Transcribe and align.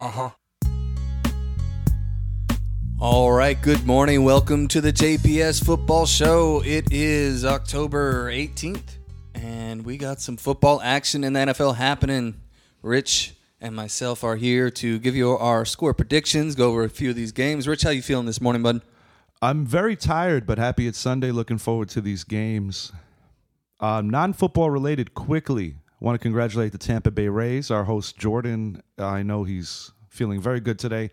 Uh 0.00 0.08
huh. 0.10 0.30
All 3.00 3.32
right, 3.32 3.60
good 3.60 3.84
morning. 3.84 4.22
Welcome 4.22 4.68
to 4.68 4.80
the 4.80 4.92
JPS 4.92 5.64
Football 5.64 6.06
Show. 6.06 6.62
It 6.64 6.92
is 6.92 7.44
October 7.44 8.30
18th, 8.30 8.98
and 9.34 9.84
we 9.84 9.96
got 9.96 10.20
some 10.20 10.36
football 10.36 10.80
action 10.82 11.24
in 11.24 11.32
the 11.32 11.40
NFL 11.40 11.74
happening. 11.74 12.40
Rich 12.80 13.34
and 13.60 13.74
myself 13.74 14.22
are 14.22 14.36
here 14.36 14.70
to 14.70 15.00
give 15.00 15.16
you 15.16 15.32
our 15.32 15.64
score 15.64 15.94
predictions, 15.94 16.54
go 16.54 16.68
over 16.70 16.84
a 16.84 16.88
few 16.88 17.10
of 17.10 17.16
these 17.16 17.32
games. 17.32 17.66
Rich, 17.66 17.82
how 17.82 17.90
you 17.90 18.02
feeling 18.02 18.26
this 18.26 18.40
morning, 18.40 18.62
bud? 18.62 18.82
I'm 19.42 19.66
very 19.66 19.96
tired, 19.96 20.46
but 20.46 20.58
happy 20.58 20.86
it's 20.86 20.98
Sunday. 20.98 21.32
Looking 21.32 21.58
forward 21.58 21.88
to 21.88 22.00
these 22.00 22.22
games. 22.22 22.92
Uh, 23.80 24.00
Non 24.00 24.32
football 24.32 24.70
related, 24.70 25.14
quickly. 25.14 25.74
Want 26.00 26.14
to 26.14 26.18
congratulate 26.22 26.72
the 26.72 26.78
Tampa 26.78 27.10
Bay 27.10 27.28
Rays. 27.28 27.70
Our 27.70 27.84
host, 27.84 28.16
Jordan, 28.16 28.82
I 28.98 29.22
know 29.22 29.44
he's 29.44 29.90
feeling 30.08 30.40
very 30.40 30.60
good 30.60 30.78
today. 30.78 31.10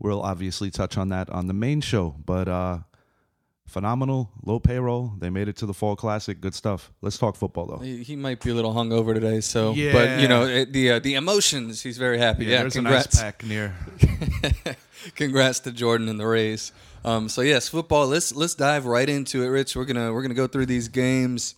We'll 0.00 0.22
obviously 0.22 0.70
touch 0.70 0.98
on 0.98 1.08
that 1.10 1.30
on 1.30 1.46
the 1.46 1.54
main 1.54 1.80
show, 1.80 2.16
but 2.26 2.48
uh, 2.48 2.78
phenomenal, 3.66 4.30
low 4.42 4.58
payroll. 4.58 5.12
They 5.18 5.30
made 5.30 5.46
it 5.48 5.56
to 5.58 5.66
the 5.66 5.72
Fall 5.72 5.94
Classic. 5.94 6.40
Good 6.40 6.54
stuff. 6.54 6.90
Let's 7.00 7.16
talk 7.16 7.36
football, 7.36 7.66
though. 7.66 7.78
He 7.78 8.02
he 8.02 8.16
might 8.16 8.42
be 8.42 8.50
a 8.50 8.54
little 8.54 8.74
hungover 8.74 9.14
today, 9.14 9.40
so 9.40 9.72
Yeah. 9.72 9.92
but 9.92 10.20
you 10.20 10.26
know 10.26 10.44
it, 10.46 10.72
the 10.72 10.92
uh, 10.92 10.98
the 10.98 11.14
emotions. 11.14 11.80
He's 11.82 11.96
very 11.96 12.18
happy. 12.18 12.44
Yeah, 12.46 12.62
there's 12.62 12.74
congrats. 12.74 13.14
a 13.14 13.16
nice 13.16 13.22
pack 13.22 13.44
near. 13.44 13.74
Congrats 15.16 15.60
to 15.60 15.72
Jordan 15.72 16.08
and 16.08 16.18
the 16.18 16.26
Rays. 16.26 16.72
Um, 17.04 17.28
so 17.28 17.42
yes, 17.42 17.68
football. 17.68 18.08
Let's 18.08 18.34
let's 18.34 18.54
dive 18.54 18.86
right 18.86 19.08
into 19.08 19.42
it, 19.42 19.48
Rich. 19.48 19.76
We're 19.76 19.84
gonna 19.84 20.12
we're 20.12 20.22
gonna 20.22 20.34
go 20.34 20.46
through 20.46 20.66
these 20.66 20.88
games, 20.88 21.54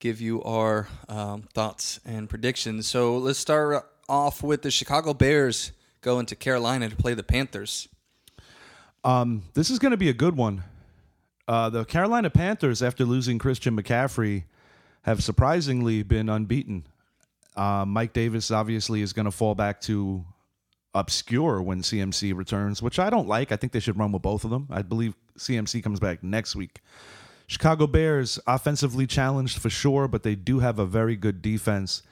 give 0.00 0.20
you 0.20 0.42
our 0.42 0.88
um, 1.08 1.42
thoughts 1.52 2.00
and 2.04 2.28
predictions. 2.28 2.86
So 2.86 3.18
let's 3.18 3.38
start 3.38 3.84
off 4.08 4.42
with 4.42 4.62
the 4.62 4.70
Chicago 4.70 5.12
Bears 5.12 5.72
going 6.00 6.26
to 6.26 6.36
Carolina 6.36 6.88
to 6.88 6.96
play 6.96 7.14
the 7.14 7.22
Panthers. 7.22 7.88
Um, 9.04 9.42
this 9.54 9.70
is 9.70 9.78
going 9.78 9.90
to 9.90 9.96
be 9.96 10.08
a 10.08 10.14
good 10.14 10.36
one. 10.36 10.64
Uh, 11.46 11.70
the 11.70 11.84
Carolina 11.84 12.30
Panthers, 12.30 12.82
after 12.82 13.04
losing 13.04 13.38
Christian 13.38 13.76
McCaffrey, 13.76 14.44
have 15.02 15.22
surprisingly 15.22 16.02
been 16.02 16.28
unbeaten. 16.28 16.86
Uh, 17.56 17.84
Mike 17.86 18.12
Davis 18.12 18.50
obviously 18.50 19.02
is 19.02 19.12
going 19.12 19.24
to 19.24 19.30
fall 19.30 19.54
back 19.54 19.80
to 19.82 20.24
obscure 20.94 21.62
when 21.62 21.80
CMC 21.80 22.36
returns, 22.36 22.82
which 22.82 22.98
I 22.98 23.10
don't 23.10 23.26
like. 23.26 23.50
I 23.50 23.56
think 23.56 23.72
they 23.72 23.80
should 23.80 23.98
run 23.98 24.12
with 24.12 24.22
both 24.22 24.44
of 24.44 24.50
them. 24.50 24.68
I 24.70 24.82
believe 24.82 25.14
CMC 25.38 25.82
comes 25.82 26.00
back 26.00 26.22
next 26.22 26.54
week. 26.54 26.80
Chicago 27.48 27.86
Bears, 27.86 28.38
offensively 28.46 29.06
challenged 29.06 29.58
for 29.58 29.70
sure, 29.70 30.06
but 30.06 30.22
they 30.22 30.34
do 30.34 30.58
have 30.58 30.78
a 30.78 30.84
very 30.84 31.16
good 31.16 31.40
defense. 31.40 32.02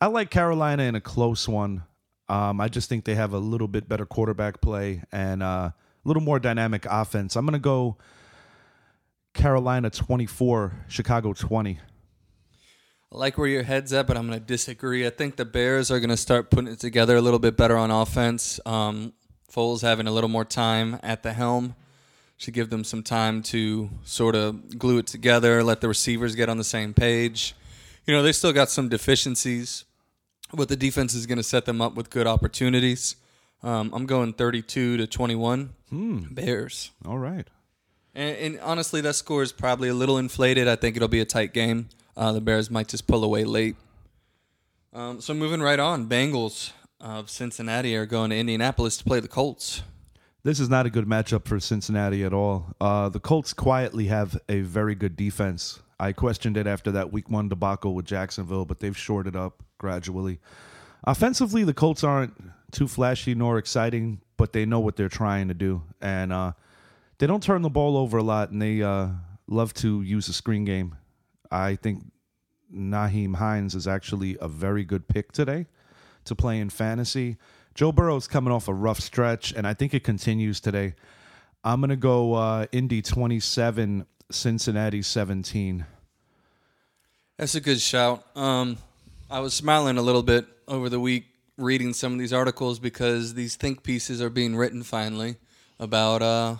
I 0.00 0.06
like 0.06 0.30
Carolina 0.30 0.84
in 0.84 0.94
a 0.94 1.00
close 1.00 1.48
one. 1.48 1.82
Um, 2.28 2.60
I 2.60 2.68
just 2.68 2.88
think 2.88 3.04
they 3.04 3.16
have 3.16 3.32
a 3.32 3.38
little 3.38 3.66
bit 3.66 3.88
better 3.88 4.06
quarterback 4.06 4.60
play 4.60 5.02
and 5.10 5.42
uh, 5.42 5.46
a 5.46 5.74
little 6.04 6.22
more 6.22 6.38
dynamic 6.38 6.86
offense. 6.88 7.34
I'm 7.34 7.44
going 7.44 7.54
to 7.54 7.58
go 7.58 7.96
Carolina 9.34 9.90
24, 9.90 10.84
Chicago 10.86 11.32
20. 11.32 11.80
I 13.12 13.16
like 13.16 13.36
where 13.36 13.48
your 13.48 13.64
head's 13.64 13.92
at, 13.92 14.06
but 14.06 14.16
I'm 14.16 14.28
going 14.28 14.38
to 14.38 14.44
disagree. 14.44 15.04
I 15.04 15.10
think 15.10 15.34
the 15.34 15.44
Bears 15.44 15.90
are 15.90 15.98
going 15.98 16.10
to 16.10 16.16
start 16.16 16.50
putting 16.50 16.72
it 16.72 16.78
together 16.78 17.16
a 17.16 17.20
little 17.20 17.40
bit 17.40 17.56
better 17.56 17.76
on 17.76 17.90
offense. 17.90 18.60
Um, 18.64 19.12
Foles 19.52 19.82
having 19.82 20.06
a 20.06 20.12
little 20.12 20.30
more 20.30 20.44
time 20.44 21.00
at 21.02 21.24
the 21.24 21.32
helm 21.32 21.74
should 22.36 22.54
give 22.54 22.70
them 22.70 22.84
some 22.84 23.02
time 23.02 23.42
to 23.42 23.90
sort 24.04 24.34
of 24.34 24.78
glue 24.78 24.98
it 24.98 25.06
together, 25.06 25.62
let 25.62 25.80
the 25.80 25.88
receivers 25.88 26.34
get 26.34 26.48
on 26.48 26.58
the 26.58 26.64
same 26.64 26.92
page. 26.94 27.54
You 28.06 28.14
know, 28.14 28.22
they 28.22 28.32
still 28.32 28.52
got 28.52 28.70
some 28.70 28.88
deficiencies, 28.88 29.84
but 30.52 30.68
the 30.68 30.76
defense 30.76 31.14
is 31.14 31.26
going 31.26 31.38
to 31.38 31.44
set 31.44 31.64
them 31.64 31.80
up 31.80 31.94
with 31.94 32.10
good 32.10 32.26
opportunities. 32.26 33.16
Um, 33.62 33.90
I'm 33.94 34.04
going 34.04 34.34
32 34.34 34.98
to 34.98 35.06
21. 35.06 35.70
Bears. 36.32 36.90
All 37.06 37.18
right. 37.18 37.48
And, 38.14 38.36
and 38.36 38.60
honestly, 38.60 39.00
that 39.00 39.14
score 39.14 39.42
is 39.42 39.52
probably 39.52 39.88
a 39.88 39.94
little 39.94 40.18
inflated. 40.18 40.68
I 40.68 40.76
think 40.76 40.96
it'll 40.96 41.08
be 41.08 41.20
a 41.20 41.24
tight 41.24 41.52
game. 41.54 41.88
Uh, 42.16 42.32
the 42.32 42.40
Bears 42.40 42.70
might 42.70 42.88
just 42.88 43.06
pull 43.06 43.24
away 43.24 43.44
late. 43.44 43.76
Um, 44.92 45.20
so 45.20 45.34
moving 45.34 45.60
right 45.60 45.80
on, 45.80 46.08
Bengals 46.08 46.72
of 47.00 47.28
Cincinnati 47.28 47.96
are 47.96 48.06
going 48.06 48.30
to 48.30 48.36
Indianapolis 48.36 48.96
to 48.98 49.04
play 49.04 49.20
the 49.20 49.28
Colts. 49.28 49.82
This 50.44 50.60
is 50.60 50.68
not 50.68 50.84
a 50.84 50.90
good 50.90 51.06
matchup 51.06 51.48
for 51.48 51.58
Cincinnati 51.58 52.22
at 52.22 52.34
all. 52.34 52.66
Uh, 52.78 53.08
the 53.08 53.18
Colts 53.18 53.54
quietly 53.54 54.08
have 54.08 54.38
a 54.46 54.60
very 54.60 54.94
good 54.94 55.16
defense. 55.16 55.80
I 55.98 56.12
questioned 56.12 56.58
it 56.58 56.66
after 56.66 56.92
that 56.92 57.10
week 57.10 57.30
one 57.30 57.48
debacle 57.48 57.94
with 57.94 58.04
Jacksonville, 58.04 58.66
but 58.66 58.78
they've 58.78 58.96
shored 58.96 59.26
it 59.26 59.34
up 59.34 59.62
gradually. 59.78 60.40
Offensively, 61.04 61.64
the 61.64 61.72
Colts 61.72 62.04
aren't 62.04 62.34
too 62.72 62.86
flashy 62.86 63.34
nor 63.34 63.56
exciting, 63.56 64.20
but 64.36 64.52
they 64.52 64.66
know 64.66 64.80
what 64.80 64.96
they're 64.96 65.08
trying 65.08 65.48
to 65.48 65.54
do. 65.54 65.82
And 66.02 66.30
uh, 66.30 66.52
they 67.16 67.26
don't 67.26 67.42
turn 67.42 67.62
the 67.62 67.70
ball 67.70 67.96
over 67.96 68.18
a 68.18 68.22
lot, 68.22 68.50
and 68.50 68.60
they 68.60 68.82
uh, 68.82 69.08
love 69.46 69.72
to 69.74 70.02
use 70.02 70.28
a 70.28 70.34
screen 70.34 70.66
game. 70.66 70.94
I 71.50 71.76
think 71.76 72.04
Nyheim 72.70 73.36
Hines 73.36 73.74
is 73.74 73.88
actually 73.88 74.36
a 74.42 74.48
very 74.48 74.84
good 74.84 75.08
pick 75.08 75.32
today 75.32 75.68
to 76.26 76.34
play 76.34 76.60
in 76.60 76.68
fantasy. 76.68 77.38
Joe 77.74 77.90
Burrow's 77.90 78.28
coming 78.28 78.52
off 78.52 78.68
a 78.68 78.74
rough 78.74 79.00
stretch, 79.00 79.52
and 79.52 79.66
I 79.66 79.74
think 79.74 79.94
it 79.94 80.04
continues 80.04 80.60
today. 80.60 80.94
I'm 81.64 81.80
going 81.80 81.90
to 81.90 81.96
go 81.96 82.34
uh, 82.34 82.66
Indy 82.70 83.02
27, 83.02 84.06
Cincinnati 84.30 85.02
17. 85.02 85.84
That's 87.36 87.54
a 87.56 87.60
good 87.60 87.80
shout. 87.80 88.24
Um, 88.36 88.78
I 89.28 89.40
was 89.40 89.54
smiling 89.54 89.98
a 89.98 90.02
little 90.02 90.22
bit 90.22 90.46
over 90.68 90.88
the 90.88 91.00
week 91.00 91.24
reading 91.56 91.92
some 91.92 92.12
of 92.12 92.18
these 92.18 92.32
articles 92.32 92.78
because 92.78 93.34
these 93.34 93.56
think 93.56 93.82
pieces 93.82 94.22
are 94.22 94.30
being 94.30 94.54
written 94.54 94.82
finally 94.82 95.36
about 95.80 96.22
uh, 96.22 96.56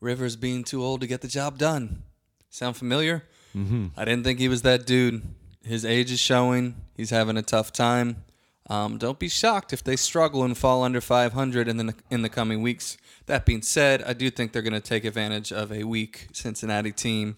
Rivers 0.00 0.36
being 0.36 0.64
too 0.64 0.82
old 0.82 1.00
to 1.00 1.06
get 1.06 1.22
the 1.22 1.28
job 1.28 1.56
done. 1.56 2.02
Sound 2.50 2.76
familiar? 2.76 3.24
Mm-hmm. 3.56 3.86
I 3.96 4.04
didn't 4.04 4.24
think 4.24 4.38
he 4.38 4.48
was 4.48 4.62
that 4.62 4.86
dude. 4.86 5.22
His 5.64 5.84
age 5.84 6.10
is 6.12 6.20
showing. 6.20 6.74
He's 6.94 7.10
having 7.10 7.38
a 7.38 7.42
tough 7.42 7.72
time. 7.72 8.23
Um, 8.70 8.96
don't 8.96 9.18
be 9.18 9.28
shocked 9.28 9.72
if 9.72 9.84
they 9.84 9.96
struggle 9.96 10.42
and 10.42 10.56
fall 10.56 10.82
under 10.82 11.00
500 11.00 11.68
in 11.68 11.76
the 11.76 11.94
in 12.10 12.22
the 12.22 12.28
coming 12.28 12.62
weeks. 12.62 12.96
That 13.26 13.44
being 13.44 13.62
said, 13.62 14.02
I 14.02 14.12
do 14.14 14.30
think 14.30 14.52
they're 14.52 14.62
going 14.62 14.72
to 14.72 14.80
take 14.80 15.04
advantage 15.04 15.52
of 15.52 15.70
a 15.70 15.84
weak 15.84 16.28
Cincinnati 16.32 16.92
team, 16.92 17.36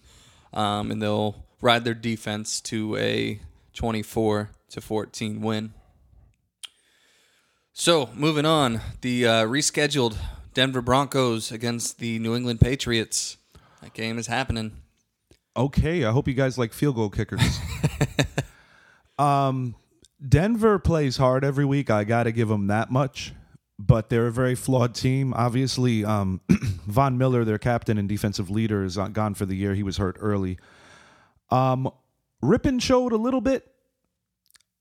um, 0.53 0.91
and 0.91 1.01
they'll 1.01 1.45
ride 1.61 1.83
their 1.83 1.93
defense 1.93 2.61
to 2.61 2.95
a 2.97 3.39
24 3.73 4.51
to 4.69 4.81
14 4.81 5.41
win. 5.41 5.73
So 7.73 8.09
moving 8.15 8.45
on, 8.45 8.81
the 9.01 9.27
uh, 9.27 9.45
rescheduled 9.45 10.17
Denver 10.53 10.81
Broncos 10.81 11.51
against 11.51 11.99
the 11.99 12.19
New 12.19 12.35
England 12.35 12.59
Patriots. 12.59 13.37
That 13.81 13.93
game 13.93 14.17
is 14.17 14.27
happening. 14.27 14.71
Okay, 15.55 16.03
I 16.03 16.11
hope 16.11 16.27
you 16.27 16.33
guys 16.33 16.57
like 16.57 16.73
field 16.73 16.95
goal 16.95 17.09
kickers. 17.09 17.59
um, 19.19 19.75
Denver 20.25 20.79
plays 20.79 21.17
hard 21.17 21.43
every 21.43 21.65
week. 21.65 21.89
I 21.89 22.03
got 22.03 22.23
to 22.23 22.31
give 22.31 22.47
them 22.47 22.67
that 22.67 22.91
much. 22.91 23.33
But 23.79 24.09
they're 24.09 24.25
a 24.25 24.31
very 24.31 24.55
flawed 24.55 24.95
team. 24.95 25.35
Obviously, 25.35 26.03
um, 26.03 26.41
Von 26.87 27.17
Miller, 27.17 27.45
their 27.45 27.59
captain 27.59 27.99
and 27.99 28.09
defensive 28.09 28.49
leader, 28.49 28.83
is 28.83 28.97
uh, 28.97 29.07
gone 29.07 29.35
for 29.35 29.45
the 29.45 29.55
year. 29.55 29.75
He 29.75 29.83
was 29.83 29.97
hurt 29.97 30.17
early. 30.19 30.57
Um, 31.51 31.91
Rypien 32.43 32.81
showed 32.81 33.11
a 33.11 33.17
little 33.17 33.41
bit. 33.41 33.71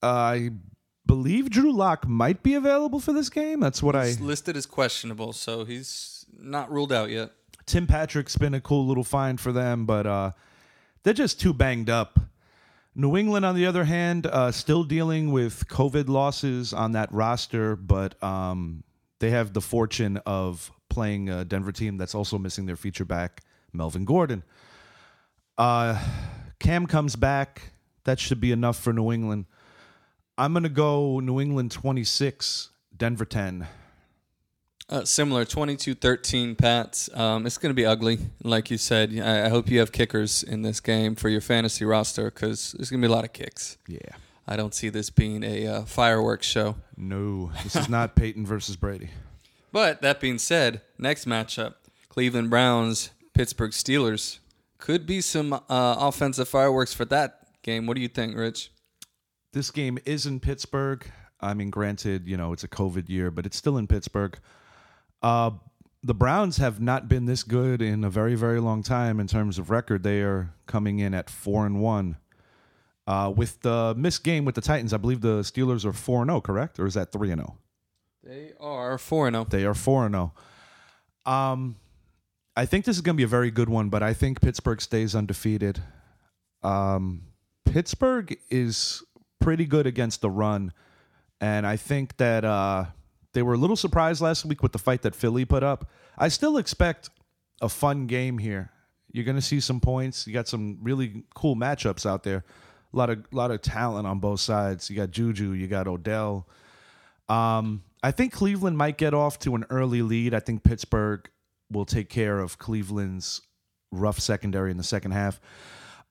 I 0.03 0.53
believe 1.05 1.51
Drew 1.51 1.73
Lock 1.73 2.09
might 2.09 2.43
be 2.43 2.55
available 2.55 3.01
for 3.01 3.13
this 3.13 3.29
game. 3.29 3.61
That's 3.61 3.83
what 3.83 3.95
I. 3.95 4.13
Listed 4.19 4.57
as 4.57 4.65
questionable, 4.65 5.35
so 5.35 5.67
he's 5.67 6.25
not 6.39 6.71
ruled 6.71 6.93
out 6.93 7.11
yet. 7.11 7.33
Tim 7.67 7.87
Patrick's 7.87 8.37
been 8.37 8.55
a 8.55 8.61
cool 8.61 8.87
little 8.87 9.05
find 9.05 9.41
for 9.41 9.53
them, 9.53 9.85
but 9.85 10.07
uh, 10.07 10.31
they're 11.03 11.13
just 11.13 11.41
too 11.41 11.53
banged 11.53 11.91
up. 11.91 12.19
New 12.99 13.15
England, 13.15 13.45
on 13.45 13.55
the 13.55 13.67
other 13.67 13.85
hand, 13.85 14.27
uh, 14.27 14.51
still 14.51 14.83
dealing 14.83 15.31
with 15.31 15.69
COVID 15.69 16.09
losses 16.09 16.73
on 16.73 16.93
that 16.93 17.13
roster, 17.13 17.77
but 17.77 18.21
um, 18.25 18.83
they 19.19 19.29
have 19.29 19.53
the 19.53 19.61
fortune 19.61 20.17
of 20.25 20.71
playing 20.89 21.29
a 21.29 21.45
Denver 21.45 21.73
team 21.73 21.99
that's 21.99 22.15
also 22.15 22.39
missing 22.39 22.65
their 22.65 22.75
feature 22.75 23.05
back, 23.05 23.43
Melvin 23.75 24.07
Gordon. 24.07 24.43
Uh, 25.59 26.03
Cam 26.59 26.87
comes 26.87 27.17
back. 27.17 27.73
That 28.05 28.19
should 28.19 28.41
be 28.41 28.51
enough 28.51 28.79
for 28.79 28.95
New 28.95 29.13
England. 29.13 29.45
I'm 30.39 30.55
going 30.55 30.63
to 30.63 30.71
go 30.71 31.21
New 31.21 31.39
England 31.39 31.73
26, 31.73 32.71
Denver 32.97 33.27
10. 33.27 33.67
Uh, 34.89 35.05
similar, 35.05 35.45
22-13 35.45 36.57
Pats. 36.57 37.11
Um, 37.13 37.45
it's 37.45 37.59
going 37.59 37.71
to 37.71 37.75
be 37.75 37.85
ugly, 37.85 38.19
like 38.45 38.71
you 38.71 38.79
said. 38.79 39.19
I, 39.19 39.47
I 39.47 39.49
hope 39.49 39.69
you 39.69 39.81
have 39.81 39.91
kickers 39.91 40.45
in 40.45 40.63
this 40.63 40.79
game 40.79 41.17
for 41.17 41.29
your 41.29 41.41
fantasy 41.41 41.85
roster 41.85 42.27
because 42.27 42.73
there's 42.73 42.91
going 42.91 43.03
to 43.03 43.09
be 43.09 43.13
a 43.13 43.15
lot 43.15 43.25
of 43.25 43.33
kicks. 43.33 43.79
Yeah. 43.89 43.99
I 44.47 44.57
don't 44.57 44.73
see 44.73 44.89
this 44.89 45.11
being 45.11 45.43
a 45.43 45.67
uh, 45.67 45.83
fireworks 45.87 46.47
show. 46.47 46.77
No, 46.97 47.51
this 47.65 47.75
is 47.75 47.89
not 47.91 48.15
Peyton 48.15 48.47
versus 48.47 48.77
Brady. 48.77 49.11
But 49.73 50.03
that 50.03 50.21
being 50.21 50.39
said, 50.39 50.83
next 50.99 51.27
matchup, 51.27 51.75
Cleveland 52.09 52.51
Browns, 52.51 53.11
Pittsburgh 53.35 53.73
Steelers. 53.73 54.39
Could 54.79 55.05
be 55.05 55.21
some 55.21 55.53
uh, 55.53 55.61
offensive 55.69 56.49
fireworks 56.49 56.95
for 56.95 57.05
that 57.07 57.49
game. 57.63 57.87
What 57.87 57.97
do 57.97 58.03
you 58.03 58.09
think, 58.09 58.37
Rich? 58.37 58.71
This 59.53 59.71
game 59.73 59.99
is 60.05 60.27
in 60.27 60.39
Pittsburgh. 60.39 61.05
I 61.41 61.55
mean, 61.55 61.71
granted, 61.71 62.29
you 62.29 62.37
know, 62.37 62.53
it's 62.53 62.63
a 62.63 62.69
COVID 62.69 63.09
year, 63.09 63.31
but 63.31 63.47
it's 63.47 63.57
still 63.57 63.79
in 63.79 63.87
Pittsburgh. 63.87 64.39
Uh, 65.23 65.53
the 66.03 66.15
Browns 66.15 66.59
have 66.59 66.81
not 66.81 67.09
been 67.09 67.27
this 67.27 67.43
good 67.43 67.83
in 67.83 68.05
a 68.05 68.11
very, 68.11 68.35
very 68.35 68.61
long 68.61 68.83
time 68.83 69.19
in 69.19 69.27
terms 69.27 69.59
of 69.59 69.71
record. 69.71 70.03
They 70.03 70.21
are 70.21 70.55
coming 70.67 71.01
in 71.01 71.15
at 71.15 71.29
four 71.29 71.67
and 71.67 71.81
one. 71.81 72.17
Uh, 73.07 73.33
with 73.35 73.61
the 73.63 73.95
missed 73.97 74.25
game 74.25 74.45
with 74.45 74.55
the 74.55 74.61
Titans, 74.61 74.93
I 74.93 74.97
believe 74.97 75.21
the 75.21 75.41
Steelers 75.41 75.85
are 75.85 75.93
four 75.93 76.23
and 76.23 76.31
zero. 76.31 76.41
Correct, 76.41 76.79
or 76.79 76.87
is 76.87 76.95
that 76.95 77.13
three 77.13 77.31
and 77.31 77.41
zero? 77.41 77.59
They 78.23 78.53
are 78.59 78.99
four 78.99 79.27
and 79.27 79.35
zero. 79.35 79.47
They 79.49 79.65
are 79.65 79.75
four 79.75 80.07
and 80.07 80.15
zero. 80.15 80.33
Um, 81.25 81.77
I 82.57 82.67
think 82.67 82.85
this 82.85 82.97
is 82.97 83.03
going 83.03 83.15
to 83.15 83.19
be 83.19 83.25
a 83.25 83.29
very 83.29 83.51
good 83.51 83.69
one, 83.69 83.91
but 83.91 84.03
I 84.03 84.13
think 84.13 84.41
Pittsburgh 84.41 84.81
stays 84.81 85.15
undefeated. 85.15 85.83
Um, 86.63 87.23
Pittsburgh 87.65 88.37
is 88.51 89.03
pretty 89.41 89.67
good 89.67 89.87
against 89.87 90.21
the 90.21 90.31
run, 90.31 90.73
and 91.41 91.67
I 91.67 91.77
think 91.77 92.17
that 92.17 92.45
uh, 92.45 92.87
they 93.37 93.43
were 93.43 93.53
a 93.53 93.59
little 93.59 93.77
surprised 93.77 94.23
last 94.23 94.47
week 94.47 94.63
with 94.63 94.73
the 94.73 94.79
fight 94.79 95.03
that 95.03 95.15
Philly 95.15 95.45
put 95.45 95.63
up. 95.63 95.91
I 96.17 96.29
still 96.29 96.57
expect 96.57 97.11
a 97.61 97.69
fun 97.69 98.07
game 98.07 98.39
here. 98.39 98.71
You're 99.13 99.27
going 99.27 99.37
to 99.37 99.43
see 99.43 99.61
some 99.61 99.79
points. 99.79 100.27
You 100.27 100.33
got 100.33 100.49
some 100.49 100.79
really 100.81 101.23
cool 101.35 101.55
matchups 101.55 102.07
out 102.07 102.23
there. 102.23 102.45
A 102.95 102.97
lot 102.97 103.11
of 103.11 103.27
lot 103.33 103.51
of 103.51 103.61
talent 103.61 104.07
on 104.07 104.21
both 104.21 104.41
sides. 104.41 104.89
You 104.89 104.97
got 104.97 105.11
Juju, 105.11 105.51
you 105.51 105.67
got 105.67 105.87
Odell. 105.87 106.49
Um, 107.29 107.83
I 108.03 108.11
think 108.11 108.33
Cleveland 108.33 108.79
might 108.79 108.97
get 108.97 109.13
off 109.13 109.39
to 109.41 109.55
an 109.55 109.67
early 109.69 110.01
lead. 110.01 110.33
I 110.33 110.41
think 110.41 110.65
Pittsburgh 110.65 111.29
will 111.71 111.85
take 111.85 112.09
care 112.09 112.39
of 112.39 112.57
Cleveland's 112.57 113.43
rough 113.93 114.19
secondary 114.19 114.71
in 114.71 114.79
the 114.79 114.83
second 114.83 115.11
half. 115.11 115.43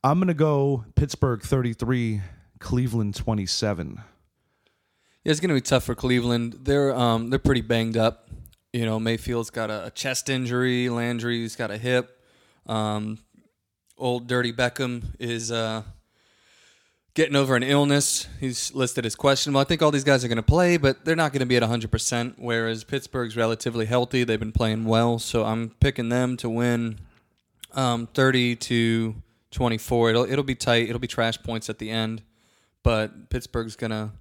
I'm 0.04 0.20
going 0.20 0.28
to 0.28 0.36
go 0.36 0.86
Pittsburgh 0.96 1.42
33, 1.42 2.22
Cleveland 2.60 3.16
27. 3.16 4.00
Yeah, 5.26 5.32
it's 5.32 5.40
going 5.40 5.50
to 5.50 5.56
be 5.56 5.62
tough 5.62 5.84
for 5.84 5.96
Cleveland. 5.96 6.60
They're 6.62 6.96
um, 6.96 7.32
they're 7.32 7.40
pretty 7.40 7.62
banged 7.62 7.98
up. 7.98 8.30
You 8.72 8.86
know, 8.86 9.00
Mayfield's 9.00 9.50
got 9.50 9.72
a, 9.72 9.92
chest 9.96 10.30
injury. 10.30 10.88
Landry's 10.88 11.56
got 11.56 11.72
a 11.72 11.78
hip. 11.78 12.22
Um, 12.68 13.18
old 13.98 14.28
Dirty 14.28 14.54
Beckham 14.54 15.16
is 15.18 15.52
uh, 15.52 15.82
getting 17.16 17.36
over 17.36 17.56
an 17.56 17.64
illness. 17.64 18.28
He's 18.40 18.72
listed 18.76 19.04
as 19.04 19.16
questionable. 19.16 19.62
I 19.62 19.64
think 19.64 19.82
all 19.82 19.90
these 19.90 20.04
guys 20.04 20.24
are 20.24 20.28
going 20.28 20.36
to 20.36 20.44
play, 20.44 20.78
but 20.78 21.06
they're 21.06 21.16
not 21.16 21.32
going 21.32 21.40
to 21.40 21.48
be 21.48 21.56
at 21.56 21.64
100%, 21.64 22.36
whereas 22.38 22.84
Pittsburgh's 22.84 23.36
relatively 23.36 23.88
healthy. 23.88 24.26
They've 24.26 24.40
been 24.40 24.52
playing 24.52 24.86
well, 24.86 25.18
so 25.18 25.44
I'm 25.44 25.72
picking 25.80 26.10
them 26.10 26.38
to 26.38 26.50
win 26.52 27.00
um, 27.74 28.06
30 28.14 28.58
to 28.58 29.16
24. 29.50 30.10
It'll, 30.12 30.32
it'll 30.32 30.44
be 30.44 30.54
tight. 30.54 30.88
It'll 30.88 31.00
be 31.00 31.08
trash 31.08 31.42
points 31.42 31.68
at 31.68 31.80
the 31.80 31.90
end, 31.90 32.22
but 32.84 33.32
Pittsburgh's 33.32 33.76
going 33.76 33.92
to 33.92 34.12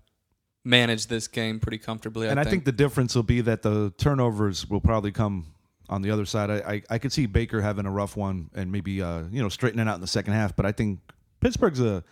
manage 0.64 1.06
this 1.06 1.28
game 1.28 1.60
pretty 1.60 1.78
comfortably. 1.78 2.28
and 2.28 2.40
I 2.40 2.42
I 2.42 2.46
think 2.46 2.64
the 2.64 2.72
difference 2.72 3.14
will 3.14 3.22
be 3.22 3.40
that 3.42 3.62
the 3.62 3.92
turnovers 3.98 4.68
will 4.68 4.80
probably 4.80 5.12
come 5.12 5.46
on 5.88 6.02
the 6.02 6.10
other 6.10 6.24
side. 6.24 6.50
I, 6.50 6.54
I, 6.56 6.82
I 6.90 6.98
could 6.98 7.12
see 7.12 7.26
Baker 7.26 7.60
having 7.60 7.86
a 7.86 7.90
rough 7.90 8.16
one 8.16 8.50
and 8.54 8.72
maybe 8.72 9.02
uh, 9.02 9.24
you 9.30 9.42
know 9.42 9.48
straightening 9.48 9.86
out 9.86 9.94
in 9.96 10.00
the 10.00 10.06
second 10.06 10.32
half, 10.32 10.56
but 10.56 10.66
I 10.66 10.72
think 10.72 11.00
Pittsburgh's 11.40 11.80
a 11.80 12.02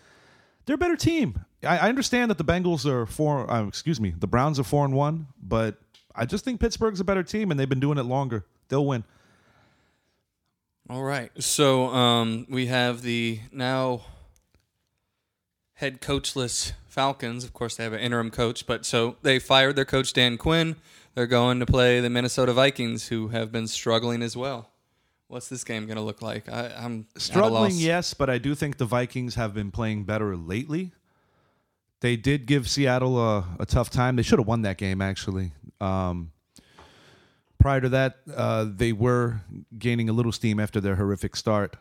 they're 0.66 0.74
a 0.74 0.78
better 0.78 0.96
team. 0.96 1.44
I, 1.64 1.78
I 1.78 1.88
understand 1.88 2.30
that 2.30 2.38
the 2.38 2.44
Bengals 2.44 2.86
are 2.86 3.06
four. 3.06 3.50
Uh, 3.50 3.66
excuse 3.66 4.00
me, 4.00 4.14
the 4.16 4.26
Browns 4.26 4.60
are 4.60 4.64
four 4.64 4.84
and 4.84 4.94
one, 4.94 5.28
but 5.42 5.78
I 6.14 6.26
just 6.26 6.44
think 6.44 6.60
Pittsburgh's 6.60 7.00
a 7.00 7.04
better 7.04 7.22
team, 7.22 7.50
and 7.50 7.58
they've 7.58 7.68
been 7.68 7.80
doing 7.80 7.98
it 7.98 8.04
longer. 8.04 8.44
They'll 8.68 8.86
win. 8.86 9.04
All 10.90 11.02
right. 11.02 11.30
So 11.42 11.86
um, 11.86 12.46
we 12.50 12.66
have 12.66 13.02
the 13.02 13.40
now 13.50 14.02
head 15.74 16.00
coachless 16.00 16.72
Falcons. 16.92 17.42
Of 17.42 17.54
course, 17.54 17.76
they 17.76 17.84
have 17.84 17.94
an 17.94 18.00
interim 18.00 18.30
coach, 18.30 18.66
but 18.66 18.84
so 18.84 19.16
they 19.22 19.38
fired 19.38 19.76
their 19.76 19.86
coach 19.86 20.12
Dan 20.12 20.36
Quinn. 20.36 20.76
They're 21.14 21.26
going 21.26 21.58
to 21.60 21.66
play 21.66 22.00
the 22.00 22.10
Minnesota 22.10 22.52
Vikings, 22.52 23.08
who 23.08 23.28
have 23.28 23.50
been 23.50 23.66
struggling 23.66 24.22
as 24.22 24.36
well. 24.36 24.68
What's 25.28 25.48
this 25.48 25.64
game 25.64 25.86
going 25.86 25.96
to 25.96 26.02
look 26.02 26.20
like? 26.20 26.50
I, 26.50 26.70
I'm 26.76 27.06
Struggling, 27.16 27.72
yes, 27.76 28.12
but 28.12 28.28
I 28.28 28.36
do 28.36 28.54
think 28.54 28.76
the 28.76 28.84
Vikings 28.84 29.36
have 29.36 29.54
been 29.54 29.70
playing 29.70 30.04
better 30.04 30.36
lately. 30.36 30.92
They 32.00 32.16
did 32.16 32.44
give 32.44 32.68
Seattle 32.68 33.18
a, 33.18 33.46
a 33.58 33.64
tough 33.64 33.88
time. 33.88 34.16
They 34.16 34.22
should 34.22 34.38
have 34.38 34.48
won 34.48 34.60
that 34.62 34.76
game, 34.76 35.00
actually. 35.00 35.52
Um, 35.80 36.32
prior 37.58 37.80
to 37.80 37.88
that, 37.88 38.18
uh, 38.36 38.66
they 38.68 38.92
were 38.92 39.40
gaining 39.78 40.10
a 40.10 40.12
little 40.12 40.32
steam 40.32 40.60
after 40.60 40.78
their 40.78 40.96
horrific 40.96 41.36
start. 41.36 41.76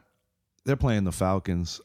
They're 0.63 0.77
playing 0.77 1.03
the 1.03 1.11
Falcons. 1.11 1.81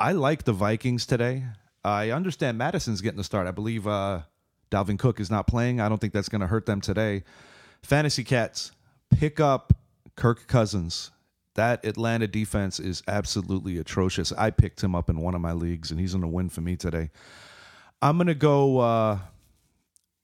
I 0.00 0.10
like 0.12 0.42
the 0.42 0.52
Vikings 0.52 1.06
today. 1.06 1.44
I 1.84 2.10
understand 2.10 2.56
Mattison's 2.56 3.00
getting 3.00 3.18
the 3.18 3.24
start. 3.24 3.46
I 3.46 3.50
believe 3.50 3.86
uh, 3.86 4.22
Dalvin 4.70 4.98
Cook 4.98 5.20
is 5.20 5.30
not 5.30 5.46
playing. 5.46 5.80
I 5.80 5.88
don't 5.88 6.00
think 6.00 6.12
that's 6.12 6.28
going 6.30 6.40
to 6.40 6.46
hurt 6.46 6.66
them 6.66 6.80
today. 6.80 7.24
Fantasy 7.82 8.24
Cats, 8.24 8.72
pick 9.10 9.38
up 9.38 9.74
Kirk 10.16 10.46
Cousins. 10.46 11.10
That 11.54 11.84
Atlanta 11.84 12.26
defense 12.26 12.80
is 12.80 13.02
absolutely 13.06 13.78
atrocious. 13.78 14.32
I 14.32 14.50
picked 14.50 14.82
him 14.82 14.94
up 14.94 15.08
in 15.08 15.20
one 15.20 15.34
of 15.34 15.40
my 15.40 15.52
leagues, 15.52 15.90
and 15.90 16.00
he's 16.00 16.12
going 16.12 16.22
to 16.22 16.28
win 16.28 16.48
for 16.48 16.62
me 16.62 16.74
today. 16.74 17.10
I'm 18.02 18.16
going 18.16 18.26
to 18.26 18.34
go 18.34 18.78
uh, 18.78 19.18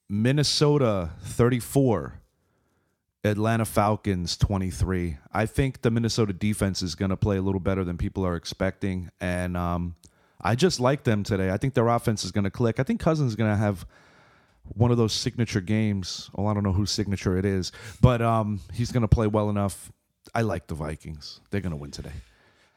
Minnesota 0.09 1.11
34, 1.21 2.19
Atlanta 3.23 3.63
Falcons 3.65 4.35
23. 4.35 5.17
I 5.31 5.45
think 5.45 5.83
the 5.83 5.91
Minnesota 5.91 6.33
defense 6.33 6.81
is 6.81 6.95
going 6.95 7.11
to 7.11 7.17
play 7.17 7.37
a 7.37 7.41
little 7.41 7.61
better 7.61 7.85
than 7.85 7.97
people 7.97 8.25
are 8.25 8.35
expecting, 8.35 9.09
and 9.21 9.55
um, 9.55 9.95
I 10.41 10.55
just 10.55 10.79
like 10.79 11.03
them 11.03 11.23
today. 11.23 11.51
I 11.51 11.57
think 11.57 11.73
their 11.73 11.87
offense 11.87 12.23
is 12.23 12.31
going 12.31 12.43
to 12.43 12.51
click. 12.51 12.79
I 12.79 12.83
think 12.83 12.99
Cousins 12.99 13.31
is 13.31 13.35
going 13.35 13.51
to 13.51 13.57
have 13.57 13.85
one 14.63 14.91
of 14.91 14.97
those 14.97 15.13
signature 15.13 15.61
games. 15.61 16.29
Well, 16.33 16.47
I 16.47 16.53
don't 16.53 16.63
know 16.63 16.73
whose 16.73 16.91
signature 16.91 17.37
it 17.37 17.45
is, 17.45 17.71
but 18.01 18.21
um, 18.21 18.59
he's 18.73 18.91
going 18.91 19.01
to 19.01 19.07
play 19.07 19.27
well 19.27 19.49
enough. 19.49 19.91
I 20.33 20.41
like 20.41 20.67
the 20.67 20.75
Vikings. 20.75 21.39
They're 21.49 21.61
going 21.61 21.71
to 21.71 21.77
win 21.77 21.91
today. 21.91 22.11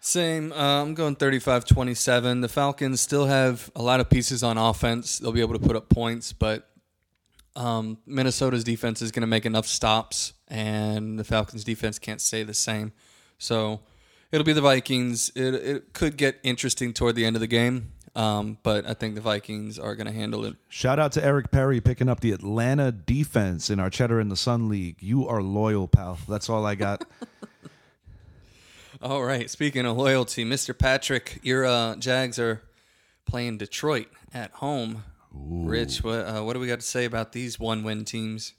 Same. 0.00 0.52
Uh, 0.52 0.82
I'm 0.82 0.94
going 0.94 1.16
35 1.16 1.64
27. 1.64 2.42
The 2.42 2.48
Falcons 2.48 3.00
still 3.00 3.26
have 3.26 3.70
a 3.74 3.82
lot 3.82 4.00
of 4.00 4.10
pieces 4.10 4.42
on 4.42 4.58
offense. 4.58 5.18
They'll 5.18 5.32
be 5.32 5.40
able 5.40 5.54
to 5.54 5.66
put 5.66 5.76
up 5.76 5.88
points, 5.88 6.32
but 6.32 6.68
um, 7.56 7.98
Minnesota's 8.04 8.64
defense 8.64 9.00
is 9.00 9.12
going 9.12 9.22
to 9.22 9.26
make 9.26 9.46
enough 9.46 9.66
stops, 9.66 10.34
and 10.48 11.18
the 11.18 11.24
Falcons' 11.24 11.64
defense 11.64 11.98
can't 11.98 12.20
stay 12.20 12.42
the 12.42 12.52
same. 12.52 12.92
So 13.38 13.80
it'll 14.34 14.44
be 14.44 14.52
the 14.52 14.60
Vikings. 14.60 15.30
It, 15.36 15.54
it 15.54 15.92
could 15.92 16.16
get 16.16 16.40
interesting 16.42 16.92
toward 16.92 17.14
the 17.14 17.24
end 17.24 17.36
of 17.36 17.40
the 17.40 17.46
game, 17.46 17.92
um, 18.16 18.58
but 18.64 18.84
I 18.84 18.94
think 18.94 19.14
the 19.14 19.20
Vikings 19.20 19.78
are 19.78 19.94
going 19.94 20.08
to 20.08 20.12
handle 20.12 20.44
it. 20.44 20.56
Shout 20.68 20.98
out 20.98 21.12
to 21.12 21.24
Eric 21.24 21.52
Perry 21.52 21.80
picking 21.80 22.08
up 22.08 22.18
the 22.18 22.32
Atlanta 22.32 22.90
defense 22.90 23.70
in 23.70 23.78
our 23.78 23.88
Cheddar 23.88 24.20
in 24.20 24.28
the 24.28 24.36
Sun 24.36 24.68
League. 24.68 24.96
You 25.00 25.28
are 25.28 25.40
loyal, 25.40 25.86
pal. 25.86 26.18
That's 26.28 26.50
all 26.50 26.66
I 26.66 26.74
got. 26.74 27.04
All 29.02 29.22
right. 29.22 29.50
Speaking 29.50 29.84
of 29.84 29.96
loyalty, 29.98 30.44
Mr. 30.44 30.76
Patrick, 30.76 31.38
your 31.42 31.66
uh, 31.66 31.94
Jags 31.96 32.38
are 32.38 32.62
playing 33.26 33.58
Detroit 33.58 34.06
at 34.32 34.50
home. 34.52 35.04
Rich, 35.30 36.02
what, 36.02 36.20
uh, 36.20 36.42
what 36.42 36.54
do 36.54 36.60
we 36.60 36.66
got 36.66 36.80
to 36.80 36.86
say 36.86 37.04
about 37.04 37.32
these 37.32 37.58
one-win 37.60 38.04
teams? 38.04 38.54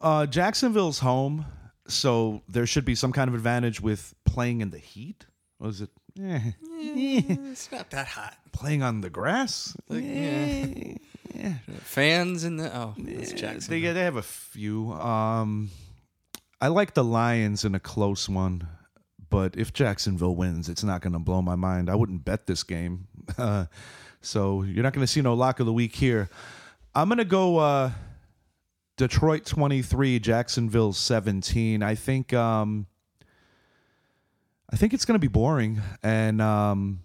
uh, 0.00 0.26
Jacksonville's 0.26 1.00
home, 1.00 1.46
so 1.88 2.42
there 2.48 2.66
should 2.66 2.84
be 2.84 2.94
some 2.94 3.12
kind 3.12 3.28
of 3.28 3.34
advantage 3.34 3.80
with 3.80 4.14
playing 4.24 4.60
in 4.60 4.70
the 4.70 4.78
heat. 4.78 5.26
Was 5.58 5.80
it? 5.80 5.90
Eh. 6.20 6.52
It's 6.80 7.72
not 7.72 7.90
that 7.90 8.06
hot. 8.06 8.36
Playing 8.52 8.82
on 8.82 9.00
the 9.00 9.10
grass? 9.10 9.76
yeah. 9.88 10.66
yeah. 11.34 11.54
Fans 11.80 12.44
in 12.44 12.56
the 12.56 12.76
oh, 12.76 12.94
They, 12.96 13.24
Jackson. 13.24 13.70
they 13.70 13.80
have 13.80 14.16
a 14.16 14.22
few. 14.22 14.92
Um, 14.92 15.70
I 16.60 16.68
like 16.68 16.94
the 16.94 17.04
Lions 17.04 17.64
in 17.64 17.74
a 17.74 17.80
close 17.80 18.28
one, 18.28 18.68
but 19.30 19.56
if 19.56 19.72
Jacksonville 19.72 20.34
wins, 20.36 20.68
it's 20.68 20.84
not 20.84 21.00
going 21.00 21.12
to 21.12 21.18
blow 21.18 21.42
my 21.42 21.56
mind. 21.56 21.88
I 21.90 21.94
wouldn't 21.94 22.24
bet 22.24 22.46
this 22.46 22.62
game. 22.62 23.08
Uh, 23.36 23.66
so 24.20 24.62
you're 24.62 24.82
not 24.82 24.92
going 24.92 25.06
to 25.06 25.12
see 25.12 25.20
no 25.22 25.34
lock 25.34 25.60
of 25.60 25.66
the 25.66 25.72
week 25.72 25.94
here. 25.94 26.28
I'm 26.94 27.08
going 27.08 27.18
to 27.18 27.24
go 27.24 27.58
uh, 27.58 27.92
Detroit 28.98 29.46
23, 29.46 30.18
Jacksonville 30.18 30.92
17. 30.92 31.84
I 31.84 31.94
think 31.94 32.34
um, 32.34 32.86
I 34.68 34.76
think 34.76 34.92
it's 34.92 35.04
going 35.04 35.14
to 35.14 35.20
be 35.20 35.28
boring, 35.28 35.80
and 36.02 36.42
um, 36.42 37.00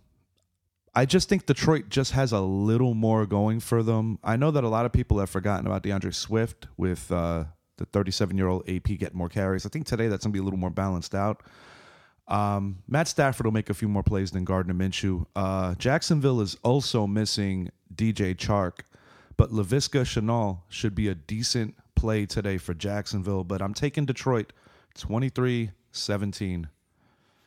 I 0.96 1.06
just 1.06 1.30
think 1.30 1.46
Detroit 1.46 1.90
just 1.90 2.12
has 2.14 2.32
a 2.32 2.42
little 2.42 2.96
more 2.96 3.28
going 3.28 3.60
for 3.60 3.84
them. 3.84 4.18
I 4.24 4.38
know 4.38 4.50
that 4.50 4.64
a 4.64 4.70
lot 4.70 4.88
of 4.88 4.92
people 4.92 5.20
have 5.20 5.30
forgotten 5.30 5.68
about 5.68 5.84
D'Andre 5.84 6.10
Swift 6.10 6.68
with 6.78 7.12
uh, 7.12 7.44
the 7.78 7.86
37 7.86 8.40
year 8.40 8.48
old 8.48 8.68
AP 8.68 8.86
getting 8.98 9.18
more 9.18 9.30
carries. 9.30 9.64
I 9.64 9.70
think 9.70 9.86
today 9.86 10.08
that's 10.08 10.26
going 10.26 10.32
to 10.32 10.36
be 10.36 10.42
a 10.42 10.44
little 10.44 10.60
more 10.60 10.72
balanced 10.72 11.14
out. 11.14 11.44
Um, 12.28 12.80
Matt 12.88 13.08
Stafford 13.08 13.46
will 13.46 13.54
make 13.54 13.70
a 13.70 13.74
few 13.76 13.88
more 13.88 14.04
plays 14.04 14.32
than 14.32 14.46
Gardner 14.46 14.74
Minshew. 14.74 15.28
Uh, 15.36 15.76
Jacksonville 15.76 16.42
is 16.42 16.58
also 16.64 17.06
missing 17.06 17.70
DJ 17.94 18.36
Chark, 18.36 18.80
but 19.38 19.52
Laviska 19.52 20.02
Shenault 20.02 20.62
should 20.70 20.96
be 20.96 21.08
a 21.08 21.14
decent 21.14 21.76
play 22.04 22.26
today 22.26 22.58
for 22.58 22.74
Jacksonville. 22.74 23.46
But 23.46 23.62
I'm 23.62 23.74
taking 23.74 24.06
Detroit 24.06 24.52
23 24.98 25.72
17. 25.94 26.68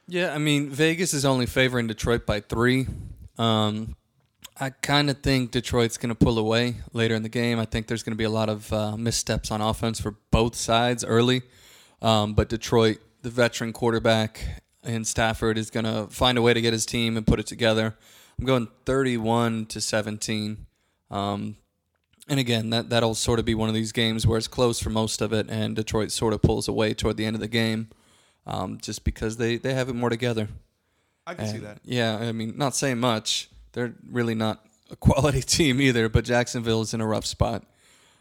Yeah, 0.08 0.32
I 0.32 0.38
mean 0.38 0.70
Vegas 0.70 1.12
is 1.12 1.26
only 1.26 1.44
favoring 1.44 1.88
Detroit 1.88 2.24
by 2.24 2.40
three. 2.40 2.86
Um, 3.36 3.96
I 4.58 4.70
kind 4.70 5.10
of 5.10 5.20
think 5.20 5.50
Detroit's 5.50 5.98
going 5.98 6.08
to 6.08 6.14
pull 6.14 6.38
away 6.38 6.76
later 6.94 7.14
in 7.14 7.22
the 7.22 7.28
game. 7.28 7.58
I 7.58 7.66
think 7.66 7.86
there's 7.86 8.02
going 8.02 8.14
to 8.14 8.16
be 8.16 8.24
a 8.24 8.30
lot 8.30 8.48
of 8.48 8.72
uh, 8.72 8.96
missteps 8.96 9.50
on 9.50 9.60
offense 9.60 10.00
for 10.00 10.12
both 10.30 10.54
sides 10.54 11.04
early. 11.04 11.42
Um, 12.00 12.32
but 12.32 12.48
Detroit, 12.48 12.96
the 13.20 13.28
veteran 13.28 13.74
quarterback 13.74 14.62
in 14.84 15.04
Stafford, 15.04 15.58
is 15.58 15.68
going 15.68 15.84
to 15.84 16.06
find 16.06 16.38
a 16.38 16.42
way 16.42 16.54
to 16.54 16.62
get 16.62 16.72
his 16.72 16.86
team 16.86 17.18
and 17.18 17.26
put 17.26 17.40
it 17.40 17.46
together. 17.46 17.94
I'm 18.38 18.46
going 18.46 18.68
31 18.86 19.66
to 19.66 19.82
17. 19.82 20.64
Um, 21.10 21.56
and 22.28 22.40
again, 22.40 22.70
that 22.70 22.90
that'll 22.90 23.14
sort 23.14 23.38
of 23.38 23.44
be 23.44 23.54
one 23.54 23.68
of 23.68 23.74
these 23.74 23.92
games 23.92 24.26
where 24.26 24.38
it's 24.38 24.48
close 24.48 24.80
for 24.80 24.90
most 24.90 25.20
of 25.20 25.32
it, 25.32 25.46
and 25.48 25.76
Detroit 25.76 26.10
sort 26.10 26.34
of 26.34 26.42
pulls 26.42 26.68
away 26.68 26.94
toward 26.94 27.16
the 27.16 27.24
end 27.24 27.36
of 27.36 27.40
the 27.40 27.48
game, 27.48 27.88
um, 28.46 28.78
just 28.80 29.04
because 29.04 29.36
they 29.36 29.56
they 29.56 29.74
have 29.74 29.88
it 29.88 29.94
more 29.94 30.10
together. 30.10 30.48
I 31.26 31.34
can 31.34 31.46
see 31.48 31.58
that. 31.58 31.80
Yeah, 31.84 32.16
I 32.16 32.32
mean, 32.32 32.54
not 32.56 32.76
saying 32.76 32.98
much. 32.98 33.48
They're 33.72 33.94
really 34.10 34.34
not 34.34 34.64
a 34.90 34.96
quality 34.96 35.42
team 35.42 35.80
either, 35.80 36.08
but 36.08 36.24
Jacksonville 36.24 36.82
is 36.82 36.94
in 36.94 37.00
a 37.00 37.06
rough 37.06 37.26
spot. 37.26 37.64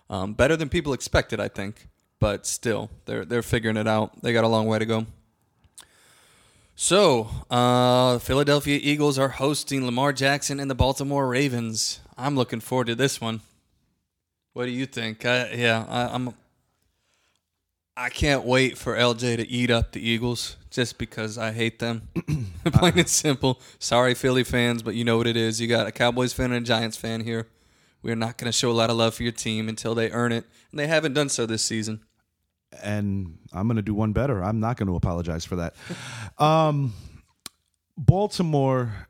Um, 0.10 0.34
better 0.34 0.56
than 0.56 0.70
people 0.70 0.94
expected, 0.94 1.40
I 1.40 1.48
think, 1.48 1.88
but 2.20 2.46
still, 2.46 2.90
they're 3.06 3.26
they're 3.26 3.42
figuring 3.42 3.78
it 3.78 3.88
out. 3.88 4.22
They 4.22 4.34
got 4.34 4.44
a 4.44 4.48
long 4.48 4.68
way 4.68 4.80
to 4.80 4.86
go. 4.86 5.06
So, 6.78 7.30
uh, 7.50 8.20
Philadelphia 8.20 8.78
Eagles 8.82 9.18
are 9.18 9.30
hosting 9.30 9.86
Lamar 9.86 10.12
Jackson 10.12 10.60
and 10.60 10.70
the 10.70 10.76
Baltimore 10.76 11.26
Ravens. 11.26 12.02
I'm 12.18 12.36
looking 12.36 12.60
forward 12.60 12.88
to 12.88 12.96
this 12.96 13.22
one. 13.22 13.40
What 14.56 14.68
do 14.68 14.72
you 14.72 14.86
think? 14.86 15.26
I, 15.26 15.52
yeah, 15.52 15.86
I, 15.90 16.16
I'm. 16.16 16.34
I 17.98 18.08
can't 18.08 18.46
wait 18.46 18.78
for 18.78 18.96
LJ 18.96 19.36
to 19.36 19.50
eat 19.50 19.70
up 19.70 19.92
the 19.92 20.00
Eagles 20.00 20.56
just 20.70 20.98
because 20.98 21.38
I 21.38 21.52
hate 21.52 21.80
them. 21.80 22.08
Plain 22.66 23.00
and 23.00 23.10
simple. 23.10 23.60
Sorry, 23.80 24.14
Philly 24.14 24.46
fans, 24.46 24.82
but 24.82 24.96
you 24.96 25.04
know 25.04 25.18
what 25.18 25.28
it 25.28 25.36
is. 25.36 25.60
You 25.60 25.68
got 25.68 25.88
a 25.88 25.92
Cowboys 25.92 26.32
fan 26.32 26.54
and 26.54 26.66
a 26.66 26.66
Giants 26.66 26.96
fan 26.96 27.20
here. 27.20 27.50
We're 28.02 28.16
not 28.16 28.38
going 28.38 28.46
to 28.46 28.54
show 28.54 28.72
a 28.72 28.74
lot 28.74 28.90
of 28.90 28.96
love 28.96 29.16
for 29.16 29.24
your 29.24 29.34
team 29.34 29.68
until 29.68 29.94
they 29.94 30.10
earn 30.12 30.32
it, 30.32 30.46
and 30.72 30.80
they 30.80 30.88
haven't 30.88 31.12
done 31.12 31.28
so 31.28 31.46
this 31.46 31.62
season. 31.62 32.00
and 32.82 33.38
I'm 33.52 33.68
going 33.68 33.76
to 33.76 33.82
do 33.82 33.94
one 33.94 34.14
better. 34.14 34.42
I'm 34.42 34.62
not 34.62 34.78
going 34.78 34.88
to 34.88 34.96
apologize 34.96 35.44
for 35.44 35.58
that. 35.58 35.76
um, 36.38 36.94
Baltimore 37.98 39.08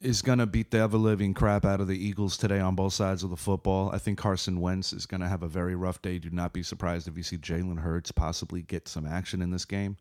is 0.00 0.22
going 0.22 0.38
to 0.38 0.46
beat 0.46 0.70
the 0.70 0.78
ever 0.78 0.96
living 0.96 1.34
crap 1.34 1.64
out 1.64 1.80
of 1.80 1.88
the 1.88 2.06
Eagles 2.06 2.36
today 2.36 2.60
on 2.60 2.74
both 2.76 2.92
sides 2.92 3.24
of 3.24 3.30
the 3.30 3.36
football. 3.36 3.90
I 3.92 3.98
think 3.98 4.18
Carson 4.18 4.60
Wentz 4.60 4.92
is 4.92 5.06
going 5.06 5.20
to 5.20 5.28
have 5.28 5.42
a 5.42 5.48
very 5.48 5.74
rough 5.74 6.00
day. 6.00 6.18
Do 6.18 6.30
not 6.30 6.52
be 6.52 6.62
surprised 6.62 7.08
if 7.08 7.16
you 7.16 7.22
see 7.22 7.36
Jalen 7.36 7.80
Hurts 7.80 8.12
possibly 8.12 8.62
get 8.62 8.86
some 8.86 9.06
action 9.06 9.42
in 9.42 9.50
this 9.50 9.64
game. 9.64 9.96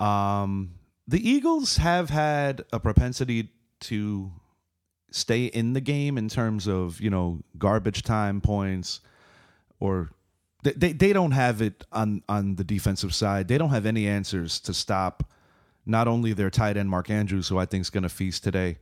Um, 0.00 0.72
the 1.06 1.28
Eagles 1.28 1.76
have 1.76 2.10
had 2.10 2.64
a 2.72 2.80
propensity 2.80 3.50
to 3.80 4.32
stay 5.10 5.46
in 5.46 5.72
the 5.72 5.80
game 5.80 6.18
in 6.18 6.28
terms 6.28 6.66
of 6.66 7.00
you 7.00 7.10
know 7.10 7.40
garbage 7.58 8.02
time 8.02 8.40
points 8.40 9.00
or 9.78 10.10
they, 10.62 10.72
they 10.72 10.92
they 10.92 11.12
don't 11.12 11.30
have 11.30 11.62
it 11.62 11.84
on 11.92 12.22
on 12.28 12.56
the 12.56 12.64
defensive 12.64 13.14
side. 13.14 13.48
They 13.48 13.58
don't 13.58 13.70
have 13.70 13.86
any 13.86 14.06
answers 14.08 14.58
to 14.60 14.74
stop 14.74 15.30
not 15.86 16.08
only 16.08 16.32
their 16.32 16.50
tight 16.50 16.76
end 16.76 16.90
Mark 16.90 17.08
Andrews, 17.08 17.48
who 17.48 17.58
I 17.58 17.64
think 17.64 17.82
is 17.82 17.90
going 17.90 18.02
to 18.02 18.08
feast 18.08 18.44
today, 18.44 18.78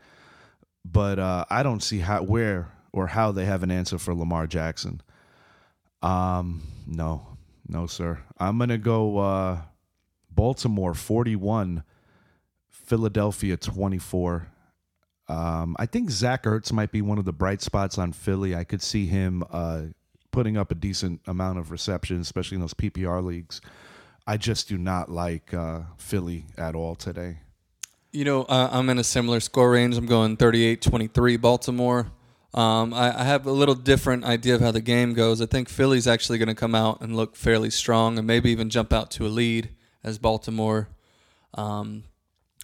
but 0.84 1.18
uh, 1.18 1.44
I 1.50 1.62
don't 1.62 1.82
see 1.82 1.98
how 2.00 2.22
where 2.22 2.72
or 2.92 3.08
how 3.08 3.32
they 3.32 3.44
have 3.44 3.62
an 3.62 3.70
answer 3.70 3.98
for 3.98 4.14
Lamar 4.14 4.46
Jackson. 4.46 5.00
Um, 6.02 6.62
no, 6.86 7.26
no, 7.68 7.86
sir. 7.86 8.20
I'm 8.38 8.58
gonna 8.58 8.78
go 8.78 9.18
uh, 9.18 9.58
Baltimore 10.30 10.94
41, 10.94 11.82
Philadelphia 12.68 13.56
24. 13.56 14.48
Um, 15.26 15.74
I 15.78 15.86
think 15.86 16.10
Zach 16.10 16.44
Ertz 16.44 16.72
might 16.72 16.92
be 16.92 17.00
one 17.00 17.18
of 17.18 17.24
the 17.24 17.32
bright 17.32 17.62
spots 17.62 17.96
on 17.96 18.12
Philly. 18.12 18.54
I 18.54 18.64
could 18.64 18.82
see 18.82 19.06
him 19.06 19.42
uh, 19.50 19.82
putting 20.30 20.56
up 20.56 20.70
a 20.70 20.74
decent 20.74 21.22
amount 21.26 21.58
of 21.58 21.70
receptions, 21.70 22.26
especially 22.26 22.56
in 22.56 22.60
those 22.60 22.74
PPR 22.74 23.24
leagues. 23.24 23.62
I 24.26 24.36
just 24.36 24.68
do 24.68 24.78
not 24.78 25.10
like 25.10 25.52
uh, 25.52 25.80
Philly 25.98 26.46
at 26.56 26.74
all 26.74 26.94
today. 26.94 27.38
You 28.12 28.24
know, 28.24 28.42
uh, 28.44 28.70
I'm 28.72 28.88
in 28.90 28.98
a 28.98 29.04
similar 29.04 29.40
score 29.40 29.70
range. 29.72 29.96
I'm 29.96 30.06
going 30.06 30.36
38 30.36 30.80
23 30.80 31.36
Baltimore. 31.36 32.12
Um, 32.54 32.94
I, 32.94 33.20
I 33.20 33.24
have 33.24 33.46
a 33.46 33.52
little 33.52 33.74
different 33.74 34.24
idea 34.24 34.54
of 34.54 34.60
how 34.60 34.70
the 34.70 34.80
game 34.80 35.12
goes. 35.12 35.40
I 35.42 35.46
think 35.46 35.68
Philly's 35.68 36.06
actually 36.06 36.38
going 36.38 36.48
to 36.48 36.54
come 36.54 36.74
out 36.74 37.00
and 37.00 37.16
look 37.16 37.34
fairly 37.34 37.70
strong 37.70 38.16
and 38.16 38.26
maybe 38.26 38.50
even 38.50 38.70
jump 38.70 38.92
out 38.92 39.10
to 39.12 39.26
a 39.26 39.28
lead 39.28 39.70
as 40.04 40.18
Baltimore 40.18 40.88
um, 41.54 42.04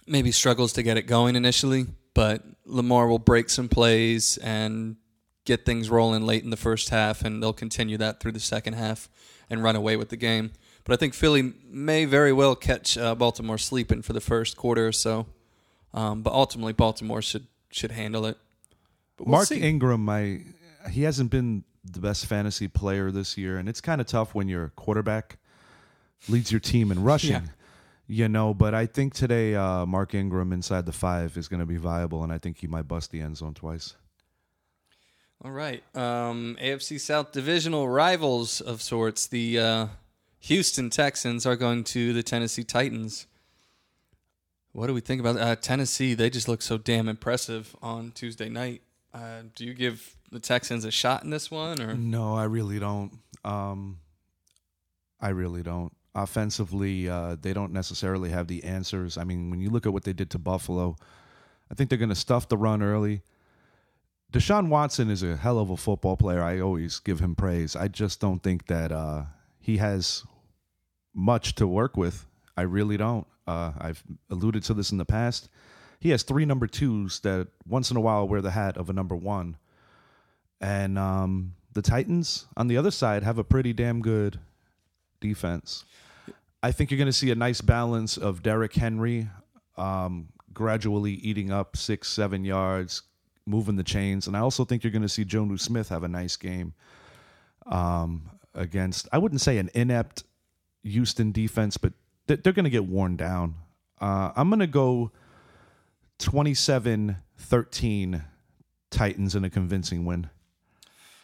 maybe 0.07 0.31
struggles 0.31 0.73
to 0.73 0.83
get 0.83 0.97
it 0.97 1.03
going 1.03 1.35
initially. 1.35 1.87
But 2.13 2.43
Lamar 2.65 3.07
will 3.07 3.19
break 3.19 3.49
some 3.49 3.69
plays 3.69 4.37
and 4.37 4.97
get 5.45 5.65
things 5.65 5.89
rolling 5.89 6.25
late 6.25 6.43
in 6.43 6.49
the 6.49 6.57
first 6.57 6.89
half, 6.89 7.23
and 7.23 7.41
they'll 7.41 7.53
continue 7.53 7.97
that 7.97 8.19
through 8.19 8.33
the 8.33 8.39
second 8.39 8.73
half 8.73 9.09
and 9.49 9.63
run 9.63 9.75
away 9.75 9.95
with 9.95 10.09
the 10.09 10.17
game. 10.17 10.51
But 10.83 10.93
I 10.93 10.97
think 10.97 11.13
Philly 11.13 11.53
may 11.69 12.05
very 12.05 12.33
well 12.33 12.55
catch 12.55 12.97
uh, 12.97 13.15
Baltimore 13.15 13.57
sleeping 13.57 14.01
for 14.01 14.13
the 14.13 14.21
first 14.21 14.57
quarter 14.57 14.87
or 14.87 14.91
so. 14.91 15.27
Um, 15.93 16.21
but 16.21 16.33
ultimately, 16.33 16.73
Baltimore 16.73 17.21
should 17.21 17.47
should 17.71 17.91
handle 17.91 18.25
it. 18.25 18.37
But 19.17 19.27
we'll 19.27 19.37
Mark 19.37 19.47
see. 19.47 19.61
Ingram, 19.61 20.03
my 20.03 20.41
he 20.89 21.03
hasn't 21.03 21.31
been 21.31 21.63
the 21.83 21.99
best 21.99 22.25
fantasy 22.25 22.67
player 22.67 23.11
this 23.11 23.37
year, 23.37 23.57
and 23.57 23.67
it's 23.67 23.81
kind 23.81 24.01
of 24.01 24.07
tough 24.07 24.33
when 24.33 24.47
your 24.47 24.69
quarterback 24.75 25.37
leads 26.29 26.51
your 26.51 26.59
team 26.59 26.91
in 26.91 27.03
rushing. 27.03 27.31
Yeah. 27.31 27.41
You 28.07 28.27
know, 28.27 28.53
but 28.53 28.73
I 28.73 28.87
think 28.87 29.13
today 29.13 29.55
uh, 29.55 29.85
Mark 29.85 30.13
Ingram 30.13 30.51
inside 30.51 30.85
the 30.85 30.91
five 30.91 31.37
is 31.37 31.47
going 31.47 31.61
to 31.61 31.65
be 31.65 31.77
viable, 31.77 32.23
and 32.23 32.33
I 32.33 32.39
think 32.39 32.57
he 32.57 32.67
might 32.67 32.87
bust 32.87 33.11
the 33.11 33.21
end 33.21 33.37
zone 33.37 33.53
twice. 33.53 33.95
All 35.43 35.51
right. 35.51 35.83
Um, 35.95 36.57
AFC 36.61 36.99
South 36.99 37.31
divisional 37.31 37.87
rivals 37.87 38.59
of 38.61 38.81
sorts. 38.81 39.27
The 39.27 39.59
uh, 39.59 39.87
Houston 40.41 40.89
Texans 40.89 41.45
are 41.45 41.55
going 41.55 41.83
to 41.85 42.13
the 42.13 42.23
Tennessee 42.23 42.63
Titans. 42.63 43.27
What 44.73 44.87
do 44.87 44.93
we 44.93 45.01
think 45.01 45.19
about 45.19 45.37
uh, 45.37 45.55
Tennessee? 45.55 46.15
They 46.15 46.29
just 46.29 46.47
look 46.47 46.61
so 46.61 46.77
damn 46.77 47.07
impressive 47.07 47.75
on 47.81 48.11
Tuesday 48.11 48.49
night. 48.49 48.81
Uh, 49.13 49.43
do 49.55 49.65
you 49.65 49.73
give 49.73 50.15
the 50.31 50.39
Texans 50.39 50.83
a 50.83 50.91
shot 50.91 51.23
in 51.23 51.29
this 51.29 51.51
one, 51.51 51.79
or 51.79 51.93
No, 51.93 52.33
I 52.35 52.45
really 52.45 52.79
don't. 52.79 53.19
Um, 53.45 53.99
I 55.19 55.29
really 55.29 55.61
don't. 55.61 55.93
Offensively, 56.15 57.07
uh, 57.07 57.35
they 57.39 57.53
don't 57.53 57.71
necessarily 57.71 58.31
have 58.31 58.47
the 58.47 58.63
answers. 58.63 59.17
I 59.17 59.23
mean, 59.23 59.51
when 59.51 59.61
you 59.61 59.69
look 59.69 59.85
at 59.85 59.93
what 59.93 60.05
they 60.05 60.13
did 60.13 60.31
to 60.31 60.39
Buffalo, 60.39 60.95
I 61.69 61.75
think 61.75 61.89
they're 61.89 61.99
going 61.99 62.09
to 62.09 62.15
stuff 62.15 62.49
the 62.49 62.57
run 62.57 62.81
early. 62.81 63.21
Deshaun 64.33 64.69
Watson 64.69 65.11
is 65.11 65.21
a 65.21 65.35
hell 65.35 65.59
of 65.59 65.69
a 65.69 65.77
football 65.77 66.17
player. 66.17 66.41
I 66.41 66.59
always 66.61 66.99
give 66.99 67.19
him 67.19 67.35
praise. 67.35 67.75
I 67.75 67.89
just 67.89 68.19
don't 68.19 68.41
think 68.41 68.67
that 68.67 68.91
uh, 68.91 69.23
he 69.61 69.77
has 69.77 70.25
much 71.13 71.55
to 71.55 71.67
work 71.67 71.95
with. 71.95 72.25
I 72.57 72.63
really 72.63 72.97
don't. 72.97 73.27
Uh, 73.47 73.71
I've 73.77 74.03
alluded 74.29 74.63
to 74.63 74.73
this 74.73 74.91
in 74.91 74.97
the 74.97 75.05
past. 75.05 75.49
He 75.99 76.09
has 76.09 76.23
three 76.23 76.45
number 76.45 76.67
twos 76.67 77.19
that 77.21 77.47
once 77.67 77.91
in 77.91 77.97
a 77.97 78.01
while 78.01 78.27
wear 78.27 78.41
the 78.41 78.51
hat 78.51 78.75
of 78.75 78.89
a 78.89 78.93
number 78.93 79.15
one. 79.15 79.57
And 80.59 80.97
um, 80.97 81.53
the 81.73 81.81
Titans 81.81 82.45
on 82.57 82.67
the 82.67 82.77
other 82.77 82.91
side 82.91 83.23
have 83.23 83.37
a 83.37 83.43
pretty 83.43 83.71
damn 83.71 84.01
good 84.01 84.39
defense. 85.19 85.85
I 86.63 86.71
think 86.71 86.91
you're 86.91 86.97
going 86.97 87.05
to 87.07 87.13
see 87.13 87.31
a 87.31 87.35
nice 87.35 87.61
balance 87.61 88.17
of 88.17 88.43
Derrick 88.43 88.73
Henry 88.73 89.29
um, 89.77 90.29
gradually 90.53 91.13
eating 91.13 91.51
up 91.51 91.77
six, 91.77 92.07
seven 92.07 92.43
yards, 92.45 93.03
moving 93.45 93.75
the 93.75 93.83
chains. 93.83 94.27
And 94.27 94.35
I 94.35 94.39
also 94.39 94.65
think 94.65 94.83
you're 94.83 94.91
going 94.91 95.01
to 95.01 95.09
see 95.09 95.25
Jonnu 95.25 95.59
Smith 95.59 95.89
have 95.89 96.03
a 96.03 96.07
nice 96.07 96.35
game 96.35 96.73
um, 97.65 98.29
against, 98.53 99.07
I 99.11 99.17
wouldn't 99.17 99.41
say 99.41 99.57
an 99.57 99.69
inept 99.73 100.23
Houston 100.83 101.31
defense, 101.31 101.77
but 101.77 101.93
they're, 102.27 102.37
they're 102.37 102.53
going 102.53 102.65
to 102.65 102.69
get 102.69 102.85
worn 102.85 103.15
down. 103.15 103.55
Uh, 103.99 104.31
I'm 104.35 104.49
going 104.49 104.59
to 104.59 104.67
go 104.67 105.11
27 106.19 107.17
13 107.37 108.23
Titans 108.89 109.35
in 109.35 109.43
a 109.43 109.49
convincing 109.49 110.05
win. 110.05 110.29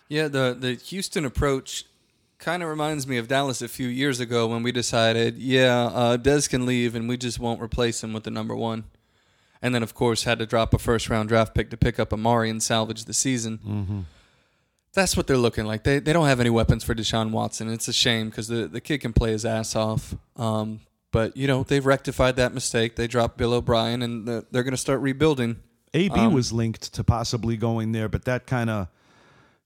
Yeah, 0.07 0.29
the 0.29 0.55
the 0.57 0.75
Houston 0.75 1.25
approach 1.25 1.86
kind 2.39 2.63
of 2.63 2.69
reminds 2.69 3.07
me 3.07 3.17
of 3.17 3.27
Dallas 3.27 3.62
a 3.62 3.67
few 3.67 3.88
years 3.88 4.19
ago 4.19 4.48
when 4.48 4.63
we 4.63 4.72
decided, 4.72 5.38
yeah, 5.38 5.86
uh, 5.88 6.17
Dez 6.17 6.50
can 6.50 6.65
leave 6.65 6.96
and 6.96 7.10
we 7.10 7.17
just 7.17 7.39
won't 7.39 7.62
replace 7.62 8.03
him 8.03 8.13
with 8.13 8.24
the 8.24 8.31
number 8.31 8.55
one. 8.55 8.86
And 9.62 9.74
then, 9.74 9.81
of 9.81 9.96
course, 9.96 10.24
had 10.24 10.39
to 10.39 10.46
drop 10.46 10.74
a 10.74 10.77
first 10.77 11.10
round 11.10 11.29
draft 11.29 11.55
pick 11.55 11.72
to 11.72 11.77
pick 11.77 12.00
up 12.00 12.13
Amari 12.13 12.50
and 12.50 12.62
salvage 12.62 13.05
the 13.05 13.13
season. 13.13 14.05
That's 14.97 15.15
what 15.15 15.27
they're 15.27 15.37
looking 15.37 15.65
like. 15.65 15.83
They 15.83 15.99
they 15.99 16.11
don't 16.11 16.25
have 16.25 16.39
any 16.39 16.49
weapons 16.49 16.83
for 16.83 16.95
Deshaun 16.95 17.29
Watson. 17.29 17.71
It's 17.71 17.87
a 17.87 17.93
shame 17.93 18.29
because 18.29 18.47
the, 18.47 18.67
the 18.67 18.81
kid 18.81 18.97
can 18.97 19.13
play 19.13 19.31
his 19.31 19.45
ass 19.45 19.75
off. 19.75 20.15
Um, 20.35 20.81
but, 21.11 21.37
you 21.37 21.47
know, 21.47 21.63
they've 21.63 21.85
rectified 21.85 22.35
that 22.35 22.53
mistake. 22.53 22.95
They 22.95 23.07
dropped 23.07 23.37
Bill 23.37 23.53
O'Brien 23.53 24.01
and 24.01 24.27
the, 24.27 24.45
they're 24.51 24.63
going 24.63 24.73
to 24.73 24.77
start 24.77 25.01
rebuilding. 25.01 25.57
AB 25.93 26.27
was 26.27 26.51
linked 26.51 26.93
to 26.93 27.03
possibly 27.03 27.57
going 27.57 27.91
there, 27.91 28.09
but 28.09 28.25
that 28.25 28.45
kind 28.45 28.69
of 28.69 28.87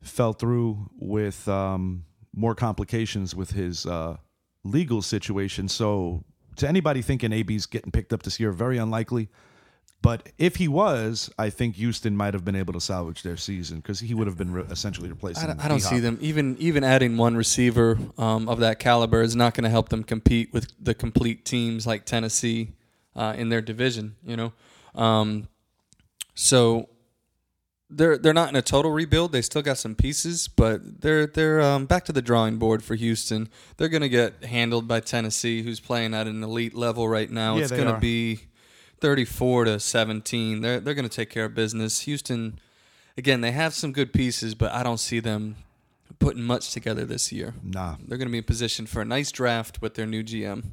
fell 0.01 0.33
through 0.33 0.89
with 0.99 1.47
um, 1.47 2.05
more 2.33 2.55
complications 2.55 3.35
with 3.35 3.51
his 3.51 3.85
uh, 3.85 4.17
legal 4.63 5.01
situation. 5.01 5.67
So, 5.67 6.23
to 6.57 6.67
anybody 6.67 7.01
thinking 7.01 7.33
AB's 7.33 7.65
getting 7.65 7.91
picked 7.91 8.13
up 8.13 8.23
this 8.23 8.39
year, 8.39 8.51
very 8.51 8.77
unlikely. 8.77 9.29
But 10.01 10.29
if 10.39 10.55
he 10.55 10.67
was, 10.67 11.29
I 11.37 11.51
think 11.51 11.75
Houston 11.75 12.17
might 12.17 12.33
have 12.33 12.43
been 12.43 12.55
able 12.55 12.73
to 12.73 12.81
salvage 12.81 13.21
their 13.21 13.37
season 13.37 13.77
because 13.77 13.99
he 13.99 14.15
would 14.15 14.25
have 14.25 14.37
been 14.37 14.51
re- 14.51 14.63
essentially 14.71 15.09
replacing. 15.09 15.43
I 15.43 15.47
don't, 15.47 15.65
I 15.65 15.67
don't 15.67 15.79
see 15.79 15.99
them 15.99 16.17
even 16.21 16.57
even 16.59 16.83
adding 16.83 17.17
one 17.17 17.35
receiver 17.35 17.99
um, 18.17 18.49
of 18.49 18.59
that 18.59 18.79
caliber 18.79 19.21
is 19.21 19.35
not 19.35 19.53
going 19.53 19.63
to 19.63 19.69
help 19.69 19.89
them 19.89 20.03
compete 20.03 20.51
with 20.53 20.71
the 20.79 20.95
complete 20.95 21.45
teams 21.45 21.85
like 21.85 22.05
Tennessee 22.05 22.71
uh, 23.15 23.35
in 23.37 23.49
their 23.49 23.61
division. 23.61 24.15
You 24.25 24.37
know, 24.37 24.53
um, 24.95 25.47
so 26.33 26.89
they're 27.91 28.17
they're 28.17 28.33
not 28.33 28.49
in 28.49 28.55
a 28.55 28.61
total 28.63 28.89
rebuild. 28.89 29.31
They 29.33 29.43
still 29.43 29.61
got 29.61 29.77
some 29.77 29.93
pieces, 29.93 30.47
but 30.47 31.01
they're 31.01 31.27
they're 31.27 31.61
um, 31.61 31.85
back 31.85 32.05
to 32.05 32.11
the 32.11 32.23
drawing 32.23 32.57
board 32.57 32.83
for 32.83 32.95
Houston. 32.95 33.49
They're 33.77 33.89
going 33.89 34.01
to 34.01 34.09
get 34.09 34.45
handled 34.45 34.87
by 34.87 35.01
Tennessee, 35.01 35.61
who's 35.61 35.79
playing 35.79 36.15
at 36.15 36.25
an 36.25 36.41
elite 36.43 36.73
level 36.73 37.07
right 37.07 37.29
now. 37.29 37.57
Yeah, 37.57 37.63
it's 37.63 37.71
going 37.71 37.93
to 37.93 37.99
be 37.99 38.39
thirty 39.01 39.25
four 39.25 39.65
to 39.65 39.79
seventeen. 39.79 40.61
They're 40.61 40.79
they're 40.79 40.93
going 40.93 41.09
to 41.09 41.15
take 41.15 41.29
care 41.29 41.45
of 41.45 41.55
business. 41.55 42.01
Houston, 42.01 42.59
again, 43.17 43.41
they 43.41 43.51
have 43.51 43.73
some 43.73 43.91
good 43.91 44.13
pieces, 44.13 44.55
but 44.55 44.71
I 44.71 44.83
don't 44.83 44.99
see 44.99 45.19
them 45.19 45.57
putting 46.19 46.43
much 46.43 46.71
together 46.71 47.03
this 47.03 47.31
year. 47.31 47.55
Nah. 47.63 47.95
They're 47.99 48.17
going 48.17 48.27
to 48.27 48.31
be 48.31 48.37
in 48.37 48.43
position 48.43 48.85
for 48.85 49.01
a 49.01 49.05
nice 49.05 49.31
draft 49.31 49.81
with 49.81 49.95
their 49.95 50.05
new 50.05 50.23
GM. 50.23 50.63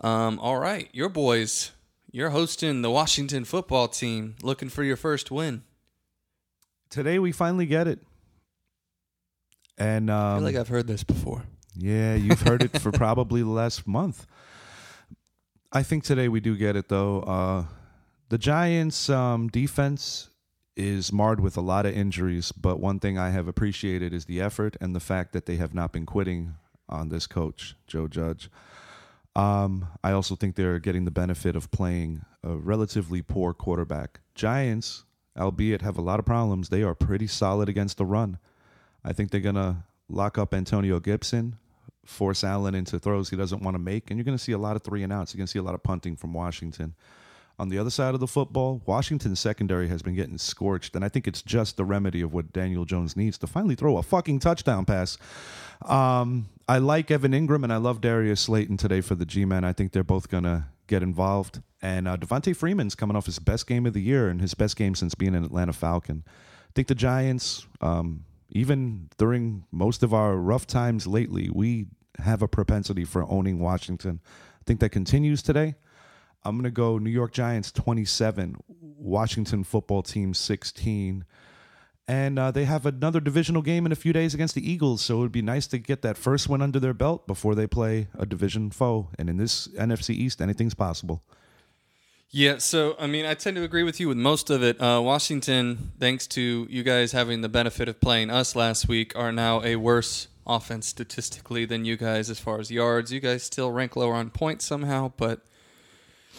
Um, 0.00 0.38
all 0.38 0.58
right, 0.58 0.88
your 0.92 1.10
boys, 1.10 1.72
you're 2.10 2.30
hosting 2.30 2.80
the 2.80 2.90
Washington 2.90 3.44
football 3.44 3.88
team, 3.88 4.36
looking 4.42 4.70
for 4.70 4.82
your 4.82 4.96
first 4.96 5.30
win. 5.30 5.62
Today 6.88 7.18
we 7.18 7.32
finally 7.32 7.66
get 7.66 7.86
it. 7.86 8.00
And 9.76 10.10
I 10.10 10.32
um, 10.32 10.38
feel 10.38 10.46
like 10.46 10.56
I've 10.56 10.68
heard 10.68 10.86
this 10.86 11.04
before. 11.04 11.44
Yeah, 11.76 12.14
you've 12.14 12.40
heard 12.40 12.62
it 12.62 12.80
for 12.80 12.92
probably 12.92 13.42
the 13.42 13.48
last 13.48 13.86
month. 13.86 14.26
I 15.72 15.84
think 15.84 16.02
today 16.02 16.28
we 16.28 16.40
do 16.40 16.56
get 16.56 16.74
it 16.74 16.88
though. 16.88 17.20
Uh, 17.20 17.64
the 18.28 18.38
Giants' 18.38 19.08
um, 19.08 19.48
defense 19.48 20.28
is 20.76 21.12
marred 21.12 21.38
with 21.38 21.56
a 21.56 21.60
lot 21.60 21.86
of 21.86 21.96
injuries, 21.96 22.50
but 22.50 22.80
one 22.80 22.98
thing 22.98 23.18
I 23.18 23.30
have 23.30 23.46
appreciated 23.46 24.12
is 24.12 24.24
the 24.24 24.40
effort 24.40 24.76
and 24.80 24.96
the 24.96 25.00
fact 25.00 25.32
that 25.32 25.46
they 25.46 25.56
have 25.56 25.72
not 25.72 25.92
been 25.92 26.06
quitting 26.06 26.54
on 26.88 27.08
this 27.08 27.28
coach, 27.28 27.76
Joe 27.86 28.08
Judge. 28.08 28.50
Um, 29.36 29.86
I 30.02 30.10
also 30.10 30.34
think 30.34 30.56
they're 30.56 30.80
getting 30.80 31.04
the 31.04 31.12
benefit 31.12 31.54
of 31.54 31.70
playing 31.70 32.22
a 32.42 32.56
relatively 32.56 33.22
poor 33.22 33.54
quarterback. 33.54 34.18
Giants, 34.34 35.04
albeit 35.38 35.82
have 35.82 35.98
a 35.98 36.02
lot 36.02 36.18
of 36.18 36.26
problems, 36.26 36.68
they 36.68 36.82
are 36.82 36.96
pretty 36.96 37.28
solid 37.28 37.68
against 37.68 37.96
the 37.96 38.04
run. 38.04 38.38
I 39.04 39.12
think 39.12 39.30
they're 39.30 39.40
gonna 39.40 39.84
lock 40.08 40.36
up 40.36 40.52
Antonio 40.52 40.98
Gibson, 40.98 41.58
force 42.04 42.42
Allen 42.44 42.74
into 42.74 42.98
throws 42.98 43.30
he 43.30 43.36
doesn't 43.36 43.62
want 43.62 43.74
to 43.74 43.78
make, 43.78 44.10
and 44.10 44.18
you're 44.18 44.24
gonna 44.24 44.38
see 44.38 44.52
a 44.52 44.58
lot 44.58 44.76
of 44.76 44.82
three 44.82 45.02
and 45.02 45.12
outs. 45.12 45.34
You're 45.34 45.38
gonna 45.38 45.46
see 45.48 45.58
a 45.58 45.62
lot 45.62 45.74
of 45.74 45.82
punting 45.82 46.16
from 46.16 46.32
Washington. 46.32 46.94
On 47.58 47.68
the 47.68 47.78
other 47.78 47.90
side 47.90 48.14
of 48.14 48.20
the 48.20 48.26
football, 48.26 48.80
Washington's 48.86 49.38
secondary 49.38 49.88
has 49.88 50.00
been 50.00 50.14
getting 50.14 50.38
scorched, 50.38 50.96
and 50.96 51.04
I 51.04 51.10
think 51.10 51.28
it's 51.28 51.42
just 51.42 51.76
the 51.76 51.84
remedy 51.84 52.22
of 52.22 52.32
what 52.32 52.54
Daniel 52.54 52.86
Jones 52.86 53.16
needs 53.16 53.36
to 53.38 53.46
finally 53.46 53.74
throw 53.74 53.98
a 53.98 54.02
fucking 54.02 54.38
touchdown 54.38 54.86
pass. 54.86 55.18
Um, 55.82 56.48
I 56.68 56.78
like 56.78 57.10
Evan 57.10 57.32
Engram 57.32 57.64
and 57.64 57.72
I 57.72 57.76
love 57.76 58.00
Darius 58.00 58.40
Slayton 58.42 58.76
today 58.76 59.00
for 59.00 59.14
the 59.14 59.26
G-men. 59.26 59.64
I 59.64 59.72
think 59.72 59.92
they're 59.92 60.04
both 60.04 60.28
gonna 60.28 60.68
get 60.86 61.02
involved. 61.02 61.62
And 61.82 62.06
uh, 62.06 62.16
Devonta 62.16 62.54
Freeman's 62.54 62.94
coming 62.94 63.16
off 63.16 63.26
his 63.26 63.38
best 63.38 63.66
game 63.66 63.86
of 63.86 63.94
the 63.94 64.02
year 64.02 64.28
and 64.28 64.40
his 64.40 64.54
best 64.54 64.76
game 64.76 64.94
since 64.94 65.14
being 65.14 65.34
an 65.34 65.44
Atlanta 65.44 65.72
Falcon. 65.72 66.24
I 66.26 66.72
think 66.74 66.88
the 66.88 66.94
Giants, 66.94 67.66
um, 67.80 68.24
even 68.50 69.08
during 69.16 69.64
most 69.70 70.02
of 70.02 70.12
our 70.12 70.36
rough 70.36 70.66
times 70.66 71.06
lately, 71.06 71.50
we 71.52 71.86
have 72.18 72.42
a 72.42 72.48
propensity 72.48 73.04
for 73.04 73.24
owning 73.30 73.58
Washington. 73.58 74.20
I 74.24 74.62
think 74.66 74.80
that 74.80 74.90
continues 74.90 75.42
today. 75.42 75.76
I'm 76.44 76.56
going 76.56 76.64
to 76.64 76.70
go 76.70 76.98
New 76.98 77.10
York 77.10 77.32
Giants 77.32 77.70
27, 77.72 78.56
Washington 78.68 79.62
football 79.62 80.02
team 80.02 80.34
16. 80.34 81.24
And 82.08 82.38
uh, 82.38 82.50
they 82.50 82.64
have 82.64 82.86
another 82.86 83.20
divisional 83.20 83.62
game 83.62 83.86
in 83.86 83.92
a 83.92 83.96
few 83.96 84.12
days 84.12 84.34
against 84.34 84.54
the 84.54 84.68
Eagles. 84.68 85.02
So 85.02 85.18
it 85.18 85.20
would 85.20 85.32
be 85.32 85.42
nice 85.42 85.66
to 85.68 85.78
get 85.78 86.02
that 86.02 86.16
first 86.16 86.48
one 86.48 86.60
under 86.60 86.80
their 86.80 86.94
belt 86.94 87.26
before 87.26 87.54
they 87.54 87.66
play 87.66 88.08
a 88.18 88.26
division 88.26 88.70
foe. 88.70 89.10
And 89.18 89.30
in 89.30 89.36
this 89.36 89.68
NFC 89.68 90.10
East, 90.10 90.40
anything's 90.40 90.74
possible. 90.74 91.22
Yeah, 92.32 92.58
so 92.58 92.94
I 92.96 93.08
mean, 93.08 93.26
I 93.26 93.34
tend 93.34 93.56
to 93.56 93.64
agree 93.64 93.82
with 93.82 93.98
you 93.98 94.06
with 94.06 94.16
most 94.16 94.50
of 94.50 94.62
it. 94.62 94.80
Uh, 94.80 95.00
Washington, 95.02 95.90
thanks 95.98 96.28
to 96.28 96.64
you 96.70 96.84
guys 96.84 97.10
having 97.10 97.40
the 97.40 97.48
benefit 97.48 97.88
of 97.88 98.00
playing 98.00 98.30
us 98.30 98.54
last 98.54 98.86
week, 98.86 99.18
are 99.18 99.32
now 99.32 99.64
a 99.64 99.74
worse 99.74 100.28
offense 100.46 100.86
statistically 100.86 101.64
than 101.64 101.84
you 101.84 101.96
guys 101.96 102.30
as 102.30 102.38
far 102.38 102.60
as 102.60 102.70
yards. 102.70 103.12
You 103.12 103.18
guys 103.18 103.42
still 103.42 103.72
rank 103.72 103.96
lower 103.96 104.14
on 104.14 104.30
points 104.30 104.64
somehow, 104.64 105.10
but 105.16 105.40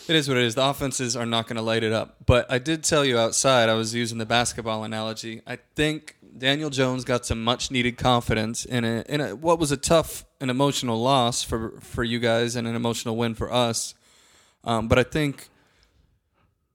it 0.07 0.15
is 0.15 0.29
what 0.29 0.37
it 0.37 0.43
is. 0.43 0.55
The 0.55 0.65
offenses 0.65 1.17
are 1.17 1.25
not 1.25 1.47
going 1.47 1.57
to 1.57 1.61
light 1.61 1.83
it 1.83 1.91
up. 1.91 2.15
But 2.25 2.49
I 2.49 2.57
did 2.57 2.85
tell 2.85 3.03
you 3.03 3.17
outside, 3.17 3.67
I 3.67 3.73
was 3.73 3.93
using 3.93 4.17
the 4.17 4.25
basketball 4.25 4.85
analogy. 4.85 5.41
I 5.45 5.57
think 5.75 6.15
Daniel 6.37 6.69
Jones 6.69 7.03
got 7.03 7.25
some 7.25 7.43
much 7.43 7.69
needed 7.69 7.97
confidence 7.97 8.63
in 8.63 8.85
a, 8.85 9.03
in 9.09 9.19
a, 9.19 9.35
what 9.35 9.59
was 9.59 9.73
a 9.73 9.77
tough 9.77 10.23
and 10.39 10.49
emotional 10.49 11.01
loss 11.01 11.43
for, 11.43 11.81
for 11.81 12.05
you 12.05 12.19
guys 12.19 12.55
and 12.55 12.65
an 12.65 12.77
emotional 12.77 13.17
win 13.17 13.35
for 13.35 13.51
us. 13.51 13.93
Um, 14.63 14.87
but 14.87 14.97
I 14.97 15.03
think 15.03 15.49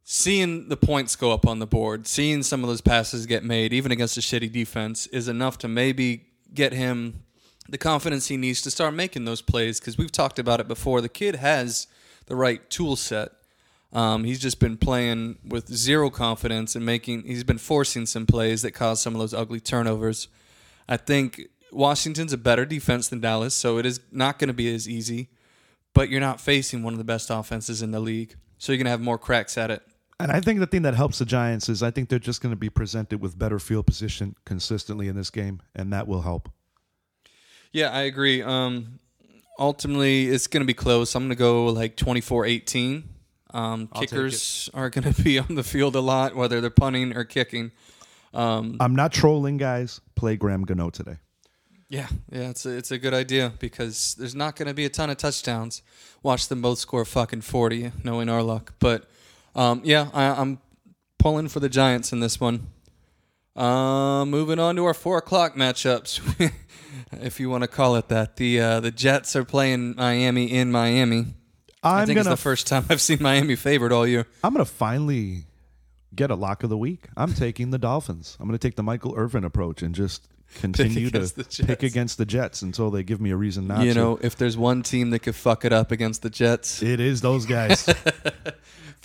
seeing 0.09 0.69
the 0.69 0.77
points 0.77 1.17
go 1.17 1.33
up 1.33 1.45
on 1.49 1.59
the 1.59 1.67
board, 1.67 2.07
seeing 2.07 2.45
some 2.45 2.63
of 2.63 2.69
those 2.69 2.81
passes 2.81 3.27
get 3.27 3.43
made, 3.43 3.73
even 3.73 3.91
against 3.91 4.17
a 4.17 4.21
shitty 4.21 4.51
defense, 4.53 5.09
is 5.09 5.27
enough 5.27 5.59
to 5.59 5.67
maybe 5.67 6.27
get 6.55 6.73
him 6.73 7.25
the 7.69 7.77
confidence 7.77 8.29
he 8.29 8.37
needs 8.37 8.63
to 8.63 8.71
start 8.71 8.95
making 8.95 9.25
those 9.25 9.43
plays. 9.43 9.81
Because 9.81 9.99
we've 9.99 10.13
talked 10.13 10.39
about 10.39 10.61
it 10.61 10.69
before. 10.69 11.01
The 11.01 11.09
kid 11.09 11.35
has 11.35 11.89
the 12.27 12.37
right 12.37 12.71
tool 12.71 12.95
set. 12.95 13.33
Um, 13.93 14.23
he's 14.23 14.39
just 14.39 14.61
been 14.61 14.77
playing 14.77 15.39
with 15.45 15.75
zero 15.75 16.09
confidence 16.09 16.77
and 16.77 16.87
making. 16.87 17.25
He's 17.25 17.43
been 17.43 17.59
forcing 17.59 18.07
some 18.07 18.27
plays 18.27 18.63
that 18.63 18.71
cause 18.71 19.03
some 19.03 19.13
of 19.13 19.19
those 19.19 19.35
ugly 19.35 19.59
turnovers. 19.59 20.29
I 20.89 20.99
think 20.99 21.49
Washington's 21.73 22.33
a 22.33 22.39
better 22.39 22.65
defense 22.65 23.09
than 23.09 23.21
Dallas, 23.21 23.55
so 23.55 23.79
it 23.79 23.85
is 23.85 23.99
not 24.13 24.39
going 24.39 24.49
to 24.49 24.55
be 24.55 24.73
as 24.73 24.89
easy. 24.89 25.31
But 25.95 26.11
you're 26.11 26.21
not 26.21 26.41
facing 26.41 26.85
one 26.85 26.95
of 26.95 26.99
the 26.99 27.05
best 27.05 27.29
offenses 27.29 27.83
in 27.83 27.91
the 27.91 27.99
league, 27.99 28.37
so 28.57 28.71
you're 28.71 28.77
going 28.77 28.85
to 28.85 28.91
have 28.91 29.01
more 29.01 29.19
cracks 29.19 29.59
at 29.59 29.73
it. 29.73 29.83
And 30.19 30.33
I 30.33 30.41
think 30.41 30.61
the 30.61 30.67
thing 30.67 30.83
that 30.83 30.95
helps 30.95 31.19
the 31.19 31.27
Giants 31.27 31.69
is 31.69 31.83
I 31.83 31.91
think 31.91 32.09
they're 32.09 32.19
just 32.19 32.41
going 32.41 32.53
to 32.53 32.59
be 32.59 32.71
presented 32.71 33.21
with 33.21 33.39
better 33.39 33.59
field 33.59 33.87
position 33.87 34.35
consistently 34.47 35.09
in 35.09 35.17
this 35.17 35.29
game, 35.31 35.61
and 35.75 35.93
that 35.93 36.09
will 36.09 36.23
help. 36.23 36.49
Yeah, 37.73 37.91
I 37.91 38.03
agree. 38.03 38.43
Um, 38.43 38.99
ultimately, 39.59 40.29
it's 40.29 40.47
going 40.47 40.63
to 40.63 40.67
be 40.67 40.75
close. 40.75 41.15
I'm 41.15 41.25
going 41.25 41.31
to 41.31 41.37
go 41.37 41.67
like 41.67 41.97
24 41.97 42.47
18. 42.47 43.09
Um, 43.53 43.89
kickers 43.89 44.69
are 44.75 44.91
going 44.91 45.13
to 45.13 45.23
be 45.23 45.39
on 45.39 45.55
the 45.55 45.63
field 45.63 45.95
a 45.97 46.01
lot, 46.01 46.35
whether 46.35 46.61
they're 46.61 46.71
punting 46.71 47.15
or 47.17 47.25
kicking. 47.25 47.73
Um, 48.33 48.77
I'm 48.81 48.95
not 48.95 49.13
trolling, 49.13 49.57
guys. 49.59 50.01
Play 50.15 50.37
Graham 50.37 50.63
Gano 50.65 50.91
today. 50.91 51.17
yeah, 51.89 52.09
yeah, 52.31 52.51
it's 52.51 52.67
a, 52.67 52.71
it's 52.71 52.91
a 52.91 52.99
good 52.99 53.15
idea 53.15 53.53
because 53.59 54.15
there's 54.19 54.35
not 54.35 54.57
going 54.57 54.69
to 54.69 54.75
be 54.75 54.85
a 54.85 54.91
ton 54.91 55.11
of 55.11 55.17
touchdowns. 55.19 55.83
Watch 56.23 56.49
them 56.49 56.61
both 56.63 56.79
score 56.79 57.05
fucking 57.05 57.43
40, 57.43 57.93
knowing 58.03 58.29
our 58.29 58.43
luck. 58.43 58.75
But 58.79 59.09
um, 59.57 59.81
yeah, 59.85 60.09
I, 60.13 60.27
I'm 60.41 60.61
pulling 61.19 61.49
for 61.49 61.61
the 61.61 61.69
Giants 61.69 62.13
in 62.13 62.21
this 62.21 62.39
one. 62.39 62.69
Uh, 63.57 64.25
moving 64.27 64.59
on 64.59 64.77
to 64.77 64.85
our 64.85 64.95
four 64.95 65.17
o'clock 65.17 65.57
matchups, 65.57 66.53
if 67.21 67.41
you 67.41 67.49
want 67.49 67.63
to 67.63 67.69
call 67.69 67.97
it 67.97 68.09
that. 68.09 68.37
The 68.37 68.61
uh, 68.61 68.81
the 68.81 68.91
Jets 68.91 69.35
are 69.35 69.45
playing 69.45 69.97
Miami 69.97 70.53
in 70.53 70.71
Miami. 70.71 71.35
i 71.83 72.01
I'm 72.01 72.07
think 72.07 72.19
gonna 72.19 72.33
it's 72.33 72.41
the 72.41 72.43
first 72.43 72.67
time 72.67 72.85
I've 72.91 73.01
seen 73.01 73.19
Miami 73.21 73.57
favored 73.57 73.93
all 73.93 74.07
year. 74.07 74.27
I'm 74.45 74.53
gonna 74.53 74.67
finally 74.67 75.47
get 76.15 76.31
a 76.31 76.35
lock 76.35 76.65
of 76.65 76.71
the 76.71 76.77
week. 76.77 77.09
I'm 77.17 77.33
taking 77.33 77.71
the 77.71 77.79
Dolphins. 77.79 78.37
I'm 78.39 78.47
gonna 78.47 78.59
take 78.59 78.77
the 78.77 78.83
Michael 78.83 79.15
Irvin 79.17 79.43
approach 79.43 79.83
and 79.83 79.95
just 79.95 80.29
continue 80.57 81.11
to 81.11 81.47
pick 81.67 81.83
against 81.83 82.19
the 82.19 82.27
Jets 82.27 82.61
until 82.61 82.91
they 82.91 83.03
give 83.03 83.23
me 83.23 83.31
a 83.31 83.37
reason 83.37 83.67
not 83.67 83.79
you 83.79 83.85
to. 83.85 83.89
You 83.89 83.95
know, 83.95 84.19
if 84.21 84.37
there's 84.37 84.57
one 84.57 84.83
team 84.83 85.11
that 85.11 85.21
could 85.21 85.35
fuck 85.35 85.65
it 85.65 85.73
up 85.73 85.93
against 85.93 86.21
the 86.21 86.31
Jets, 86.31 86.83
it 86.83 87.01
is 87.01 87.23
those 87.23 87.47
guys. 87.47 87.89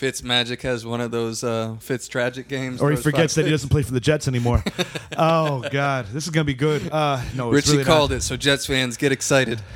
Fitz 0.01 0.23
Magic 0.23 0.63
has 0.63 0.83
one 0.83 0.99
of 0.99 1.11
those 1.11 1.43
uh, 1.43 1.75
Fitz 1.79 2.07
tragic 2.07 2.47
games. 2.47 2.81
or 2.81 2.89
he 2.89 2.97
forgets 2.97 3.35
that 3.35 3.45
he 3.45 3.51
doesn't 3.51 3.69
play 3.69 3.83
for 3.83 3.91
the 3.91 3.99
Jets 3.99 4.27
anymore. 4.27 4.63
oh 5.15 5.63
God, 5.71 6.07
this 6.07 6.23
is 6.23 6.31
gonna 6.31 6.43
be 6.43 6.55
good. 6.55 6.91
Uh, 6.91 7.21
no, 7.35 7.53
it's 7.53 7.67
Richie 7.67 7.77
really 7.77 7.83
called 7.83 8.09
not. 8.09 8.15
it, 8.17 8.21
so 8.21 8.35
Jets 8.35 8.65
fans 8.65 8.97
get 8.97 9.11
excited. 9.11 9.61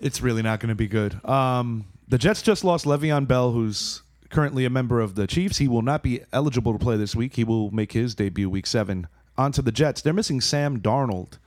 It's 0.00 0.20
really 0.20 0.42
not 0.42 0.60
going 0.60 0.68
to 0.68 0.74
be 0.74 0.88
good. 0.88 1.24
Um, 1.24 1.86
the 2.08 2.18
Jets 2.18 2.42
just 2.42 2.62
lost 2.62 2.84
Le'Veon 2.84 3.26
Bell, 3.26 3.52
who's 3.52 4.02
currently 4.28 4.66
a 4.66 4.70
member 4.70 5.00
of 5.00 5.14
the 5.14 5.26
Chiefs. 5.26 5.58
He 5.58 5.68
will 5.68 5.82
not 5.82 6.02
be 6.02 6.20
eligible 6.32 6.72
to 6.72 6.78
play 6.78 6.96
this 6.96 7.14
week. 7.14 7.36
He 7.36 7.44
will 7.44 7.70
make 7.70 7.92
his 7.92 8.14
debut 8.14 8.50
week 8.50 8.66
seven. 8.66 9.06
On 9.38 9.50
to 9.52 9.62
the 9.62 9.72
Jets. 9.72 10.02
They're 10.02 10.12
missing 10.12 10.42
Sam 10.42 10.80
Darnold. 10.80 11.38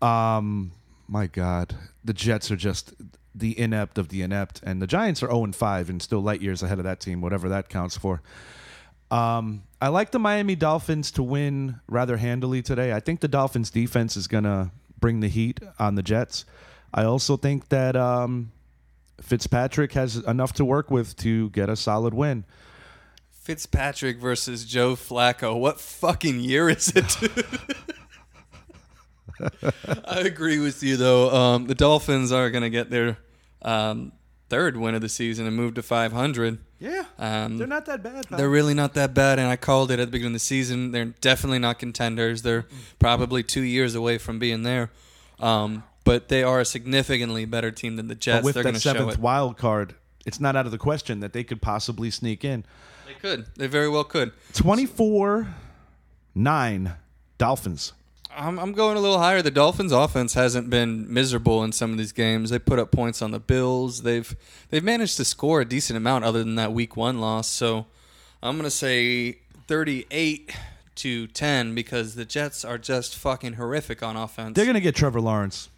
Um, 0.00 0.72
my 1.08 1.26
God, 1.26 1.74
the 2.04 2.12
Jets 2.12 2.50
are 2.52 2.56
just 2.56 2.92
the 3.34 3.58
inept 3.58 3.98
of 3.98 4.08
the 4.08 4.22
inept, 4.22 4.60
and 4.62 4.80
the 4.80 4.86
Giants 4.86 5.22
are 5.22 5.28
zero 5.28 5.44
and 5.44 5.54
five 5.54 5.88
and 5.88 6.02
still 6.02 6.20
light 6.20 6.42
years 6.42 6.62
ahead 6.62 6.78
of 6.78 6.84
that 6.84 7.00
team, 7.00 7.20
whatever 7.20 7.48
that 7.48 7.68
counts 7.68 7.96
for. 7.96 8.22
Um, 9.10 9.64
I 9.80 9.88
like 9.88 10.10
the 10.10 10.18
Miami 10.18 10.54
Dolphins 10.54 11.10
to 11.12 11.22
win 11.22 11.80
rather 11.86 12.16
handily 12.16 12.62
today. 12.62 12.92
I 12.92 13.00
think 13.00 13.20
the 13.20 13.28
Dolphins 13.28 13.70
defense 13.70 14.16
is 14.16 14.26
going 14.26 14.44
to 14.44 14.70
bring 14.98 15.20
the 15.20 15.28
heat 15.28 15.60
on 15.78 15.96
the 15.96 16.02
Jets. 16.02 16.44
I 16.94 17.04
also 17.04 17.36
think 17.36 17.68
that 17.68 17.96
um, 17.96 18.52
Fitzpatrick 19.20 19.92
has 19.92 20.16
enough 20.16 20.54
to 20.54 20.64
work 20.64 20.90
with 20.90 21.16
to 21.16 21.50
get 21.50 21.68
a 21.68 21.76
solid 21.76 22.14
win. 22.14 22.44
Fitzpatrick 23.30 24.18
versus 24.18 24.64
Joe 24.64 24.94
Flacco. 24.94 25.58
What 25.58 25.80
fucking 25.80 26.40
year 26.40 26.68
is 26.70 26.92
it? 26.94 27.16
I 30.04 30.20
agree 30.20 30.58
with 30.58 30.82
you 30.82 30.96
though. 30.96 31.30
Um, 31.34 31.66
the 31.66 31.74
Dolphins 31.74 32.32
are 32.32 32.50
going 32.50 32.62
to 32.62 32.70
get 32.70 32.90
their 32.90 33.18
um, 33.62 34.12
third 34.48 34.76
win 34.76 34.94
of 34.94 35.00
the 35.00 35.08
season 35.08 35.46
and 35.46 35.56
move 35.56 35.74
to 35.74 35.82
500. 35.82 36.58
Yeah, 36.78 37.04
Um, 37.18 37.58
they're 37.58 37.66
not 37.68 37.86
that 37.86 38.02
bad. 38.02 38.28
pal. 38.28 38.38
They're 38.38 38.50
really 38.50 38.74
not 38.74 38.94
that 38.94 39.14
bad, 39.14 39.38
and 39.38 39.46
I 39.48 39.54
called 39.54 39.92
it 39.92 40.00
at 40.00 40.06
the 40.06 40.10
beginning 40.10 40.34
of 40.34 40.40
the 40.40 40.44
season. 40.44 40.90
They're 40.90 41.04
definitely 41.20 41.60
not 41.60 41.78
contenders. 41.78 42.42
They're 42.42 42.66
probably 42.98 43.44
two 43.44 43.62
years 43.62 43.94
away 43.94 44.18
from 44.18 44.40
being 44.40 44.64
there. 44.64 44.90
Um, 45.38 45.84
but 46.04 46.28
they 46.28 46.42
are 46.42 46.58
a 46.58 46.64
significantly 46.64 47.44
better 47.44 47.70
team 47.70 47.94
than 47.94 48.08
the 48.08 48.16
Jets. 48.16 48.38
But 48.38 48.44
with 48.44 48.54
They're 48.54 48.64
that 48.72 48.80
seventh 48.80 49.18
wild 49.18 49.56
card, 49.56 49.94
it's 50.26 50.40
not 50.40 50.56
out 50.56 50.66
of 50.66 50.72
the 50.72 50.78
question 50.78 51.20
that 51.20 51.32
they 51.32 51.44
could 51.44 51.62
possibly 51.62 52.10
sneak 52.10 52.44
in. 52.44 52.64
They 53.06 53.14
could. 53.14 53.46
They 53.56 53.68
very 53.68 53.88
well 53.88 54.04
could. 54.04 54.32
24 54.54 55.54
9 56.34 56.92
Dolphins. 57.38 57.92
I'm, 58.36 58.58
I'm 58.58 58.72
going 58.72 58.96
a 58.96 59.00
little 59.00 59.18
higher. 59.18 59.42
The 59.42 59.50
Dolphins' 59.50 59.92
offense 59.92 60.34
hasn't 60.34 60.70
been 60.70 61.12
miserable 61.12 61.62
in 61.64 61.72
some 61.72 61.92
of 61.92 61.98
these 61.98 62.12
games. 62.12 62.50
They 62.50 62.58
put 62.58 62.78
up 62.78 62.90
points 62.90 63.22
on 63.22 63.30
the 63.30 63.40
Bills. 63.40 64.02
They've 64.02 64.34
they've 64.70 64.84
managed 64.84 65.16
to 65.18 65.24
score 65.24 65.60
a 65.60 65.64
decent 65.64 65.96
amount, 65.96 66.24
other 66.24 66.40
than 66.40 66.54
that 66.56 66.72
Week 66.72 66.96
One 66.96 67.20
loss. 67.20 67.48
So 67.48 67.86
I'm 68.42 68.54
going 68.56 68.64
to 68.64 68.70
say 68.70 69.38
38 69.66 70.54
to 70.96 71.26
10 71.28 71.74
because 71.74 72.14
the 72.14 72.24
Jets 72.24 72.64
are 72.64 72.78
just 72.78 73.16
fucking 73.16 73.54
horrific 73.54 74.02
on 74.02 74.16
offense. 74.16 74.54
They're 74.54 74.64
going 74.66 74.74
to 74.74 74.80
get 74.80 74.94
Trevor 74.94 75.20
Lawrence. 75.20 75.68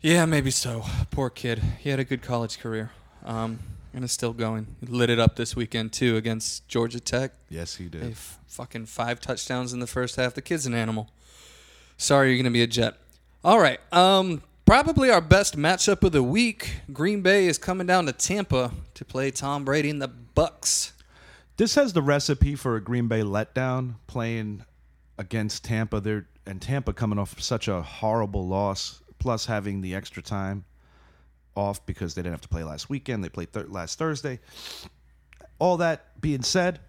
Yeah, 0.00 0.26
maybe 0.26 0.50
so. 0.50 0.84
Poor 1.10 1.30
kid. 1.30 1.62
He 1.80 1.88
had 1.90 1.98
a 1.98 2.04
good 2.04 2.22
college 2.22 2.58
career. 2.58 2.90
Um, 3.24 3.58
and 3.94 4.04
is 4.04 4.12
still 4.12 4.32
going. 4.32 4.66
He 4.80 4.86
lit 4.86 5.08
it 5.08 5.18
up 5.18 5.36
this 5.36 5.54
weekend 5.56 5.92
too 5.92 6.16
against 6.16 6.66
Georgia 6.68 7.00
Tech. 7.00 7.32
Yes, 7.48 7.76
he 7.76 7.86
did. 7.88 8.10
f- 8.10 8.38
fucking 8.48 8.86
five 8.86 9.20
touchdowns 9.20 9.72
in 9.72 9.78
the 9.80 9.86
first 9.86 10.16
half. 10.16 10.34
The 10.34 10.42
kid's 10.42 10.66
an 10.66 10.74
animal. 10.74 11.10
Sorry, 11.96 12.30
you're 12.30 12.38
gonna 12.38 12.50
be 12.50 12.62
a 12.62 12.66
Jet. 12.66 12.94
All 13.44 13.58
right. 13.58 13.80
Um, 13.92 14.42
probably 14.64 15.10
our 15.10 15.20
best 15.20 15.56
matchup 15.56 16.02
of 16.02 16.12
the 16.12 16.22
week. 16.22 16.76
Green 16.92 17.20
Bay 17.22 17.46
is 17.46 17.58
coming 17.58 17.86
down 17.86 18.06
to 18.06 18.12
Tampa 18.12 18.72
to 18.94 19.04
play 19.04 19.30
Tom 19.30 19.64
Brady 19.64 19.90
and 19.90 20.00
the 20.00 20.08
Bucks. 20.08 20.92
This 21.56 21.74
has 21.76 21.92
the 21.92 22.02
recipe 22.02 22.56
for 22.56 22.76
a 22.76 22.80
Green 22.80 23.06
Bay 23.06 23.20
letdown 23.20 23.94
playing 24.06 24.64
against 25.18 25.64
Tampa. 25.64 26.00
They're 26.00 26.26
and 26.46 26.60
Tampa 26.60 26.92
coming 26.92 27.18
off 27.18 27.40
such 27.40 27.68
a 27.68 27.80
horrible 27.82 28.46
loss, 28.46 29.02
plus 29.18 29.46
having 29.46 29.80
the 29.80 29.94
extra 29.94 30.22
time 30.22 30.64
off 31.56 31.84
because 31.86 32.14
they 32.14 32.22
didn't 32.22 32.34
have 32.34 32.40
to 32.42 32.48
play 32.48 32.64
last 32.64 32.90
weekend. 32.90 33.24
They 33.24 33.28
played 33.28 33.52
th- 33.52 33.68
last 33.68 33.98
Thursday. 33.98 34.40
All 35.58 35.76
that 35.78 36.20
being 36.20 36.42
said, 36.42 36.80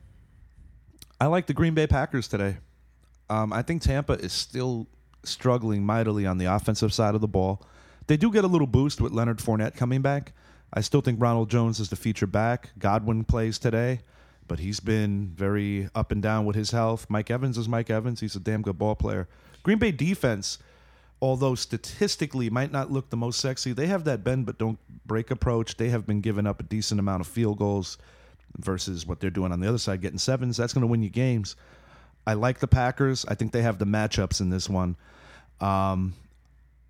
I 1.22 1.28
like 1.28 1.46
the 1.46 1.54
Green 1.54 1.74
Bay 1.74 1.88
Packers 1.88 2.28
today. 2.28 2.58
Um, 3.30 3.54
I 3.54 3.62
think 3.62 3.82
Tampa 3.82 4.14
is 4.14 4.34
still 4.34 4.88
struggling 5.28 5.86
mightily 5.86 6.26
on 6.26 6.38
the 6.38 6.46
offensive 6.46 6.94
side 6.94 7.16
of 7.16 7.22
the 7.22 7.28
ball. 7.28 7.62
They 8.08 8.18
do 8.18 8.32
get 8.32 8.44
a 8.44 8.48
little 8.48 8.68
boost 8.68 9.02
with 9.02 9.12
Leonard 9.12 9.40
Fournette 9.40 9.76
coming 9.76 10.02
back. 10.02 10.34
I 10.74 10.82
still 10.82 11.02
think 11.02 11.22
Ronald 11.22 11.50
Jones 11.50 11.80
is 11.80 11.90
the 11.90 11.96
feature 11.96 12.28
back. 12.28 12.70
Godwin 12.78 13.24
plays 13.24 13.58
today, 13.58 14.02
but 14.48 14.60
he's 14.60 14.80
been 14.80 15.32
very 15.34 15.90
up 15.96 16.12
and 16.12 16.22
down 16.22 16.46
with 16.46 16.56
his 16.56 16.72
health. 16.72 17.08
Mike 17.10 17.32
Evans 17.32 17.58
is 17.58 17.70
Mike 17.70 17.90
Evans. 17.90 18.20
He's 18.20 18.36
a 18.36 18.40
damn 18.40 18.62
good 18.62 18.78
ball 18.78 18.96
player. 18.96 19.28
Green 19.64 19.80
Bay 19.80 19.92
defense, 19.92 20.60
although 21.22 21.56
statistically 21.56 22.50
might 22.50 22.72
not 22.72 22.92
look 22.92 23.10
the 23.10 23.18
most 23.18 23.40
sexy, 23.40 23.74
they 23.74 23.88
have 23.88 24.04
that 24.04 24.24
bend 24.24 24.46
but 24.46 24.58
don't 24.58 24.80
break 25.06 25.32
approach. 25.32 25.78
They 25.78 25.90
have 25.90 26.06
been 26.06 26.22
giving 26.22 26.46
up 26.46 26.60
a 26.60 26.64
decent 26.64 27.00
amount 27.00 27.22
of 27.22 27.28
field 27.28 27.58
goals 27.58 27.98
versus 28.58 29.06
what 29.06 29.20
they're 29.20 29.30
doing 29.30 29.52
on 29.52 29.60
the 29.60 29.68
other 29.68 29.78
side, 29.78 30.02
getting 30.02 30.20
sevens. 30.20 30.58
That's 30.58 30.74
going 30.74 30.82
to 30.82 30.88
win 30.88 31.04
you 31.04 31.10
games. 31.10 31.56
I 32.28 32.34
like 32.34 32.60
the 32.60 32.68
Packers. 32.68 33.26
I 33.28 33.36
think 33.36 33.52
they 33.52 33.62
have 33.62 33.78
the 33.78 33.86
matchups 33.86 34.42
in 34.42 34.50
this 34.50 34.70
one. 34.70 34.96
Um, 35.60 36.14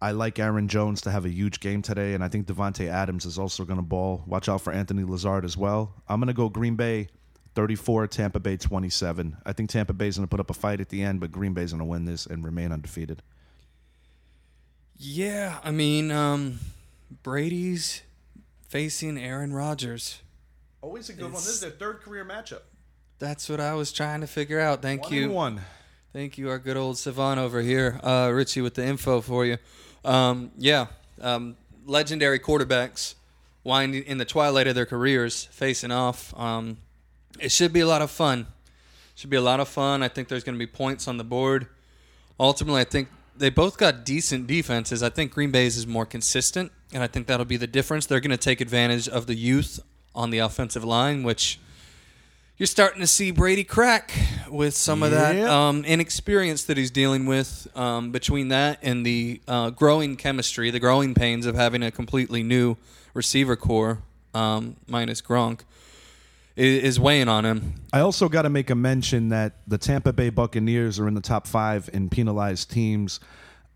I 0.01 0.11
like 0.11 0.39
Aaron 0.39 0.67
Jones 0.67 1.01
to 1.01 1.11
have 1.11 1.25
a 1.25 1.29
huge 1.29 1.59
game 1.59 1.81
today, 1.81 2.13
and 2.13 2.23
I 2.23 2.27
think 2.27 2.47
Davante 2.47 2.87
Adams 2.87 3.25
is 3.25 3.39
also 3.39 3.65
going 3.65 3.79
to 3.79 3.85
ball. 3.85 4.23
Watch 4.27 4.49
out 4.49 4.61
for 4.61 4.71
Anthony 4.71 5.03
Lazard 5.03 5.45
as 5.45 5.57
well. 5.57 5.93
I'm 6.07 6.19
going 6.19 6.27
to 6.27 6.33
go 6.33 6.49
Green 6.49 6.75
Bay 6.75 7.07
34, 7.55 8.07
Tampa 8.07 8.39
Bay 8.39 8.57
27. 8.57 9.37
I 9.45 9.53
think 9.53 9.69
Tampa 9.69 9.93
Bay's 9.93 10.17
going 10.17 10.27
to 10.27 10.29
put 10.29 10.39
up 10.39 10.49
a 10.49 10.53
fight 10.53 10.81
at 10.81 10.89
the 10.89 11.01
end, 11.01 11.21
but 11.21 11.31
Green 11.31 11.53
Bay's 11.53 11.71
going 11.71 11.79
to 11.79 11.85
win 11.85 12.05
this 12.05 12.25
and 12.25 12.43
remain 12.43 12.71
undefeated. 12.71 13.21
Yeah, 14.97 15.59
I 15.63 15.71
mean, 15.71 16.11
um, 16.11 16.59
Brady's 17.23 18.01
facing 18.67 19.17
Aaron 19.17 19.53
Rodgers. 19.53 20.21
Always 20.81 21.09
a 21.09 21.13
good 21.13 21.23
one. 21.23 21.33
This 21.33 21.47
is 21.47 21.61
their 21.61 21.71
third 21.71 22.01
career 22.01 22.25
matchup. 22.25 22.61
That's 23.17 23.47
what 23.49 23.59
I 23.59 23.73
was 23.75 23.91
trying 23.91 24.21
to 24.21 24.27
figure 24.27 24.59
out. 24.59 24.81
Thank 24.81 25.03
One 25.03 25.13
you. 25.13 25.29
one. 25.29 25.61
Thank 26.11 26.37
you, 26.37 26.49
our 26.49 26.59
good 26.59 26.77
old 26.77 26.97
Savant 26.97 27.39
over 27.39 27.61
here, 27.61 27.99
uh, 28.03 28.31
Richie, 28.33 28.61
with 28.61 28.75
the 28.75 28.85
info 28.85 29.19
for 29.19 29.45
you. 29.45 29.57
Um, 30.05 30.51
yeah, 30.57 30.87
um, 31.21 31.57
legendary 31.85 32.39
quarterbacks 32.39 33.15
winding 33.63 34.03
in 34.03 34.17
the 34.17 34.25
twilight 34.25 34.67
of 34.67 34.75
their 34.75 34.85
careers, 34.85 35.45
facing 35.51 35.91
off. 35.91 36.33
Um, 36.39 36.77
it 37.39 37.51
should 37.51 37.73
be 37.73 37.81
a 37.81 37.87
lot 37.87 38.01
of 38.01 38.11
fun. 38.11 38.47
Should 39.15 39.29
be 39.29 39.37
a 39.37 39.41
lot 39.41 39.59
of 39.59 39.67
fun. 39.67 40.03
I 40.03 40.07
think 40.07 40.27
there's 40.27 40.43
going 40.43 40.55
to 40.55 40.59
be 40.59 40.67
points 40.67 41.07
on 41.07 41.17
the 41.17 41.23
board. 41.23 41.67
Ultimately, 42.39 42.81
I 42.81 42.85
think 42.85 43.09
they 43.35 43.49
both 43.49 43.77
got 43.77 44.05
decent 44.05 44.47
defenses. 44.47 45.01
I 45.03 45.09
think 45.09 45.33
Green 45.33 45.51
Bay's 45.51 45.77
is 45.77 45.87
more 45.87 46.05
consistent, 46.05 46.71
and 46.93 47.01
I 47.01 47.07
think 47.07 47.27
that'll 47.27 47.45
be 47.45 47.57
the 47.57 47.67
difference. 47.67 48.05
They're 48.05 48.19
going 48.19 48.31
to 48.31 48.37
take 48.37 48.61
advantage 48.61 49.09
of 49.09 49.27
the 49.27 49.35
youth 49.35 49.79
on 50.13 50.29
the 50.29 50.39
offensive 50.39 50.83
line, 50.83 51.23
which 51.23 51.59
you're 52.57 52.67
starting 52.67 53.01
to 53.01 53.07
see 53.07 53.31
Brady 53.31 53.63
crack 53.63 54.13
with 54.49 54.75
some 54.75 55.03
of 55.03 55.11
that 55.11 55.35
Yep. 55.35 55.49
um, 55.49 55.83
inexperience 55.85 56.63
that 56.65 56.77
he's 56.77 56.91
dealing 56.91 57.25
with. 57.25 57.67
Um, 57.75 58.11
between 58.11 58.47
that 58.49 58.79
and 58.81 59.05
the 59.05 59.41
uh, 59.47 59.71
growing 59.71 60.15
chemistry, 60.15 60.71
the 60.71 60.79
growing 60.79 61.13
pains 61.13 61.45
of 61.45 61.55
having 61.55 61.83
a 61.83 61.91
completely 61.91 62.43
new 62.43 62.77
receiver 63.13 63.55
corps, 63.55 63.99
um, 64.33 64.77
minus 64.87 65.21
Gronk, 65.21 65.61
is 66.55 66.97
weighing 66.97 67.27
on 67.27 67.45
him. 67.45 67.73
I 67.91 67.99
also 67.99 68.29
got 68.29 68.43
to 68.43 68.49
make 68.49 68.69
a 68.69 68.75
mention 68.75 69.27
that 69.29 69.57
the 69.67 69.77
Tampa 69.77 70.13
Bay 70.13 70.29
Buccaneers 70.29 70.97
are 70.99 71.07
in 71.09 71.13
the 71.13 71.19
top 71.21 71.47
five 71.47 71.89
in 71.91 72.09
penalized 72.09 72.71
teams, 72.71 73.19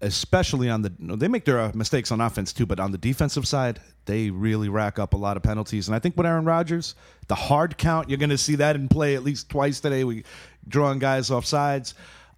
especially 0.01 0.69
on 0.69 0.81
the. 0.81 0.91
They 0.99 1.27
make 1.27 1.45
their 1.45 1.59
uh, 1.59 1.71
mistakes 1.73 2.11
on 2.11 2.21
offense 2.21 2.53
too, 2.53 2.65
but 2.65 2.79
on 2.79 2.91
the 2.91 2.97
defensive 2.97 3.47
side, 3.47 3.79
they 4.05 4.29
really 4.29 4.69
rack 4.69 4.99
up 4.99 5.13
a 5.13 5.17
lot 5.17 5.37
of 5.37 5.43
penalties. 5.43 5.87
And 5.87 5.95
I 5.95 5.99
think 5.99 6.17
with 6.17 6.25
Aaron 6.25 6.45
Rodgers, 6.45 6.95
the 7.27 7.35
hard 7.35 7.77
count, 7.77 8.09
you're 8.09 8.17
going 8.17 8.29
to 8.29 8.37
see 8.37 8.55
that 8.55 8.75
in 8.75 8.87
play 8.87 9.15
at 9.15 9.23
least 9.23 9.49
twice 9.49 9.79
today. 9.79 10.03
We 10.03 10.23
drawing 10.67 10.99
guys 10.99 11.31
off 11.31 11.45
sides. 11.45 11.93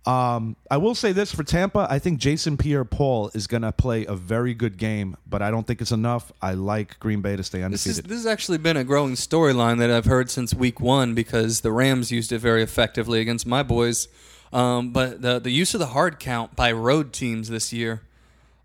Um, 0.06 0.56
I 0.72 0.78
will 0.78 0.96
say 0.96 1.12
this 1.12 1.32
for 1.34 1.44
Tampa, 1.44 1.86
I 1.88 2.00
think 2.00 2.18
Jason 2.18 2.58
Pierre-Paul 2.58 3.32
is 3.36 3.46
going 3.46 3.62
to 3.62 3.72
play 3.72 4.06
a 4.06 4.16
very 4.16 4.56
good 4.56 4.78
game, 4.78 5.16
but 5.28 5.44
I 5.44 5.52
don't 5.52 5.68
think 5.68 5.80
it's 5.80 5.92
enough. 5.92 6.32
I 6.42 6.54
like 6.54 7.00
Green 7.00 7.22
Bay 7.22 7.36
to 7.36 7.44
stay 7.44 7.60
This, 7.60 7.86
is, 7.86 8.00
undefeated. 8.00 8.10
this 8.10 8.18
has 8.18 8.26
actually 8.26 8.58
been 8.58 8.78
a 8.78 8.84
growing 8.84 9.14
storyline 9.14 9.78
that 9.78 9.92
I've 9.92 10.06
heard 10.06 10.32
since 10.32 10.56
week 10.56 10.80
one 10.80 11.14
because 11.14 11.62
the 11.62 11.72
Rams 11.72 12.12
used 12.12 12.32
it 12.32 12.40
very 12.40 12.64
effectively 12.64 13.22
against 13.22 13.46
my 13.46 13.62
boys. 13.62 14.08
Um, 14.54 14.92
but 14.92 15.22
the, 15.22 15.40
the 15.40 15.52
use 15.52 15.74
of 15.74 15.80
the 15.80 15.88
hard 15.88 16.20
count 16.20 16.56
by 16.56 16.72
road 16.72 17.14
teams 17.14 17.48
this 17.50 17.72
year, 17.72 18.02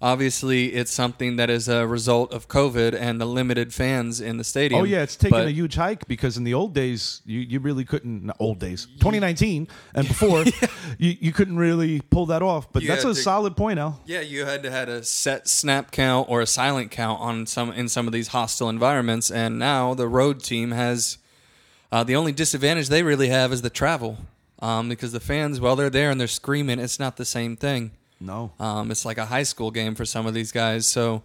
obviously, 0.02 0.74
it's 0.74 0.90
something 0.92 1.36
that 1.36 1.48
is 1.48 1.68
a 1.68 1.86
result 1.86 2.32
of 2.32 2.48
COVID 2.48 2.94
and 2.94 3.20
the 3.20 3.24
limited 3.24 3.72
fans 3.72 4.20
in 4.20 4.36
the 4.36 4.44
stadium. 4.44 4.80
Oh 4.80 4.84
yeah, 4.84 5.02
it's 5.02 5.16
taken 5.16 5.38
But- 5.38 5.46
a 5.46 5.52
huge 5.52 5.74
hike 5.76 6.06
because 6.08 6.36
in 6.36 6.44
the 6.44 6.54
old 6.54 6.74
days 6.74 7.22
you, 7.24 7.40
you 7.40 7.60
really 7.60 7.84
couldn't. 7.84 8.24
Not 8.26 8.36
old 8.40 8.58
days, 8.58 8.86
2019 8.98 9.68
and 9.94 10.08
before, 10.08 10.44
you, 10.98 11.16
you 11.20 11.32
couldn't 11.32 11.56
really 11.56 12.00
pull 12.00 12.26
that 12.26 12.42
off. 12.42 12.72
But 12.72 12.82
You 12.82 12.88
that's 12.88 13.04
had 13.04 13.12
a 13.12 13.14
to- 13.14 13.20
solid 13.22 13.56
point, 13.56 13.78
Al. 13.78 14.00
Yeah, 14.06 14.20
you 14.20 14.44
had 14.44 14.62
to 14.64 14.70
had 14.70 14.88
a 14.88 15.02
set 15.04 15.48
snap 15.48 15.92
count 15.92 16.28
or 16.28 16.40
a 16.40 16.46
silent 16.46 16.90
count 16.90 17.20
on 17.20 17.46
some 17.46 17.70
in 17.72 17.88
some 17.88 18.06
of 18.06 18.12
these 18.12 18.28
hostile 18.28 18.68
environments, 18.68 19.30
and 19.30 19.58
now 19.58 19.94
the 19.94 20.08
road 20.08 20.42
team 20.42 20.72
has 20.72 21.18
uh, 21.92 22.02
the 22.02 22.16
only 22.16 22.32
disadvantage 22.32 22.88
they 22.88 23.02
really 23.04 23.28
have 23.28 23.52
is 23.52 23.62
the 23.62 23.70
travel, 23.70 24.18
um, 24.60 24.88
because 24.88 25.12
the 25.12 25.20
fans, 25.20 25.60
while 25.60 25.76
they're 25.76 25.90
there 25.90 26.10
and 26.10 26.20
they're 26.20 26.26
screaming, 26.26 26.78
it's 26.78 26.98
not 26.98 27.16
the 27.16 27.24
same 27.24 27.56
thing. 27.56 27.92
No, 28.18 28.52
Um, 28.58 28.90
it's 28.90 29.04
like 29.04 29.18
a 29.18 29.26
high 29.26 29.42
school 29.42 29.70
game 29.70 29.94
for 29.94 30.04
some 30.06 30.26
of 30.26 30.32
these 30.32 30.50
guys. 30.50 30.86
So, 30.86 31.22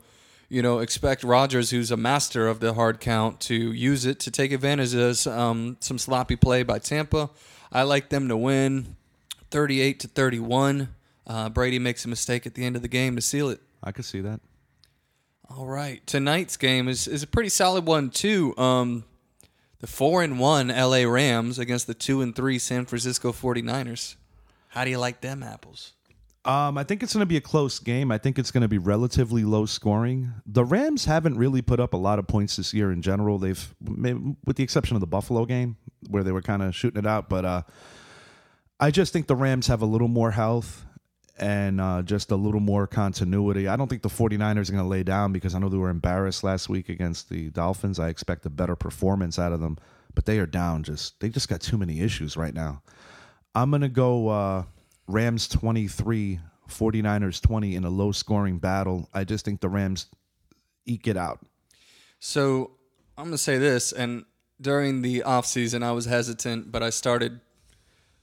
you 0.50 0.62
know, 0.62 0.80
expect 0.80 1.24
Rodgers, 1.24 1.70
who's 1.70 1.90
a 1.90 1.96
master 1.98 2.50
of 2.50 2.60
the 2.60 2.74
hard 2.74 3.00
count, 3.00 3.40
to 3.42 3.56
use 3.56 4.06
it 4.06 4.20
to 4.22 4.32
take 4.32 4.52
advantage 4.52 4.94
of 4.94 5.26
um, 5.28 5.78
some 5.80 5.98
sloppy 5.98 6.36
play 6.36 6.64
by 6.64 6.80
Tampa. 6.80 7.30
I 7.72 7.84
like 7.84 8.10
them 8.10 8.28
to 8.28 8.36
win 8.36 8.98
38 9.52 10.02
to 10.02 10.08
31. 10.10 10.90
Uh, 11.26 11.48
Brady 11.50 11.80
makes 11.80 12.04
a 12.04 12.10
mistake 12.10 12.46
at 12.46 12.56
the 12.56 12.66
end 12.66 12.76
of 12.76 12.82
the 12.82 12.90
game 12.90 13.16
to 13.16 13.22
seal 13.22 13.50
it. 13.50 13.62
I 13.82 13.94
could 13.94 14.04
see 14.04 14.20
that. 14.20 14.42
All 15.50 15.66
right. 15.66 16.06
Tonight's 16.06 16.58
game 16.58 16.90
is, 16.90 17.08
is 17.08 17.24
a 17.24 17.28
pretty 17.28 17.50
solid 17.50 17.86
one, 17.86 18.10
too. 18.10 18.54
Um, 18.58 19.06
the 19.82 19.88
4 19.88 20.24
and 20.24 20.40
1 20.40 20.68
LA 20.70 21.04
Rams 21.04 21.60
against 21.60 21.88
the 21.88 21.94
2 21.94 22.22
and 22.22 22.36
3 22.36 22.60
San 22.60 22.86
Francisco 22.86 23.32
49ers. 23.32 24.16
How 24.70 24.86
do 24.86 24.92
you 24.92 25.00
like 25.00 25.22
them 25.22 25.44
apples? 25.44 25.94
Um, 26.46 26.78
I 26.78 26.84
think 26.84 27.04
it's 27.04 27.14
going 27.14 27.22
to 27.22 27.28
be 27.28 27.38
a 27.38 27.42
close 27.42 27.78
game. 27.78 28.12
I 28.12 28.18
think 28.18 28.40
it's 28.40 28.50
going 28.50 28.62
to 28.62 28.68
be 28.68 28.78
relatively 28.78 29.44
low 29.44 29.66
scoring. 29.66 30.34
The 30.46 30.64
Rams 30.64 31.06
haven't 31.06 31.38
really 31.38 31.62
put 31.62 31.80
up 31.80 31.94
a 31.94 31.98
lot 31.98 32.18
of 32.18 32.28
points 32.28 32.56
this 32.56 32.74
year 32.74 32.92
in 32.92 33.02
general. 33.02 33.38
They've, 33.38 33.76
with 33.82 34.56
the 34.56 34.64
exception 34.64 34.96
of 34.96 35.02
the 35.02 35.08
Buffalo 35.08 35.46
game, 35.46 35.78
where 36.10 36.24
they 36.24 36.32
were 36.32 36.42
kind 36.42 36.64
of 36.64 36.76
shooting 36.76 37.00
it 37.00 37.06
out. 37.06 37.30
But 37.30 37.46
uh, 37.46 37.62
I 38.80 38.90
just 38.90 39.14
think 39.14 39.28
the 39.28 39.36
Rams 39.36 39.68
have 39.68 39.82
a 39.84 39.86
little 39.86 40.08
more 40.08 40.32
health 40.32 40.86
and 41.42 41.82
uh, 41.82 42.04
just 42.04 42.30
a 42.30 42.36
little 42.36 42.60
more 42.60 42.86
continuity. 42.86 43.68
I 43.68 43.76
don't 43.76 43.88
think 43.88 44.04
the 44.04 44.10
49ers 44.10 44.70
are 44.70 44.74
going 44.74 44.84
to 44.84 44.84
lay 44.84 45.02
down 45.02 45.34
because 45.34 45.56
I 45.56 45.60
know 45.60 45.70
they 45.70 45.78
were 45.78 45.90
embarrassed 45.90 46.44
last 46.44 46.70
week 46.70 46.88
against 46.88 47.30
the 47.30 47.50
Dolphins. 47.50 48.00
I 48.00 48.10
expect 48.10 48.46
a 48.46 48.50
better 48.50 48.76
performance 48.76 49.40
out 49.40 49.52
of 49.52 49.60
them, 49.60 49.80
but 50.14 50.26
they 50.26 50.38
are 50.38 50.46
down. 50.46 50.84
Just 50.84 51.20
they 51.20 51.30
just 51.30 51.50
got 51.50 51.60
too 51.60 51.80
many 51.80 52.00
issues 52.02 52.38
right 52.38 52.54
now. 52.54 52.84
I'm 53.56 53.72
going 53.72 53.82
to 53.82 53.90
go 53.90 54.30
uh, 54.30 54.64
Rams 55.08 55.48
23, 55.48 56.40
49ers 56.70 57.42
20 57.42 57.76
in 57.76 57.84
a 57.84 57.90
low 57.90 58.12
scoring 58.12 58.60
battle. 58.60 59.10
I 59.12 59.24
just 59.24 59.44
think 59.44 59.62
the 59.62 59.70
Rams 59.70 60.06
eke 60.86 61.08
it 61.08 61.18
out. 61.18 61.40
So 62.20 62.72
I'm 63.18 63.26
going 63.26 63.32
to 63.32 63.38
say 63.40 63.58
this, 63.58 63.92
and 63.92 64.26
during 64.62 65.02
the 65.02 65.22
offseason, 65.26 65.82
I 65.82 65.92
was 65.92 66.06
hesitant, 66.06 66.72
but 66.72 66.84
I 66.84 66.92
started 66.92 67.42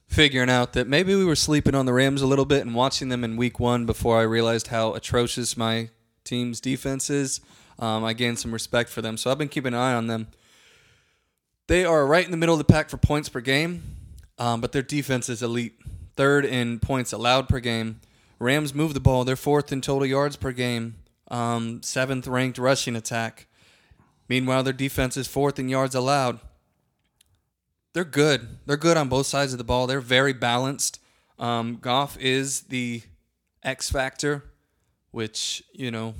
figuring 0.08 0.50
out 0.50 0.72
that 0.72 0.88
maybe 0.88 1.14
we 1.14 1.24
were 1.24 1.36
sleeping 1.36 1.74
on 1.74 1.86
the 1.86 1.92
Rams 1.92 2.22
a 2.22 2.26
little 2.26 2.46
bit 2.46 2.62
and 2.62 2.74
watching 2.74 3.10
them 3.10 3.22
in 3.22 3.36
week 3.36 3.60
one 3.60 3.86
before 3.86 4.18
I 4.18 4.22
realized 4.22 4.68
how 4.68 4.94
atrocious 4.94 5.56
my 5.56 5.90
team's 6.24 6.60
defense 6.60 7.10
is. 7.10 7.40
Um, 7.78 8.04
I 8.04 8.14
gained 8.14 8.38
some 8.38 8.52
respect 8.52 8.90
for 8.90 9.02
them. 9.02 9.16
So 9.16 9.30
I've 9.30 9.38
been 9.38 9.48
keeping 9.48 9.74
an 9.74 9.80
eye 9.80 9.94
on 9.94 10.08
them. 10.08 10.28
They 11.68 11.84
are 11.84 12.06
right 12.06 12.24
in 12.24 12.30
the 12.30 12.36
middle 12.38 12.54
of 12.54 12.58
the 12.58 12.64
pack 12.64 12.88
for 12.88 12.96
points 12.96 13.28
per 13.28 13.40
game, 13.40 13.82
um, 14.38 14.60
but 14.60 14.72
their 14.72 14.82
defense 14.82 15.28
is 15.28 15.42
elite. 15.42 15.78
Third 16.16 16.44
in 16.44 16.80
points 16.80 17.12
allowed 17.12 17.48
per 17.48 17.60
game. 17.60 18.00
Rams 18.38 18.74
move 18.74 18.94
the 18.94 19.00
ball. 19.00 19.24
They're 19.24 19.36
fourth 19.36 19.70
in 19.70 19.80
total 19.80 20.06
yards 20.06 20.36
per 20.36 20.52
game, 20.52 20.96
um, 21.30 21.82
seventh 21.82 22.26
ranked 22.26 22.58
rushing 22.58 22.96
attack. 22.96 23.46
Meanwhile, 24.28 24.62
their 24.62 24.72
defense 24.72 25.16
is 25.16 25.28
fourth 25.28 25.58
in 25.58 25.68
yards 25.68 25.94
allowed. 25.94 26.40
They're 27.98 28.04
good. 28.04 28.58
They're 28.64 28.76
good 28.76 28.96
on 28.96 29.08
both 29.08 29.26
sides 29.26 29.50
of 29.50 29.58
the 29.58 29.64
ball. 29.64 29.88
They're 29.88 30.00
very 30.00 30.32
balanced. 30.32 31.00
Um, 31.36 31.78
Goff 31.80 32.16
is 32.20 32.60
the 32.60 33.02
X 33.64 33.90
factor, 33.90 34.44
which 35.10 35.64
you 35.72 35.90
know, 35.90 36.14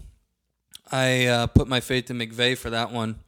I 0.91 1.27
uh, 1.27 1.47
put 1.47 1.69
my 1.69 1.79
faith 1.79 2.11
in 2.11 2.19
McVay 2.19 2.59
for 2.59 2.69
that 2.71 2.91
one 2.91 3.21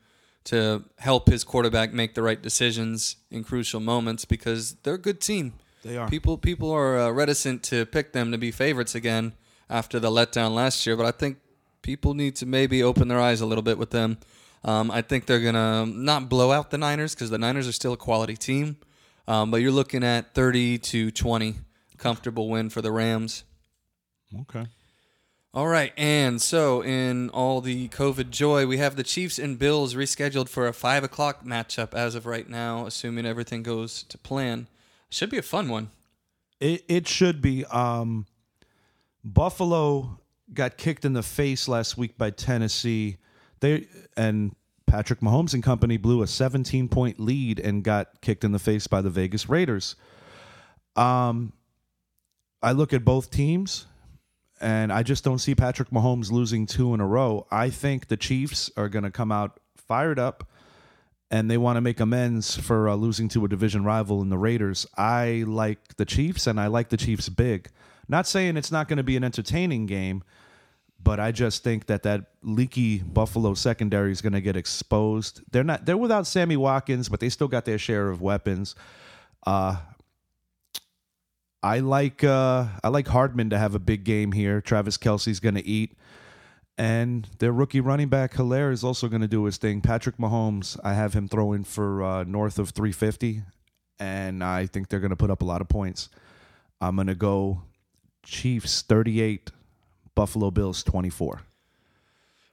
to 0.47 0.83
help 0.99 1.29
his 1.29 1.45
quarterback 1.45 1.93
make 1.93 2.15
the 2.15 2.23
right 2.23 2.43
decisions 2.43 3.15
in 3.31 3.45
crucial 3.45 3.79
moments 3.79 4.25
because 4.25 4.75
they're 4.83 4.95
a 4.95 4.99
good 4.99 5.21
team. 5.21 5.53
They 5.85 5.97
are. 5.97 6.09
People 6.09 6.37
people 6.37 6.73
are 6.73 6.99
uh, 6.99 7.11
reticent 7.13 7.63
to 7.63 7.87
pick 7.87 8.13
them 8.13 8.33
to 8.33 8.37
be 8.37 8.51
favorites 8.51 8.97
again 8.97 9.35
after 9.69 10.01
the 10.01 10.11
letdown 10.11 10.57
last 10.57 10.85
year, 10.89 10.97
but 10.97 11.07
I 11.07 11.13
think 11.13 11.39
people 11.83 12.15
need 12.15 12.35
to 12.35 12.47
maybe 12.47 12.83
open 12.83 13.07
their 13.07 13.21
eyes 13.21 13.41
a 13.41 13.47
little 13.47 13.63
bit 13.63 13.79
with 13.79 13.91
them. 13.91 14.19
Um, 14.65 14.91
I 14.91 15.03
think 15.03 15.27
they're 15.27 15.41
gonna 15.41 15.87
not 15.87 16.29
blow 16.29 16.53
out 16.53 16.71
the 16.71 16.79
Niners 16.79 17.15
because 17.15 17.31
the 17.31 17.39
Niners 17.39 17.67
are 17.67 17.73
still 17.73 17.95
a 17.95 17.97
quality 17.97 18.37
team, 18.37 18.77
um, 19.27 19.51
but 19.51 19.59
you're 19.59 19.73
looking 19.73 20.05
at 20.05 20.35
30 20.35 20.79
to 20.79 21.11
20 21.11 21.57
comfortable 21.97 22.49
win 22.49 22.69
for 22.71 22.83
the 22.83 22.93
Rams. 22.93 23.45
Okay. 24.43 24.67
All 25.53 25.67
right, 25.67 25.93
and 25.97 26.41
so 26.41 26.81
in 26.81 27.29
all 27.31 27.61
the 27.61 27.89
COVID 27.89 28.31
joy, 28.31 28.67
we 28.67 28.77
have 28.77 28.95
the 28.95 29.03
Chiefs 29.03 29.37
and 29.37 29.59
Bills 29.59 29.95
rescheduled 29.95 30.49
for 30.49 30.69
a 30.69 30.73
five 30.73 31.03
o'clock 31.03 31.45
matchup 31.45 31.93
as 31.93 32.15
of 32.15 32.25
right 32.25 32.49
now, 32.49 32.87
assuming 32.87 33.27
everything 33.27 33.65
goes 33.65 34.05
to 34.05 34.17
plan. 34.17 34.69
Should 35.09 35.31
be 35.31 35.39
a 35.39 35.43
fun 35.43 35.69
one. 35.69 35.91
It 36.61 36.85
it 36.87 37.09
should 37.09 37.43
be. 37.43 37.65
Um, 37.65 38.27
Buffalo 39.25 40.21
got 40.55 40.77
kicked 40.77 41.05
in 41.05 41.15
the 41.15 41.23
face 41.23 41.67
last 41.67 41.99
week 41.99 42.17
by 42.17 42.31
Tennessee. 42.31 43.17
They 43.61 43.87
and 44.17 44.55
Patrick 44.87 45.21
Mahomes 45.21 45.55
and 45.55 45.63
company 45.63 45.97
blew 45.97 46.23
a 46.23 46.27
17 46.27 46.89
point 46.89 47.21
lead 47.21 47.61
and 47.61 47.85
got 47.85 48.21
kicked 48.21 48.45
in 48.45 48.53
the 48.53 48.59
face 48.59 48.87
by 48.87 49.01
the 49.01 49.11
Vegas 49.11 49.49
Raiders. 49.49 49.97
Um, 50.97 51.53
I 52.63 52.73
look 52.73 52.93
at 52.93 53.05
both 53.05 53.31
teams, 53.31 53.87
and 54.61 54.93
I 54.93 55.03
just 55.03 55.25
don't 55.25 55.39
see 55.39 55.55
Patrick 55.55 55.91
Mahomes 55.91 56.31
losing 56.31 56.67
two 56.67 56.93
in 56.93 57.01
a 57.01 57.07
row. 57.07 57.47
I 57.51 57.71
think 57.71 58.09
the 58.09 58.17
Chiefs 58.17 58.71
are 58.77 58.89
going 58.89 59.05
to 59.05 59.11
come 59.11 59.33
out 59.33 59.61
fired 59.77 60.19
up, 60.19 60.51
and 61.31 61.51
they 61.51 61.57
want 61.57 61.77
to 61.77 61.81
make 61.81 62.01
amends 62.01 62.57
for 62.57 62.89
uh, 62.89 62.97
losing 62.97 63.29
to 63.31 63.45
a 63.45 63.49
division 63.49 63.85
rival 63.85 64.21
in 64.21 64.29
the 64.29 64.39
Raiders. 64.39 64.87
I 64.97 65.45
like 65.47 65.97
the 65.97 66.05
Chiefs, 66.05 66.47
and 66.47 66.61
I 66.61 66.67
like 66.67 66.89
the 66.89 66.97
Chiefs 66.97 67.29
big. 67.29 67.71
Not 68.09 68.27
saying 68.27 68.57
it's 68.57 68.73
not 68.73 68.89
going 68.89 68.97
to 68.97 69.05
be 69.05 69.17
an 69.17 69.25
entertaining 69.25 69.87
game, 69.87 70.25
but 71.03 71.19
I 71.19 71.33
just 71.33 71.65
think 71.65 71.87
that 71.87 72.03
that 72.03 72.27
leaky 72.43 72.99
Buffalo 72.99 73.55
secondary 73.55 74.13
is 74.13 74.21
going 74.21 74.33
to 74.35 74.41
get 74.41 74.57
exposed. 74.57 75.41
They're 75.51 75.65
not 75.65 75.87
they're 75.87 75.97
without 75.97 76.27
Sammy 76.27 76.57
Watkins, 76.57 77.09
but 77.09 77.21
they 77.21 77.29
still 77.29 77.49
got 77.49 77.65
their 77.65 77.79
share 77.79 78.11
of 78.11 78.21
weapons. 78.21 78.75
Uh, 79.47 79.77
I 81.63 81.81
like 81.81 82.25
uh, 82.25 82.67
I 82.83 82.89
like 82.89 83.09
Hardman 83.09 83.51
to 83.51 83.59
have 83.59 83.75
a 83.75 83.79
big 83.79 84.05
game 84.05 84.33
here. 84.33 84.61
Travis 84.61 84.97
Kelce's 84.97 85.41
going 85.41 85.55
to 85.55 85.67
eat, 85.67 85.97
and 86.77 87.29
their 87.39 87.53
rookie 87.53 87.81
running 87.81 88.09
back 88.09 88.35
Helaire 88.35 88.73
is 88.73 88.85
also 88.85 89.09
going 89.09 89.23
to 89.23 89.29
do 89.29 89.45
his 89.45 89.57
thing. 89.57 89.81
Patrick 89.81 90.17
Mahomes, 90.17 90.79
I 90.83 90.95
have 90.95 91.15
him 91.15 91.29
throwing 91.29 91.65
for 91.65 92.03
uh, 92.03 92.25
north 92.25 92.59
of 92.59 92.71
350, 92.71 93.43
and 93.99 94.43
I 94.43 94.67
think 94.67 94.89
they're 94.89 95.01
going 95.01 95.11
to 95.11 95.17
put 95.17 95.31
up 95.31 95.43
a 95.43 95.47
lot 95.47 95.61
of 95.61 95.69
points. 95.69 96.09
I'm 96.81 96.97
going 96.97 97.09
to 97.09 97.15
go 97.15 97.63
Chiefs 98.23 98.83
38, 98.83 99.51
Buffalo 100.21 100.51
Bills 100.51 100.83
24. 100.83 101.41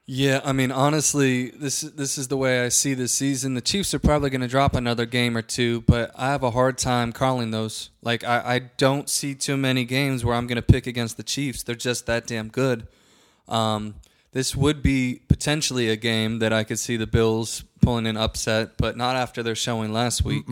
Yeah, 0.05 0.39
I 0.45 0.53
mean, 0.53 0.71
honestly, 0.71 1.49
this 1.49 1.81
this 1.81 2.17
is 2.17 2.29
the 2.29 2.37
way 2.37 2.63
I 2.63 2.69
see 2.69 2.93
this 2.93 3.11
season. 3.11 3.55
The 3.55 3.59
Chiefs 3.61 3.93
are 3.93 3.99
probably 3.99 4.29
going 4.29 4.39
to 4.39 4.47
drop 4.47 4.73
another 4.73 5.05
game 5.05 5.35
or 5.35 5.41
two, 5.41 5.81
but 5.81 6.11
I 6.15 6.29
have 6.29 6.43
a 6.43 6.51
hard 6.51 6.77
time 6.77 7.11
calling 7.11 7.51
those. 7.51 7.89
Like, 8.01 8.23
I, 8.23 8.55
I 8.55 8.59
don't 8.77 9.09
see 9.09 9.35
too 9.35 9.57
many 9.57 9.83
games 9.83 10.23
where 10.23 10.33
I'm 10.33 10.47
going 10.47 10.55
to 10.55 10.61
pick 10.61 10.87
against 10.87 11.17
the 11.17 11.23
Chiefs. 11.23 11.61
They're 11.63 11.75
just 11.75 12.05
that 12.05 12.25
damn 12.25 12.47
good. 12.47 12.87
Um, 13.49 13.95
this 14.31 14.55
would 14.55 14.81
be 14.81 15.23
potentially 15.27 15.89
a 15.89 15.97
game 15.97 16.39
that 16.39 16.53
I 16.53 16.63
could 16.63 16.79
see 16.79 16.95
the 16.95 17.05
Bills 17.05 17.65
pulling 17.81 18.07
an 18.07 18.15
upset, 18.15 18.77
but 18.77 18.95
not 18.95 19.17
after 19.17 19.43
their 19.43 19.55
showing 19.55 19.91
last 19.91 20.23
week. 20.23 20.45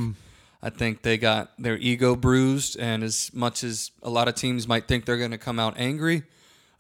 I 0.62 0.70
think 0.70 1.02
they 1.02 1.18
got 1.18 1.54
their 1.58 1.78
ego 1.78 2.18
bruised, 2.18 2.78
and 2.78 3.04
as 3.04 3.32
much 3.34 3.64
as 3.64 3.92
a 4.04 4.10
lot 4.10 4.28
of 4.28 4.36
teams 4.36 4.68
might 4.68 4.86
think 4.86 5.06
they're 5.06 5.16
going 5.16 5.32
to 5.32 5.38
come 5.38 5.60
out 5.60 5.76
angry, 5.78 6.24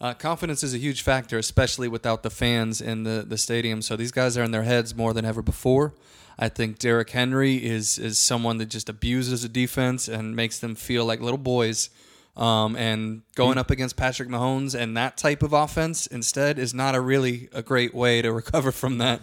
uh, 0.02 0.14
confidence 0.14 0.64
is 0.64 0.74
a 0.74 0.78
huge 0.78 1.02
factor, 1.02 1.38
especially 1.38 1.88
without 1.88 2.24
the 2.24 2.30
fans 2.30 2.82
in 2.82 3.04
the, 3.04 3.26
the 3.28 3.38
stadium. 3.38 3.82
So 3.82 3.96
these 3.96 4.12
guys 4.12 4.38
are 4.38 4.44
in 4.44 4.52
their 4.52 4.64
heads 4.64 4.96
more 4.96 5.14
than 5.14 5.26
ever 5.26 5.42
before. 5.42 5.94
I 6.38 6.50
think 6.50 6.80
Derrick 6.80 7.10
Henry 7.12 7.56
is 7.66 7.98
is 7.98 8.20
someone 8.20 8.58
that 8.58 8.66
just 8.66 8.90
abuses 8.90 9.44
the 9.44 9.50
defense 9.50 10.10
and 10.10 10.36
makes 10.36 10.60
them 10.60 10.76
feel 10.76 11.06
like 11.06 11.22
little 11.22 11.38
boys. 11.38 11.90
Um, 12.36 12.76
and 12.76 13.22
going 13.36 13.58
up 13.58 13.72
against 13.72 13.96
Patrick 13.96 14.28
Mahomes 14.28 14.78
and 14.78 14.98
that 14.98 15.16
type 15.16 15.42
of 15.42 15.54
offense 15.54 16.06
instead 16.08 16.60
is 16.60 16.74
not 16.74 16.94
a 16.94 17.00
really 17.00 17.48
a 17.54 17.64
great 17.64 17.96
way 17.96 18.22
to 18.22 18.34
recover 18.34 18.74
from 18.74 18.98
that. 18.98 19.22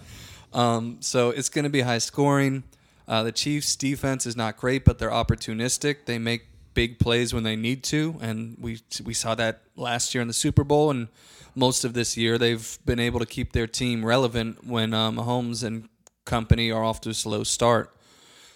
Um, 0.55 0.99
so 1.01 1.31
it's 1.31 1.51
going 1.51 1.65
to 1.65 1.71
be 1.71 1.83
high 1.83 1.99
scoring. 1.99 2.63
Uh, 3.07 3.23
the 3.23 3.33
Chiefs' 3.33 3.77
defense 3.77 4.25
is 4.27 4.37
not 4.37 4.57
great, 4.57 4.85
but 4.85 4.99
they're 4.99 5.11
opportunistic. 5.11 6.07
They 6.07 6.19
make 6.19 6.47
big 6.75 6.99
plays 6.99 7.35
when 7.35 7.43
they 7.43 7.57
need 7.57 7.83
to, 7.85 8.17
and 8.21 8.57
we 8.59 8.81
we 9.05 9.15
saw 9.15 9.35
that 9.35 9.63
last 9.77 10.15
year 10.15 10.23
in 10.23 10.29
the 10.29 10.35
Super 10.35 10.65
Bowl, 10.65 10.91
and 10.91 11.09
most 11.55 11.85
of 11.85 11.95
this 11.95 12.17
year 12.17 12.39
they've 12.39 12.79
been 12.85 13.01
able 13.01 13.21
to 13.21 13.27
keep 13.27 13.53
their 13.53 13.67
team 13.67 14.05
relevant 14.05 14.67
when 14.67 14.95
uh, 14.95 15.11
Mahomes 15.11 15.63
and 15.63 15.89
company 16.25 16.71
are 16.71 16.85
off 16.85 17.01
to 17.03 17.11
a 17.11 17.15
slow 17.15 17.45
start. 17.45 17.95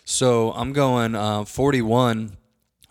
So 0.05 0.52
I'm 0.52 0.72
going 0.72 1.14
uh, 1.14 1.44
41 1.44 2.37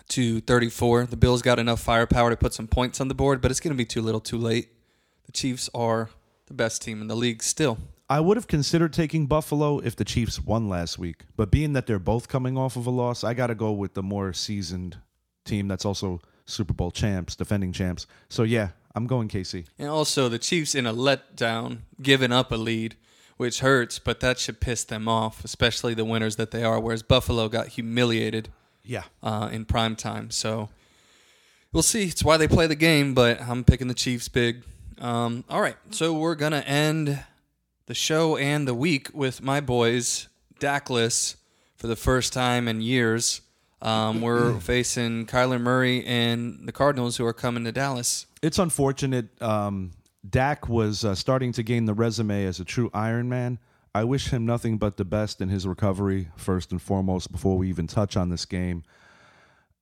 to 0.09 0.41
34. 0.41 1.05
The 1.05 1.17
Bills 1.17 1.41
got 1.41 1.59
enough 1.59 1.79
firepower 1.79 2.29
to 2.29 2.35
put 2.35 2.53
some 2.53 2.67
points 2.67 2.99
on 2.99 3.07
the 3.07 3.15
board, 3.15 3.41
but 3.41 3.51
it's 3.51 3.59
going 3.59 3.73
to 3.73 3.77
be 3.77 3.85
too 3.85 4.01
little, 4.01 4.19
too 4.19 4.38
late. 4.38 4.69
The 5.25 5.31
Chiefs 5.31 5.69
are 5.73 6.09
the 6.47 6.53
best 6.53 6.81
team 6.81 7.01
in 7.01 7.07
the 7.07 7.15
league 7.15 7.41
still. 7.41 7.77
I 8.07 8.19
would 8.19 8.38
have 8.38 8.47
considered 8.47 8.93
taking 8.93 9.25
Buffalo 9.25 9.79
if 9.79 9.95
the 9.95 10.05
Chiefs 10.05 10.39
won 10.39 10.69
last 10.69 10.99
week, 10.99 11.23
but 11.35 11.49
being 11.49 11.73
that 11.73 11.88
they're 11.88 11.97
both 11.97 12.27
coming 12.27 12.55
off 12.55 12.75
of 12.75 12.85
a 12.85 12.91
loss, 12.91 13.23
I 13.23 13.33
got 13.33 13.47
to 13.47 13.55
go 13.55 13.71
with 13.71 13.95
the 13.95 14.03
more 14.03 14.31
seasoned 14.31 14.97
team 15.45 15.67
that's 15.67 15.86
also 15.86 16.19
Super 16.45 16.73
Bowl 16.73 16.91
champs, 16.91 17.36
defending 17.36 17.71
champs. 17.71 18.05
So 18.29 18.43
yeah, 18.43 18.69
I'm 18.93 19.08
going 19.08 19.29
KC. 19.29 19.65
And 19.79 19.89
also 19.89 20.27
the 20.29 20.39
Chiefs 20.39 20.75
in 20.75 20.86
a 20.86 20.93
letdown, 20.93 21.79
giving 22.01 22.31
up 22.31 22.51
a 22.51 22.55
lead, 22.55 22.95
which 23.38 23.60
hurts, 23.60 23.99
but 23.99 24.19
that 24.19 24.39
should 24.39 24.60
piss 24.60 24.84
them 24.84 25.08
off, 25.08 25.43
especially 25.45 25.93
the 25.93 26.05
winners 26.05 26.36
that 26.36 26.51
they 26.51 26.63
are. 26.63 26.79
Whereas 26.79 27.03
Buffalo 27.03 27.47
got 27.49 27.69
humiliated 27.69 28.49
Yeah. 28.84 29.03
uh, 29.23 29.49
in 29.51 29.65
prime 29.65 29.95
time. 29.95 30.31
So 30.31 30.69
we'll 31.73 31.84
see. 31.84 32.05
It's 32.05 32.23
why 32.23 32.38
they 32.38 32.47
play 32.47 32.67
the 32.67 32.75
game, 32.75 33.13
but 33.13 33.41
I'm 33.41 33.63
picking 33.63 33.88
the 33.88 33.93
Chiefs 33.93 34.27
big. 34.29 34.63
Um, 34.99 35.43
all 35.49 35.62
right, 35.62 35.75
so 35.91 36.13
we're 36.13 36.36
gonna 36.36 36.60
end 36.65 37.21
the 37.88 37.93
show 37.93 38.38
and 38.38 38.65
the 38.67 38.73
week 38.73 39.10
with 39.13 39.41
my 39.41 39.60
boys 39.60 40.27
Dackless 40.60 41.36
for 41.75 41.88
the 41.88 41.97
first 41.97 42.31
time 42.31 42.67
in 42.69 42.81
years. 42.81 43.41
Um, 43.81 44.21
we're 44.21 44.59
facing 44.59 45.25
Kyler 45.25 45.59
Murray 45.59 46.05
and 46.05 46.67
the 46.67 46.71
Cardinals, 46.71 47.17
who 47.17 47.25
are 47.25 47.33
coming 47.33 47.63
to 47.65 47.71
Dallas. 47.71 48.25
It's 48.41 48.59
unfortunate. 48.59 49.41
Um, 49.41 49.91
Dak 50.27 50.67
was 50.67 51.05
uh, 51.05 51.15
starting 51.15 51.51
to 51.53 51.63
gain 51.63 51.85
the 51.85 51.93
resume 51.93 52.45
as 52.45 52.59
a 52.59 52.65
true 52.65 52.89
Iron 52.93 53.29
Man. 53.29 53.59
I 53.93 54.03
wish 54.03 54.27
him 54.27 54.45
nothing 54.45 54.77
but 54.77 54.97
the 54.97 55.05
best 55.05 55.39
in 55.39 55.49
his 55.49 55.65
recovery, 55.65 56.29
first 56.35 56.71
and 56.71 56.81
foremost, 56.81 57.31
before 57.31 57.57
we 57.57 57.69
even 57.69 57.88
touch 57.88 58.17
on 58.17 58.29
this 58.29 58.45
game. 58.45 58.83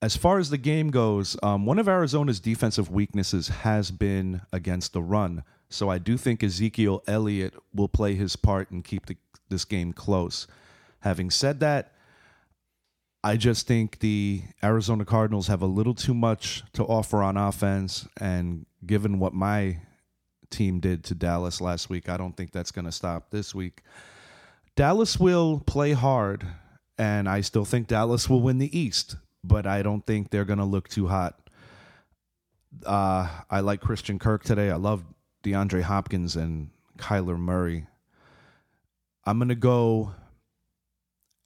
As 0.03 0.17
far 0.17 0.37
as 0.37 0.49
the 0.49 0.57
game 0.57 0.91
goes, 0.91 1.37
um, 1.41 1.65
one 1.65 1.79
of 1.79 1.87
Arizona's 1.87 2.39
defensive 2.39 2.91
weaknesses 2.91 3.47
has 3.47 3.89
been 3.89 4.41
against 4.51 4.93
the 4.93 5.01
run. 5.01 5.43
So 5.69 5.89
I 5.89 5.97
do 5.97 6.17
think 6.17 6.43
Ezekiel 6.43 7.01
Elliott 7.07 7.55
will 7.73 7.87
play 7.87 8.13
his 8.13 8.35
part 8.35 8.69
and 8.69 8.83
keep 8.83 9.05
the, 9.05 9.17
this 9.49 9.65
game 9.65 9.93
close. 9.93 10.45
Having 10.99 11.31
said 11.31 11.59
that, 11.61 11.92
I 13.23 13.37
just 13.37 13.67
think 13.67 13.99
the 13.99 14.41
Arizona 14.61 15.05
Cardinals 15.05 15.47
have 15.47 15.61
a 15.61 15.67
little 15.67 15.93
too 15.93 16.13
much 16.13 16.63
to 16.73 16.83
offer 16.83 17.23
on 17.23 17.37
offense. 17.37 18.05
And 18.19 18.65
given 18.85 19.17
what 19.17 19.33
my 19.33 19.79
team 20.49 20.81
did 20.81 21.05
to 21.05 21.15
Dallas 21.15 21.61
last 21.61 21.89
week, 21.89 22.09
I 22.09 22.17
don't 22.17 22.35
think 22.35 22.51
that's 22.51 22.71
going 22.71 22.85
to 22.85 22.91
stop 22.91 23.29
this 23.31 23.55
week. 23.55 23.81
Dallas 24.75 25.19
will 25.19 25.59
play 25.65 25.93
hard, 25.93 26.45
and 26.97 27.29
I 27.29 27.41
still 27.41 27.63
think 27.63 27.87
Dallas 27.87 28.29
will 28.29 28.41
win 28.41 28.57
the 28.57 28.77
East, 28.77 29.15
but 29.43 29.65
I 29.65 29.83
don't 29.83 30.05
think 30.05 30.29
they're 30.29 30.45
going 30.45 30.59
to 30.59 30.65
look 30.65 30.89
too 30.89 31.07
hot. 31.07 31.39
Uh, 32.85 33.29
I 33.49 33.61
like 33.61 33.79
Christian 33.79 34.19
Kirk 34.19 34.43
today. 34.43 34.69
I 34.69 34.75
love 34.75 35.05
DeAndre 35.43 35.83
Hopkins 35.83 36.35
and 36.35 36.71
Kyler 36.97 37.37
Murray. 37.37 37.87
I'm 39.25 39.37
going 39.37 39.49
to 39.49 39.55
go 39.55 40.13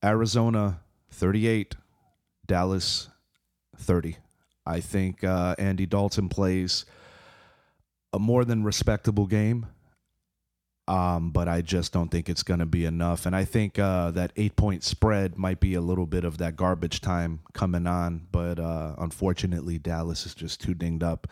Arizona 0.04 0.80
38, 1.12 1.76
Dallas 2.46 3.10
30. 3.78 4.18
I 4.66 4.82
think 4.82 5.24
uh, 5.24 5.56
Andy 5.58 5.86
Dalton 5.86 6.30
plays 6.30 6.86
a 8.14 8.20
more 8.20 8.46
than 8.46 8.64
respectable 8.64 9.26
game. 9.26 9.68
Um, 10.90 11.32
but 11.32 11.50
I 11.50 11.62
just 11.62 11.92
don't 11.92 12.10
think 12.10 12.30
it's 12.30 12.44
going 12.44 12.62
to 12.62 12.66
be 12.66 12.86
enough. 12.86 13.26
And 13.26 13.36
I 13.36 13.44
think 13.44 13.78
uh, 13.78 14.12
that 14.12 14.32
eight 14.38 14.56
point 14.56 14.86
spread 14.86 15.38
might 15.38 15.60
be 15.60 15.74
a 15.74 15.82
little 15.82 16.06
bit 16.06 16.24
of 16.24 16.38
that 16.38 16.56
garbage 16.56 17.02
time 17.02 17.42
coming 17.54 17.86
on. 17.88 18.28
But 18.32 18.58
uh, 18.58 18.96
unfortunately, 18.98 19.80
Dallas 19.80 20.26
is 20.26 20.34
just 20.34 20.62
too 20.62 20.74
dinged 20.74 21.04
up. 21.04 21.28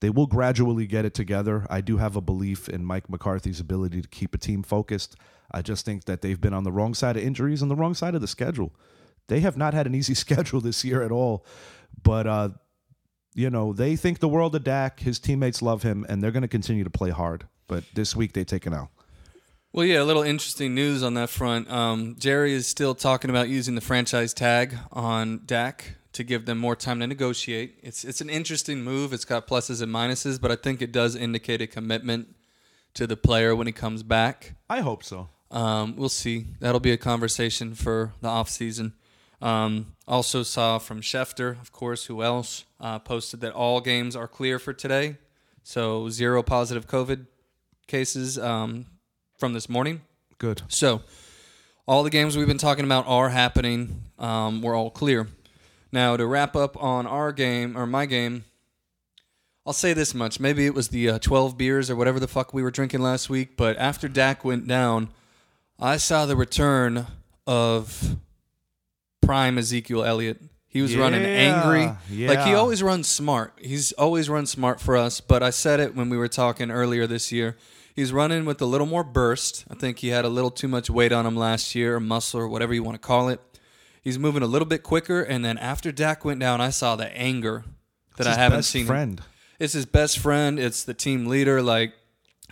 They 0.00 0.10
will 0.10 0.26
gradually 0.26 0.86
get 0.86 1.04
it 1.04 1.14
together. 1.14 1.66
I 1.68 1.82
do 1.82 1.98
have 1.98 2.16
a 2.16 2.20
belief 2.20 2.68
in 2.68 2.84
Mike 2.84 3.10
McCarthy's 3.10 3.60
ability 3.60 4.00
to 4.00 4.08
keep 4.08 4.34
a 4.34 4.38
team 4.38 4.62
focused. 4.62 5.16
I 5.50 5.62
just 5.62 5.84
think 5.84 6.04
that 6.04 6.22
they've 6.22 6.40
been 6.40 6.54
on 6.54 6.64
the 6.64 6.72
wrong 6.72 6.94
side 6.94 7.16
of 7.16 7.22
injuries 7.22 7.62
and 7.62 7.70
the 7.70 7.76
wrong 7.76 7.94
side 7.94 8.14
of 8.14 8.20
the 8.20 8.26
schedule. 8.26 8.72
They 9.28 9.40
have 9.40 9.56
not 9.56 9.74
had 9.74 9.86
an 9.86 9.94
easy 9.94 10.14
schedule 10.24 10.60
this 10.60 10.84
year 10.84 11.02
at 11.02 11.12
all. 11.12 11.44
But 12.02 12.26
uh, 12.26 12.48
you 13.34 13.50
know, 13.50 13.72
they 13.72 13.96
think 13.96 14.18
the 14.18 14.28
world 14.28 14.54
of 14.54 14.64
Dak. 14.64 15.00
His 15.00 15.18
teammates 15.18 15.62
love 15.62 15.82
him, 15.82 16.06
and 16.08 16.22
they're 16.22 16.30
going 16.30 16.42
to 16.42 16.48
continue 16.48 16.84
to 16.84 16.90
play 16.90 17.10
hard. 17.10 17.46
But 17.68 17.84
this 17.94 18.16
week 18.16 18.32
they 18.32 18.44
take 18.44 18.66
an 18.66 18.74
L. 18.74 18.90
Well, 19.72 19.84
yeah, 19.84 20.00
a 20.00 20.04
little 20.04 20.22
interesting 20.22 20.74
news 20.74 21.02
on 21.02 21.14
that 21.14 21.28
front. 21.28 21.70
Um, 21.70 22.16
Jerry 22.18 22.54
is 22.54 22.66
still 22.66 22.94
talking 22.94 23.28
about 23.28 23.50
using 23.50 23.74
the 23.74 23.82
franchise 23.82 24.32
tag 24.32 24.74
on 24.90 25.42
Dak 25.44 25.96
to 26.14 26.24
give 26.24 26.46
them 26.46 26.56
more 26.56 26.74
time 26.74 27.00
to 27.00 27.06
negotiate. 27.06 27.78
It's 27.82 28.02
it's 28.02 28.22
an 28.22 28.30
interesting 28.30 28.82
move. 28.82 29.12
It's 29.12 29.26
got 29.26 29.46
pluses 29.46 29.82
and 29.82 29.92
minuses, 29.92 30.40
but 30.40 30.50
I 30.50 30.56
think 30.56 30.80
it 30.80 30.92
does 30.92 31.14
indicate 31.14 31.60
a 31.60 31.66
commitment 31.66 32.34
to 32.94 33.06
the 33.06 33.18
player 33.18 33.54
when 33.54 33.66
he 33.66 33.72
comes 33.72 34.02
back. 34.02 34.54
I 34.70 34.80
hope 34.80 35.04
so. 35.04 35.28
Um, 35.50 35.94
we'll 35.94 36.08
see. 36.08 36.46
That'll 36.60 36.80
be 36.80 36.92
a 36.92 36.96
conversation 36.96 37.74
for 37.74 38.14
the 38.22 38.28
off 38.28 38.48
season. 38.48 38.94
Um, 39.42 39.94
also 40.08 40.42
saw 40.42 40.78
from 40.78 41.00
Schefter, 41.00 41.60
of 41.60 41.72
course, 41.72 42.06
who 42.06 42.22
else 42.22 42.64
uh, 42.80 42.98
posted 42.98 43.40
that 43.40 43.52
all 43.52 43.80
games 43.80 44.16
are 44.16 44.28
clear 44.28 44.58
for 44.58 44.72
today. 44.72 45.16
So 45.62 46.08
zero 46.08 46.42
positive 46.42 46.86
COVID 46.86 47.26
cases 47.86 48.38
um, 48.38 48.86
from 49.38 49.52
this 49.52 49.68
morning. 49.68 50.02
Good. 50.38 50.62
So 50.68 51.02
all 51.86 52.02
the 52.02 52.10
games 52.10 52.36
we've 52.36 52.46
been 52.46 52.58
talking 52.58 52.84
about 52.84 53.06
are 53.06 53.30
happening. 53.30 54.02
Um, 54.18 54.62
we're 54.62 54.76
all 54.76 54.90
clear. 54.90 55.28
Now 55.92 56.16
to 56.16 56.26
wrap 56.26 56.56
up 56.56 56.82
on 56.82 57.06
our 57.06 57.32
game 57.32 57.76
or 57.76 57.86
my 57.86 58.06
game, 58.06 58.44
I'll 59.66 59.72
say 59.72 59.92
this 59.92 60.14
much: 60.14 60.38
maybe 60.38 60.66
it 60.66 60.74
was 60.74 60.88
the 60.88 61.10
uh, 61.10 61.18
12 61.18 61.58
beers 61.58 61.90
or 61.90 61.96
whatever 61.96 62.20
the 62.20 62.28
fuck 62.28 62.54
we 62.54 62.62
were 62.62 62.70
drinking 62.70 63.02
last 63.02 63.28
week, 63.28 63.56
but 63.56 63.76
after 63.76 64.08
Dak 64.08 64.44
went 64.44 64.66
down, 64.66 65.08
I 65.78 65.96
saw 65.96 66.26
the 66.26 66.36
return 66.36 67.06
of 67.46 68.16
prime 69.20 69.58
Ezekiel 69.58 70.04
Elliott. 70.04 70.40
He 70.68 70.82
was 70.82 70.94
running 70.94 71.22
Yeah, 71.22 71.28
angry. 71.28 72.26
Like 72.28 72.46
he 72.46 72.54
always 72.54 72.82
runs 72.82 73.08
smart. 73.08 73.54
He's 73.62 73.92
always 73.92 74.28
run 74.28 74.44
smart 74.46 74.80
for 74.80 74.96
us, 74.96 75.20
but 75.20 75.42
I 75.42 75.50
said 75.50 75.80
it 75.80 75.94
when 75.94 76.10
we 76.10 76.18
were 76.18 76.28
talking 76.28 76.70
earlier 76.70 77.06
this 77.06 77.32
year. 77.32 77.56
He's 77.94 78.12
running 78.12 78.44
with 78.44 78.60
a 78.60 78.66
little 78.66 78.86
more 78.86 79.02
burst. 79.02 79.64
I 79.70 79.74
think 79.74 80.00
he 80.00 80.08
had 80.08 80.26
a 80.26 80.28
little 80.28 80.50
too 80.50 80.68
much 80.68 80.90
weight 80.90 81.12
on 81.12 81.24
him 81.24 81.34
last 81.34 81.74
year, 81.74 81.96
or 81.96 82.00
muscle, 82.00 82.40
or 82.40 82.46
whatever 82.48 82.74
you 82.74 82.82
want 82.82 82.94
to 83.00 83.06
call 83.06 83.30
it. 83.30 83.40
He's 84.02 84.18
moving 84.18 84.42
a 84.42 84.46
little 84.46 84.68
bit 84.68 84.82
quicker, 84.82 85.22
and 85.22 85.42
then 85.42 85.56
after 85.56 85.90
Dak 85.90 86.22
went 86.24 86.38
down, 86.40 86.60
I 86.60 86.68
saw 86.68 86.94
the 86.94 87.06
anger 87.16 87.64
that 88.18 88.26
It's 88.26 88.36
I 88.36 88.38
haven't 88.38 88.64
seen. 88.64 88.84
friend. 88.84 89.22
It's 89.58 89.72
his 89.72 89.86
best 89.86 90.18
friend. 90.18 90.58
It's 90.58 90.84
the 90.84 90.92
team 90.92 91.24
leader. 91.26 91.62
Like 91.62 91.94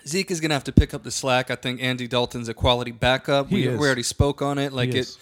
Zeke 0.09 0.31
is 0.31 0.41
gonna 0.41 0.55
have 0.55 0.65
to 0.65 0.73
pick 0.73 0.95
up 0.95 1.03
the 1.03 1.11
slack. 1.11 1.51
I 1.51 1.57
think 1.57 1.83
Andy 1.83 2.09
Dalton's 2.09 2.49
a 2.49 2.55
quality 2.55 2.91
backup. 2.93 3.51
He 3.51 3.57
we, 3.57 3.67
is. 3.69 3.79
we 3.79 3.87
already 3.87 4.03
spoke 4.03 4.41
on 4.41 4.57
it. 4.59 4.73
Like 4.73 4.95
it. 4.95 5.15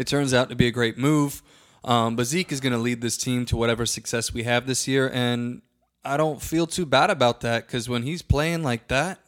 It 0.00 0.06
turns 0.06 0.32
out 0.32 0.48
to 0.48 0.56
be 0.56 0.66
a 0.66 0.70
great 0.70 0.96
move. 0.96 1.42
Um, 1.84 2.16
but 2.16 2.24
Zeke 2.24 2.52
is 2.52 2.60
gonna 2.60 2.78
lead 2.78 3.02
this 3.02 3.18
team 3.18 3.44
to 3.46 3.56
whatever 3.56 3.84
success 3.84 4.32
we 4.32 4.44
have 4.44 4.66
this 4.66 4.88
year, 4.88 5.10
and 5.12 5.60
I 6.02 6.16
don't 6.16 6.40
feel 6.40 6.66
too 6.66 6.86
bad 6.86 7.10
about 7.10 7.42
that 7.42 7.66
because 7.66 7.86
when 7.86 8.02
he's 8.02 8.22
playing 8.22 8.62
like 8.62 8.88
that, 8.88 9.20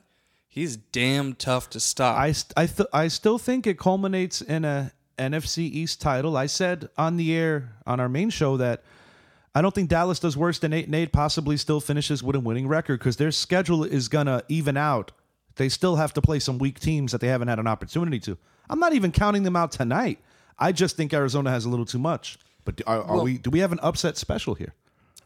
he's 0.48 0.76
damn 0.76 1.34
tough 1.34 1.68
to 1.70 1.80
stop. 1.80 2.16
I 2.16 2.32
st- 2.32 2.54
I 2.56 2.66
th- 2.66 2.88
I 2.90 3.08
still 3.08 3.38
think 3.38 3.66
it 3.66 3.78
culminates 3.78 4.40
in 4.40 4.64
a 4.64 4.92
NFC 5.18 5.58
East 5.58 6.00
title. 6.00 6.38
I 6.38 6.46
said 6.46 6.88
on 6.96 7.18
the 7.18 7.34
air 7.34 7.74
on 7.86 8.00
our 8.00 8.08
main 8.08 8.30
show 8.30 8.56
that 8.56 8.82
I 9.54 9.60
don't 9.60 9.74
think 9.74 9.90
Dallas 9.90 10.20
does 10.20 10.38
worse 10.38 10.58
than 10.58 10.72
eight 10.72 10.86
and 10.86 10.94
eight. 10.94 11.12
Possibly 11.12 11.58
still 11.58 11.80
finishes 11.80 12.22
with 12.22 12.34
a 12.36 12.40
winning 12.40 12.66
record 12.66 12.98
because 12.98 13.18
their 13.18 13.30
schedule 13.30 13.84
is 13.84 14.08
gonna 14.08 14.42
even 14.48 14.78
out. 14.78 15.12
They 15.56 15.68
still 15.68 15.96
have 15.96 16.14
to 16.14 16.22
play 16.22 16.38
some 16.38 16.56
weak 16.56 16.80
teams 16.80 17.12
that 17.12 17.20
they 17.20 17.28
haven't 17.28 17.48
had 17.48 17.58
an 17.58 17.66
opportunity 17.66 18.20
to. 18.20 18.38
I'm 18.70 18.78
not 18.78 18.94
even 18.94 19.12
counting 19.12 19.42
them 19.42 19.56
out 19.56 19.72
tonight. 19.72 20.18
I 20.62 20.72
just 20.72 20.96
think 20.96 21.12
Arizona 21.12 21.50
has 21.50 21.64
a 21.64 21.68
little 21.68 21.86
too 21.86 21.98
much. 21.98 22.38
But 22.64 22.76
do- 22.76 22.84
are, 22.86 23.02
are 23.02 23.16
Well- 23.16 23.24
we? 23.24 23.38
Do 23.38 23.50
we 23.50 23.58
have 23.58 23.72
an 23.72 23.80
upset 23.82 24.16
special 24.16 24.54
here? 24.54 24.74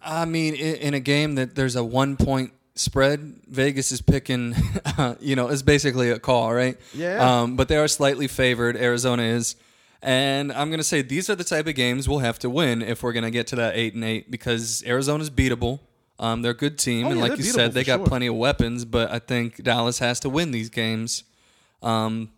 I 0.03 0.25
mean, 0.25 0.55
in, 0.55 0.95
a 0.95 1.01
game 1.01 1.35
that 1.35 1.57
there's 1.57 1.75
a 1.75 1.83
one 1.83 2.17
point 2.17 2.53
spread, 2.77 3.41
Vegas 3.49 3.91
is 3.91 4.01
picking, 4.01 4.55
you 5.21 5.35
know, 5.35 5.49
it's 5.49 5.63
basically 5.63 6.11
a 6.11 6.19
call, 6.19 6.53
right? 6.53 6.79
Yeah. 6.95 7.41
Um, 7.41 7.57
but 7.57 7.67
they 7.69 7.77
are 7.77 7.89
slightly 7.89 8.29
favored. 8.29 8.77
Arizona 8.77 9.23
is. 9.23 9.57
And 10.03 10.53
I'm 10.53 10.69
going 10.69 10.79
to 10.79 10.85
say 10.85 11.03
these 11.03 11.29
are 11.29 11.35
the 11.35 11.43
type 11.43 11.67
of 11.67 11.75
games 11.75 12.09
we'll 12.09 12.21
have 12.21 12.39
to 12.41 12.51
win 12.51 12.83
if 12.83 13.03
we're 13.03 13.15
going 13.15 13.25
to 13.25 13.31
get 13.31 13.49
to 13.49 13.57
that 13.57 13.77
8 13.77 13.95
and 13.95 14.05
8 14.05 14.31
because 14.31 14.85
Arizona's 14.87 15.31
beatable. 15.31 15.81
Um, 16.19 16.43
they're 16.43 16.53
a 16.53 16.57
good 16.57 16.79
team. 16.79 17.07
Oh, 17.07 17.11
and 17.11 17.19
yeah, 17.19 17.27
like 17.27 17.39
you 17.39 17.45
said, 17.45 17.73
they 17.73 17.83
got 17.83 17.99
sure. 17.99 18.07
plenty 18.07 18.29
of 18.29 18.37
weapons, 18.37 18.85
but 18.85 19.11
I 19.11 19.19
think 19.19 19.63
Dallas 19.65 19.99
has 19.99 20.21
to 20.21 20.29
win 20.29 20.51
these 20.53 20.69
games. 20.69 21.25
Um, 21.83 22.31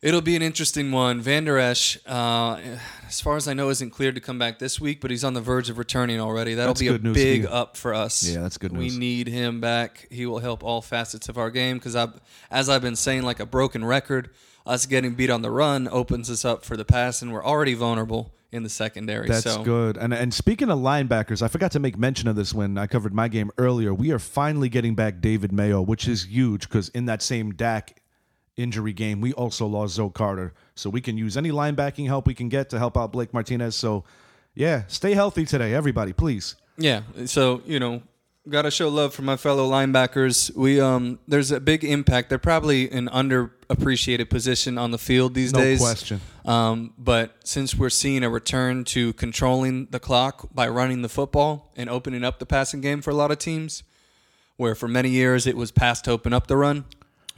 It'll 0.00 0.20
be 0.20 0.36
an 0.36 0.42
interesting 0.42 0.92
one. 0.92 1.20
Vander 1.20 1.58
Esch, 1.58 1.98
uh, 2.06 2.60
as 3.08 3.20
far 3.20 3.36
as 3.36 3.48
I 3.48 3.54
know, 3.54 3.68
isn't 3.68 3.90
cleared 3.90 4.14
to 4.14 4.20
come 4.20 4.38
back 4.38 4.60
this 4.60 4.80
week, 4.80 5.00
but 5.00 5.10
he's 5.10 5.24
on 5.24 5.34
the 5.34 5.40
verge 5.40 5.70
of 5.70 5.78
returning 5.78 6.20
already. 6.20 6.54
That'll 6.54 6.74
That's 6.74 6.80
be 6.80 6.86
a 6.88 6.98
news 6.98 7.14
big 7.14 7.46
up 7.46 7.76
for 7.76 7.94
us. 7.94 8.22
Yeah, 8.22 8.42
that's 8.42 8.58
good 8.58 8.76
We 8.76 8.90
need 8.90 9.26
him 9.26 9.60
back. 9.60 10.06
He 10.08 10.24
will 10.24 10.38
help 10.38 10.62
all 10.62 10.82
facets 10.82 11.28
of 11.28 11.36
our 11.36 11.50
game 11.50 11.78
because, 11.78 11.96
I, 11.96 12.08
as 12.48 12.68
I've 12.68 12.82
been 12.82 12.94
saying, 12.94 13.22
like 13.22 13.40
a 13.40 13.46
broken 13.46 13.84
record, 13.84 14.30
us 14.64 14.86
getting 14.86 15.14
beat 15.14 15.30
on 15.30 15.42
the 15.42 15.50
run 15.50 15.88
opens 15.88 16.30
us 16.30 16.44
up 16.44 16.64
for 16.64 16.76
the 16.76 16.84
pass, 16.84 17.20
and 17.20 17.32
we're 17.32 17.44
already 17.44 17.74
vulnerable 17.74 18.32
in 18.52 18.62
the 18.62 18.68
secondary. 18.68 19.26
That's 19.26 19.42
so 19.42 19.64
good. 19.64 19.96
And 19.96 20.14
and 20.14 20.32
speaking 20.32 20.70
of 20.70 20.78
linebackers, 20.78 21.42
I 21.42 21.48
forgot 21.48 21.72
to 21.72 21.80
make 21.80 21.98
mention 21.98 22.28
of 22.28 22.36
this 22.36 22.54
when 22.54 22.78
I 22.78 22.86
covered 22.86 23.12
my 23.12 23.26
game 23.26 23.50
earlier. 23.58 23.92
We 23.92 24.12
are 24.12 24.20
finally 24.20 24.68
getting 24.68 24.94
back 24.94 25.20
David 25.20 25.50
Mayo, 25.52 25.82
which 25.82 26.06
is 26.06 26.26
huge 26.26 26.68
because 26.68 26.88
in 26.90 27.06
that 27.06 27.20
same 27.20 27.52
Dak 27.52 28.00
injury 28.58 28.92
game, 28.92 29.20
we 29.20 29.32
also 29.32 29.66
lost 29.66 29.94
Zoe 29.94 30.10
Carter. 30.10 30.52
So 30.74 30.90
we 30.90 31.00
can 31.00 31.16
use 31.16 31.36
any 31.36 31.50
linebacking 31.50 32.06
help 32.06 32.26
we 32.26 32.34
can 32.34 32.48
get 32.48 32.68
to 32.70 32.78
help 32.78 32.96
out 32.98 33.12
Blake 33.12 33.32
Martinez. 33.32 33.76
So 33.76 34.04
yeah, 34.54 34.82
stay 34.88 35.14
healthy 35.14 35.44
today, 35.44 35.72
everybody, 35.72 36.12
please. 36.12 36.56
Yeah, 36.76 37.02
so 37.26 37.62
you 37.64 37.80
know, 37.80 38.02
got 38.48 38.62
to 38.62 38.70
show 38.70 38.88
love 38.88 39.14
for 39.14 39.22
my 39.22 39.36
fellow 39.36 39.70
linebackers. 39.70 40.54
We 40.54 40.80
um, 40.80 41.18
there's 41.28 41.50
a 41.50 41.60
big 41.60 41.84
impact. 41.84 42.28
They're 42.28 42.38
probably 42.38 42.90
an 42.90 43.08
underappreciated 43.08 44.30
position 44.30 44.78
on 44.78 44.90
the 44.90 44.98
field 44.98 45.34
these 45.34 45.52
No 45.52 45.60
days. 45.60 45.80
No 45.80 45.86
question. 45.86 46.20
Um, 46.44 46.94
but 46.98 47.36
since 47.44 47.74
we're 47.74 47.90
seeing 47.90 48.24
a 48.24 48.30
return 48.30 48.84
to 48.84 49.12
controlling 49.14 49.86
the 49.86 50.00
clock 50.00 50.48
by 50.54 50.68
running 50.68 51.02
the 51.02 51.08
football 51.08 51.70
and 51.76 51.90
opening 51.90 52.24
up 52.24 52.38
the 52.38 52.46
passing 52.46 52.80
game 52.80 53.02
for 53.02 53.10
a 53.10 53.14
lot 53.14 53.30
of 53.30 53.38
teams, 53.38 53.82
where 54.56 54.74
for 54.74 54.88
many 54.88 55.10
years 55.10 55.46
it 55.46 55.56
was 55.56 55.70
pass 55.70 56.00
to 56.02 56.10
open 56.10 56.32
up 56.32 56.46
the 56.46 56.56
run. 56.56 56.84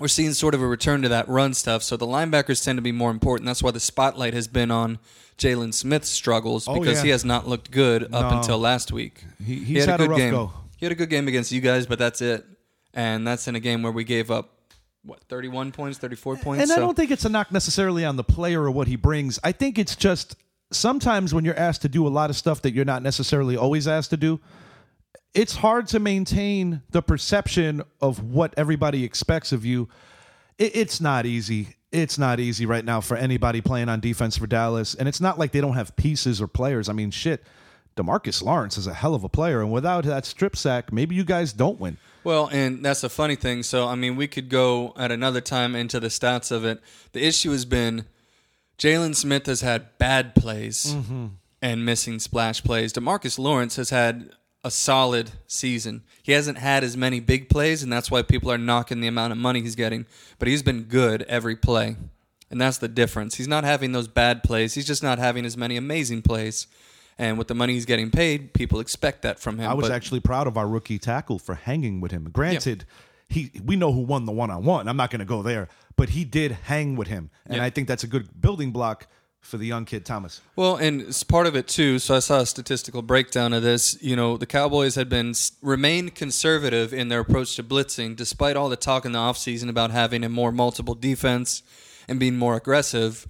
We're 0.00 0.08
seeing 0.08 0.32
sort 0.32 0.54
of 0.54 0.62
a 0.62 0.66
return 0.66 1.02
to 1.02 1.08
that 1.10 1.28
run 1.28 1.54
stuff. 1.54 1.82
So 1.82 1.96
the 1.96 2.06
linebackers 2.06 2.64
tend 2.64 2.78
to 2.78 2.82
be 2.82 2.90
more 2.92 3.10
important. 3.10 3.46
That's 3.46 3.62
why 3.62 3.70
the 3.70 3.80
spotlight 3.80 4.32
has 4.34 4.48
been 4.48 4.70
on 4.70 4.98
Jaylon 5.38 5.72
Smith's 5.74 6.08
struggles 6.08 6.66
Oh, 6.66 6.80
because 6.80 6.98
yeah. 6.98 7.04
he 7.04 7.08
has 7.10 7.24
not 7.24 7.46
looked 7.46 7.70
good 7.70 8.04
up 8.04 8.10
No. 8.32 8.38
until 8.38 8.58
last 8.58 8.90
week. 8.92 9.24
He- 9.44 9.56
he's 9.62 9.84
had 9.84 10.00
a 10.00 10.04
good 10.04 10.10
rough 10.10 10.18
game. 10.18 10.30
go. 10.32 10.52
He 10.78 10.86
had 10.86 10.92
a 10.92 10.94
good 10.94 11.10
game 11.10 11.28
against 11.28 11.52
you 11.52 11.60
guys, 11.60 11.86
but 11.86 11.98
that's 11.98 12.20
it. 12.22 12.46
And 12.94 13.26
that's 13.26 13.46
in 13.46 13.54
a 13.54 13.60
game 13.60 13.82
where 13.82 13.92
we 13.92 14.02
gave 14.04 14.30
up 14.30 14.50
what 15.02 15.20
31 15.28 15.70
points, 15.72 15.98
34 15.98 16.36
points. 16.36 16.62
And 16.62 16.72
I 16.72 16.76
don't 16.80 16.96
think 16.96 17.10
it's 17.10 17.24
a 17.24 17.28
knock 17.28 17.52
necessarily 17.52 18.04
on 18.04 18.16
the 18.16 18.24
player 18.24 18.62
or 18.62 18.70
what 18.70 18.88
he 18.88 18.96
brings. 18.96 19.38
I 19.44 19.52
think 19.52 19.78
it's 19.78 19.94
just 19.96 20.36
sometimes 20.72 21.32
when 21.34 21.44
you're 21.44 21.58
asked 21.58 21.82
to 21.82 21.88
do 21.88 22.06
a 22.06 22.08
lot 22.10 22.30
of 22.30 22.36
stuff 22.36 22.62
that 22.62 22.72
you're 22.74 22.84
not 22.84 23.02
necessarily 23.02 23.56
always 23.56 23.86
asked 23.88 24.10
to 24.10 24.16
do, 24.16 24.40
it's 25.34 25.56
hard 25.56 25.86
to 25.88 26.00
maintain 26.00 26.82
the 26.90 27.02
perception 27.02 27.82
of 28.00 28.22
what 28.22 28.54
everybody 28.56 29.04
expects 29.04 29.52
of 29.52 29.64
you. 29.64 29.88
It, 30.58 30.76
it's 30.76 31.00
not 31.00 31.26
easy. 31.26 31.76
It's 31.92 32.18
not 32.18 32.40
easy 32.40 32.66
right 32.66 32.84
now 32.84 33.00
for 33.00 33.16
anybody 33.16 33.60
playing 33.60 33.88
on 33.88 34.00
defense 34.00 34.36
for 34.36 34.46
Dallas. 34.46 34.94
And 34.94 35.08
it's 35.08 35.20
not 35.20 35.38
like 35.38 35.52
they 35.52 35.60
don't 35.60 35.74
have 35.74 35.94
pieces 35.96 36.40
or 36.40 36.46
players. 36.46 36.88
I 36.88 36.92
mean, 36.92 37.10
shit, 37.10 37.44
DeMarcus 37.96 38.42
Lawrence 38.42 38.78
is 38.78 38.86
a 38.86 38.94
hell 38.94 39.14
of 39.14 39.24
a 39.24 39.28
player. 39.28 39.60
And 39.60 39.72
without 39.72 40.04
that 40.04 40.24
strip 40.24 40.56
sack, 40.56 40.92
maybe 40.92 41.14
you 41.14 41.24
guys 41.24 41.52
don't 41.52 41.80
win. 41.80 41.96
Well, 42.22 42.48
and 42.52 42.84
that's 42.84 43.02
a 43.02 43.08
funny 43.08 43.34
thing. 43.34 43.62
So, 43.62 43.88
I 43.88 43.94
mean, 43.94 44.16
we 44.16 44.28
could 44.28 44.48
go 44.48 44.92
at 44.96 45.10
another 45.10 45.40
time 45.40 45.74
into 45.74 45.98
the 45.98 46.08
stats 46.08 46.52
of 46.52 46.64
it. 46.64 46.80
The 47.12 47.24
issue 47.24 47.50
has 47.50 47.64
been 47.64 48.04
Jaylon 48.78 49.14
Smith 49.14 49.46
has 49.46 49.60
had 49.60 49.98
bad 49.98 50.34
plays 50.34 50.94
mm-hmm. 50.94 51.26
and 51.60 51.84
missing 51.84 52.18
splash 52.18 52.62
plays. 52.62 52.92
DeMarcus 52.92 53.38
Lawrence 53.38 53.76
has 53.76 53.90
had 53.90 54.30
a 54.62 54.70
solid 54.70 55.30
season. 55.46 56.02
He 56.22 56.32
hasn't 56.32 56.58
had 56.58 56.84
as 56.84 56.96
many 56.96 57.20
big 57.20 57.48
plays, 57.48 57.82
and 57.82 57.92
that's 57.92 58.10
why 58.10 58.22
people 58.22 58.50
are 58.52 58.58
knocking 58.58 59.00
the 59.00 59.08
amount 59.08 59.32
of 59.32 59.38
money 59.38 59.60
he's 59.62 59.74
getting. 59.74 60.06
But 60.38 60.48
he's 60.48 60.62
been 60.62 60.82
good 60.84 61.22
every 61.22 61.56
play. 61.56 61.96
And 62.50 62.60
that's 62.60 62.78
the 62.78 62.88
difference. 62.88 63.36
He's 63.36 63.48
not 63.48 63.64
having 63.64 63.92
those 63.92 64.08
bad 64.08 64.42
plays. 64.42 64.74
He's 64.74 64.86
just 64.86 65.02
not 65.02 65.18
having 65.18 65.46
as 65.46 65.56
many 65.56 65.76
amazing 65.76 66.22
plays. 66.22 66.66
And 67.16 67.38
with 67.38 67.48
the 67.48 67.54
money 67.54 67.74
he's 67.74 67.84
getting 67.86 68.10
paid, 68.10 68.52
people 68.54 68.80
expect 68.80 69.22
that 69.22 69.38
from 69.38 69.58
him. 69.58 69.70
I 69.70 69.74
was 69.74 69.88
But- 69.88 69.94
actually 69.94 70.20
proud 70.20 70.46
of 70.46 70.56
our 70.56 70.66
rookie 70.66 70.98
tackle 70.98 71.38
for 71.38 71.54
hanging 71.54 72.00
with 72.00 72.10
him. 72.12 72.28
Granted, 72.32 72.84
he 73.28 73.52
we 73.64 73.76
know 73.76 73.92
who 73.92 74.00
won 74.00 74.24
the 74.24 74.32
one 74.32 74.50
on 74.50 74.64
one. 74.64 74.88
I'm 74.88 74.96
not 74.96 75.10
going 75.10 75.20
to 75.20 75.24
go 75.26 75.42
there, 75.42 75.68
but 75.96 76.10
he 76.10 76.24
did 76.24 76.52
hang 76.64 76.96
with 76.96 77.08
him, 77.08 77.30
and 77.46 77.56
Yeah. 77.56 77.64
I 77.64 77.70
think 77.70 77.86
that's 77.88 78.02
a 78.02 78.08
good 78.08 78.40
building 78.40 78.72
block 78.72 79.06
for 79.40 79.56
the 79.56 79.66
young 79.66 79.84
kid 79.84 80.04
Thomas. 80.04 80.40
Well, 80.54 80.76
and 80.76 81.00
it's 81.00 81.22
part 81.22 81.46
of 81.46 81.56
it 81.56 81.66
too. 81.66 81.98
So 81.98 82.14
I 82.14 82.20
saw 82.20 82.40
a 82.40 82.46
statistical 82.46 83.02
breakdown 83.02 83.52
of 83.52 83.62
this. 83.62 84.00
You 84.02 84.14
know, 84.14 84.36
the 84.36 84.46
Cowboys 84.46 84.94
had 84.94 85.08
been 85.08 85.34
remained 85.62 86.14
conservative 86.14 86.92
in 86.92 87.08
their 87.08 87.20
approach 87.20 87.56
to 87.56 87.64
blitzing, 87.64 88.16
despite 88.16 88.56
all 88.56 88.68
the 88.68 88.76
talk 88.76 89.04
in 89.04 89.12
the 89.12 89.18
offseason 89.18 89.68
about 89.68 89.90
having 89.90 90.22
a 90.24 90.28
more 90.28 90.52
multiple 90.52 90.94
defense 90.94 91.62
and 92.06 92.20
being 92.20 92.36
more 92.36 92.56
aggressive. 92.56 93.26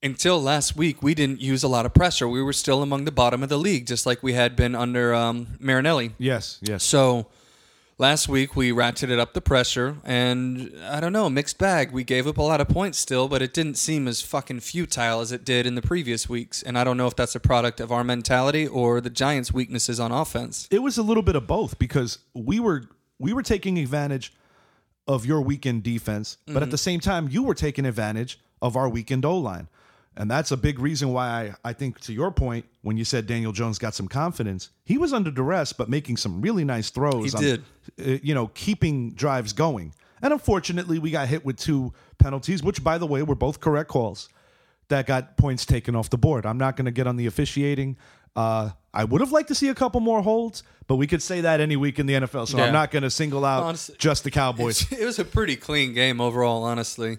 Until 0.00 0.40
last 0.40 0.76
week, 0.76 1.02
we 1.02 1.14
didn't 1.14 1.40
use 1.40 1.64
a 1.64 1.68
lot 1.68 1.84
of 1.84 1.92
pressure. 1.92 2.28
We 2.28 2.40
were 2.40 2.52
still 2.52 2.82
among 2.82 3.04
the 3.04 3.10
bottom 3.10 3.42
of 3.42 3.48
the 3.48 3.58
league, 3.58 3.86
just 3.86 4.06
like 4.06 4.22
we 4.22 4.34
had 4.34 4.54
been 4.54 4.76
under 4.76 5.12
um, 5.12 5.48
Marinelli. 5.58 6.12
Yes, 6.18 6.60
yes. 6.62 6.84
So 6.84 7.26
last 7.98 8.28
week 8.28 8.54
we 8.56 8.70
ratcheted 8.70 9.18
up 9.18 9.32
the 9.34 9.40
pressure, 9.40 9.96
and 10.04 10.72
I 10.84 11.00
don't 11.00 11.12
know, 11.12 11.28
mixed 11.28 11.58
bag. 11.58 11.90
We 11.92 12.04
gave 12.04 12.26
up 12.26 12.38
a 12.38 12.42
lot 12.42 12.60
of 12.60 12.68
points 12.68 12.98
still, 12.98 13.28
but 13.28 13.42
it 13.42 13.52
didn't 13.52 13.74
seem 13.76 14.06
as 14.08 14.22
fucking 14.22 14.60
futile 14.60 15.20
as 15.20 15.32
it 15.32 15.44
did 15.44 15.66
in 15.66 15.74
the 15.74 15.82
previous 15.82 16.28
weeks. 16.28 16.62
And 16.62 16.78
I 16.78 16.84
don't 16.84 16.96
know 16.96 17.06
if 17.06 17.16
that's 17.16 17.34
a 17.34 17.40
product 17.40 17.80
of 17.80 17.90
our 17.92 18.04
mentality 18.04 18.66
or 18.66 19.00
the 19.00 19.10
Giants' 19.10 19.52
weaknesses 19.52 19.98
on 20.00 20.12
offense. 20.12 20.68
it 20.70 20.80
was 20.82 20.96
a 20.98 21.02
little 21.02 21.22
bit 21.22 21.36
of 21.36 21.46
both 21.46 21.78
because 21.78 22.18
we 22.34 22.60
were 22.60 22.84
we 23.18 23.32
were 23.32 23.42
taking 23.42 23.78
advantage 23.78 24.32
of 25.08 25.26
your 25.26 25.40
weekend 25.40 25.82
defense, 25.82 26.36
but 26.46 26.52
Mm-hmm. 26.54 26.62
at 26.64 26.70
the 26.70 26.78
same 26.78 27.00
time, 27.00 27.28
you 27.30 27.42
were 27.42 27.54
taking 27.54 27.84
advantage 27.86 28.38
of 28.62 28.76
our 28.76 28.88
weekend 28.88 29.24
O 29.24 29.36
line. 29.38 29.68
And 30.18 30.28
that's 30.28 30.50
a 30.50 30.56
big 30.56 30.80
reason 30.80 31.12
why 31.12 31.28
I, 31.64 31.70
I 31.70 31.72
think, 31.72 32.00
to 32.00 32.12
your 32.12 32.32
point, 32.32 32.66
when 32.82 32.96
you 32.96 33.04
said 33.04 33.26
Daniel 33.28 33.52
Jones 33.52 33.78
got 33.78 33.94
some 33.94 34.08
confidence, 34.08 34.70
he 34.84 34.98
was 34.98 35.12
under 35.12 35.30
duress, 35.30 35.72
but 35.72 35.88
making 35.88 36.16
some 36.16 36.42
really 36.42 36.64
nice 36.64 36.90
throws. 36.90 37.30
He 37.32 37.36
on, 37.36 37.42
did. 37.42 37.64
uh, 38.04 38.18
you 38.22 38.34
know, 38.34 38.48
keeping 38.48 39.12
drives 39.12 39.52
going. 39.52 39.94
And 40.20 40.32
unfortunately, 40.32 40.98
we 40.98 41.12
got 41.12 41.28
hit 41.28 41.44
with 41.44 41.56
two 41.56 41.92
penalties, 42.18 42.64
which, 42.64 42.82
by 42.82 42.98
the 42.98 43.06
way, 43.06 43.22
were 43.22 43.36
both 43.36 43.60
correct 43.60 43.88
calls 43.88 44.28
that 44.88 45.06
got 45.06 45.36
points 45.36 45.64
taken 45.64 45.94
off 45.94 46.10
the 46.10 46.18
board. 46.18 46.44
I'm 46.44 46.58
not 46.58 46.76
going 46.76 46.86
to 46.86 46.90
get 46.90 47.06
on 47.06 47.16
the 47.16 47.26
officiating. 47.26 47.96
Uh, 48.34 48.70
I 48.92 49.04
would 49.04 49.20
have 49.20 49.30
liked 49.30 49.48
to 49.48 49.54
see 49.54 49.68
a 49.68 49.74
couple 49.74 50.00
more 50.00 50.22
holds, 50.22 50.64
but 50.88 50.96
we 50.96 51.06
could 51.06 51.22
say 51.22 51.42
that 51.42 51.60
any 51.60 51.76
week 51.76 52.00
in 52.00 52.06
the 52.06 52.14
NFL. 52.14 52.48
So 52.48 52.58
Yeah. 52.58 52.64
I'm 52.64 52.72
not 52.72 52.90
going 52.90 53.04
to 53.04 53.10
single 53.10 53.44
out 53.44 53.62
Honestly- 53.62 53.94
just 53.98 54.24
the 54.24 54.32
Cowboys. 54.32 54.90
It 54.98 55.04
was 55.04 55.20
a 55.20 55.24
pretty 55.24 55.54
clean 55.54 55.92
game 55.92 56.20
overall, 56.20 56.64
honestly. 56.64 57.18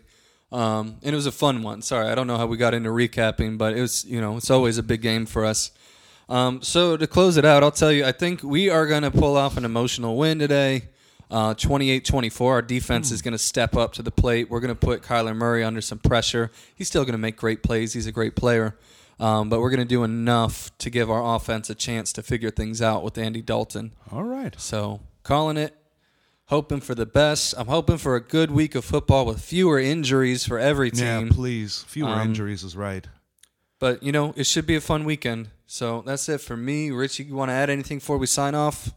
Um, 0.51 0.97
and 1.03 1.13
it 1.13 1.15
was 1.15 1.27
a 1.27 1.31
fun 1.31 1.61
one. 1.61 1.81
Sorry, 1.81 2.07
I 2.09 2.15
don't 2.15 2.27
know 2.27 2.37
how 2.37 2.47
we 2.47 2.57
got 2.57 2.73
into 2.73 2.89
recapping, 2.89 3.57
but 3.57 3.77
it 3.77 3.81
was, 3.81 4.05
you 4.05 4.19
know, 4.19 4.37
it's 4.37 4.49
always 4.49 4.77
a 4.77 4.83
big 4.83 5.01
game 5.01 5.25
for 5.25 5.45
us. 5.45 5.71
Um, 6.27 6.61
so 6.61 6.97
to 6.97 7.07
close 7.07 7.37
it 7.37 7.45
out, 7.45 7.63
I'll 7.63 7.71
tell 7.71 7.91
you, 7.91 8.05
I 8.05 8.11
think 8.11 8.43
we 8.43 8.69
are 8.69 8.85
going 8.87 9.03
to 9.03 9.11
pull 9.11 9.35
off 9.35 9.57
an 9.57 9.65
emotional 9.65 10.15
win 10.15 10.39
today. 10.39 10.89
Uh, 11.31 11.53
28-24. 11.53 12.41
Our 12.41 12.61
defense 12.63 13.11
is 13.11 13.21
going 13.21 13.33
to 13.33 13.37
step 13.37 13.75
up 13.75 13.93
to 13.93 14.01
the 14.01 14.09
plate. 14.09 14.49
We're 14.49 14.59
going 14.59 14.73
to 14.73 14.75
put 14.75 15.03
Kyler 15.03 15.35
Murray 15.35 15.63
under 15.63 15.81
some 15.81 15.99
pressure. 15.99 16.49
He's 16.75 16.87
still 16.87 17.03
going 17.03 17.13
to 17.13 17.19
make 17.19 17.35
great 17.37 17.61
plays. 17.61 17.93
He's 17.93 18.07
a 18.07 18.11
great 18.11 18.35
player. 18.35 18.75
Um, 19.19 19.49
but 19.49 19.59
we're 19.59 19.69
going 19.69 19.81
to 19.81 19.85
do 19.85 20.03
enough 20.03 20.75
to 20.79 20.89
give 20.89 21.11
our 21.11 21.35
offense 21.35 21.69
a 21.69 21.75
chance 21.75 22.11
to 22.13 22.23
figure 22.23 22.49
things 22.49 22.81
out 22.81 23.03
with 23.03 23.17
Andy 23.17 23.41
Dalton. 23.43 23.91
All 24.11 24.23
right. 24.23 24.59
So 24.59 25.01
calling 25.23 25.57
it, 25.57 25.75
hoping 26.49 26.81
for 26.81 26.93
the 26.95 27.05
best. 27.05 27.53
I'm 27.57 27.67
hoping 27.67 27.97
for 27.97 28.15
a 28.15 28.21
good 28.21 28.51
week 28.51 28.75
of 28.75 28.83
football 28.85 29.25
with 29.25 29.41
fewer 29.41 29.79
injuries 29.79 30.45
for 30.45 30.59
every 30.59 30.91
team. 30.91 31.27
Yeah, 31.27 31.31
please. 31.31 31.83
Fewer 31.87 32.09
Um, 32.09 32.29
injuries 32.29 32.63
is 32.63 32.75
right. 32.75 33.07
but 33.79 34.03
you 34.03 34.11
know, 34.11 34.33
it 34.35 34.45
should 34.45 34.65
be 34.67 34.75
a 34.75 34.81
fun 34.81 35.05
weekend. 35.05 35.49
So 35.65 36.03
that's 36.05 36.27
it 36.27 36.41
for 36.41 36.57
me. 36.57 36.89
Richie, 36.91 37.23
you 37.25 37.35
want 37.35 37.49
to 37.49 37.53
add 37.53 37.69
anything 37.69 37.99
before 37.99 38.17
we 38.17 38.25
sign 38.27 38.55
off? 38.55 38.91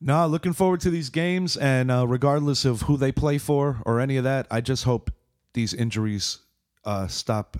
No, 0.00 0.26
looking 0.26 0.52
forward 0.52 0.80
to 0.80 0.90
these 0.90 1.10
games, 1.10 1.56
and 1.56 1.90
uh, 1.90 2.06
regardless 2.06 2.64
of 2.64 2.82
who 2.82 2.96
they 2.96 3.12
play 3.12 3.38
for 3.38 3.82
or 3.86 4.00
any 4.00 4.16
of 4.16 4.24
that, 4.24 4.46
I 4.50 4.60
just 4.60 4.84
hope 4.84 5.10
these 5.54 5.74
injuries 5.74 6.38
uh, 6.84 7.06
stop. 7.08 7.56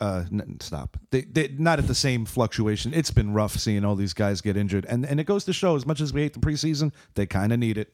Uh, 0.00 0.24
n- 0.32 0.56
stop. 0.60 0.96
They, 1.10 1.22
they 1.22 1.48
not 1.58 1.78
at 1.78 1.86
the 1.86 1.94
same 1.94 2.24
fluctuation. 2.26 2.92
It's 2.92 3.10
been 3.10 3.32
rough 3.32 3.56
seeing 3.58 3.84
all 3.84 3.94
these 3.96 4.12
guys 4.12 4.40
get 4.40 4.56
injured, 4.56 4.84
and 4.88 5.04
and 5.06 5.18
it 5.20 5.24
goes 5.24 5.44
to 5.44 5.52
show. 5.52 5.76
As 5.76 5.86
much 5.86 6.00
as 6.00 6.12
we 6.12 6.20
hate 6.22 6.34
the 6.34 6.40
preseason, 6.40 6.92
they 7.14 7.26
kind 7.26 7.52
of 7.52 7.58
need 7.58 7.78
it. 7.78 7.92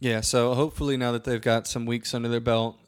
Yeah. 0.00 0.20
So 0.20 0.54
hopefully, 0.54 0.96
now 0.96 1.12
that 1.12 1.24
they've 1.24 1.40
got 1.40 1.66
some 1.66 1.86
weeks 1.86 2.12
under 2.14 2.28
their 2.28 2.40
belt, 2.40 2.78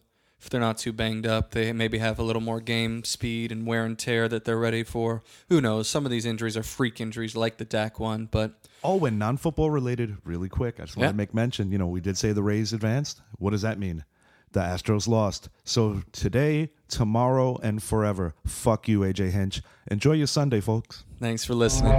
if 0.41 0.49
they're 0.51 0.61
not 0.61 0.79
too 0.79 0.93
banged 0.93 1.27
up, 1.27 1.51
they 1.51 1.73
maybe 1.73 1.99
have 1.99 2.19
a 2.19 2.23
little 2.23 2.43
more 2.43 2.61
game 2.61 3.03
speed 3.03 3.51
and 3.51 3.67
wear 3.67 3.85
and 3.85 3.99
tear 3.99 4.29
that 4.29 4.45
they're 4.45 4.59
ready 4.59 4.85
for. 4.85 5.23
Who 5.49 5.61
knows? 5.61 5.89
Some 5.89 6.05
of 6.05 6.13
these 6.13 6.25
injuries 6.27 6.57
are 6.57 6.63
freak 6.63 7.01
injuries, 7.01 7.35
like 7.35 7.57
the 7.57 7.65
Dak 7.65 7.99
one, 7.99 8.29
but 8.31 8.53
Oh, 8.85 8.95
when 8.95 9.19
non-football 9.19 9.71
related, 9.71 10.17
really 10.25 10.49
quick. 10.49 10.79
I 10.79 10.85
just 10.85 10.97
want 10.97 11.07
Yeah. 11.07 11.11
to 11.11 11.17
make 11.17 11.35
mention. 11.35 11.73
You 11.73 11.79
know, 11.79 11.89
we 11.89 12.01
did 12.01 12.17
say 12.17 12.33
the 12.33 12.43
Rays 12.45 12.73
advanced. 12.73 13.21
What 13.39 13.51
does 13.51 13.63
that 13.63 13.81
mean? 13.81 14.05
The 14.53 14.61
Astros 14.61 15.09
lost. 15.09 15.49
So 15.65 16.03
today, 16.13 16.71
tomorrow, 16.87 17.59
and 17.63 17.83
forever. 17.83 18.35
Fuck 18.47 18.87
you, 18.89 19.01
AJ 19.05 19.31
Hinch. 19.31 19.61
Enjoy 19.91 20.13
your 20.13 20.29
Sunday, 20.29 20.61
folks. 20.61 21.05
thanks 21.19 21.45
for 21.45 21.55
listening. 21.55 21.93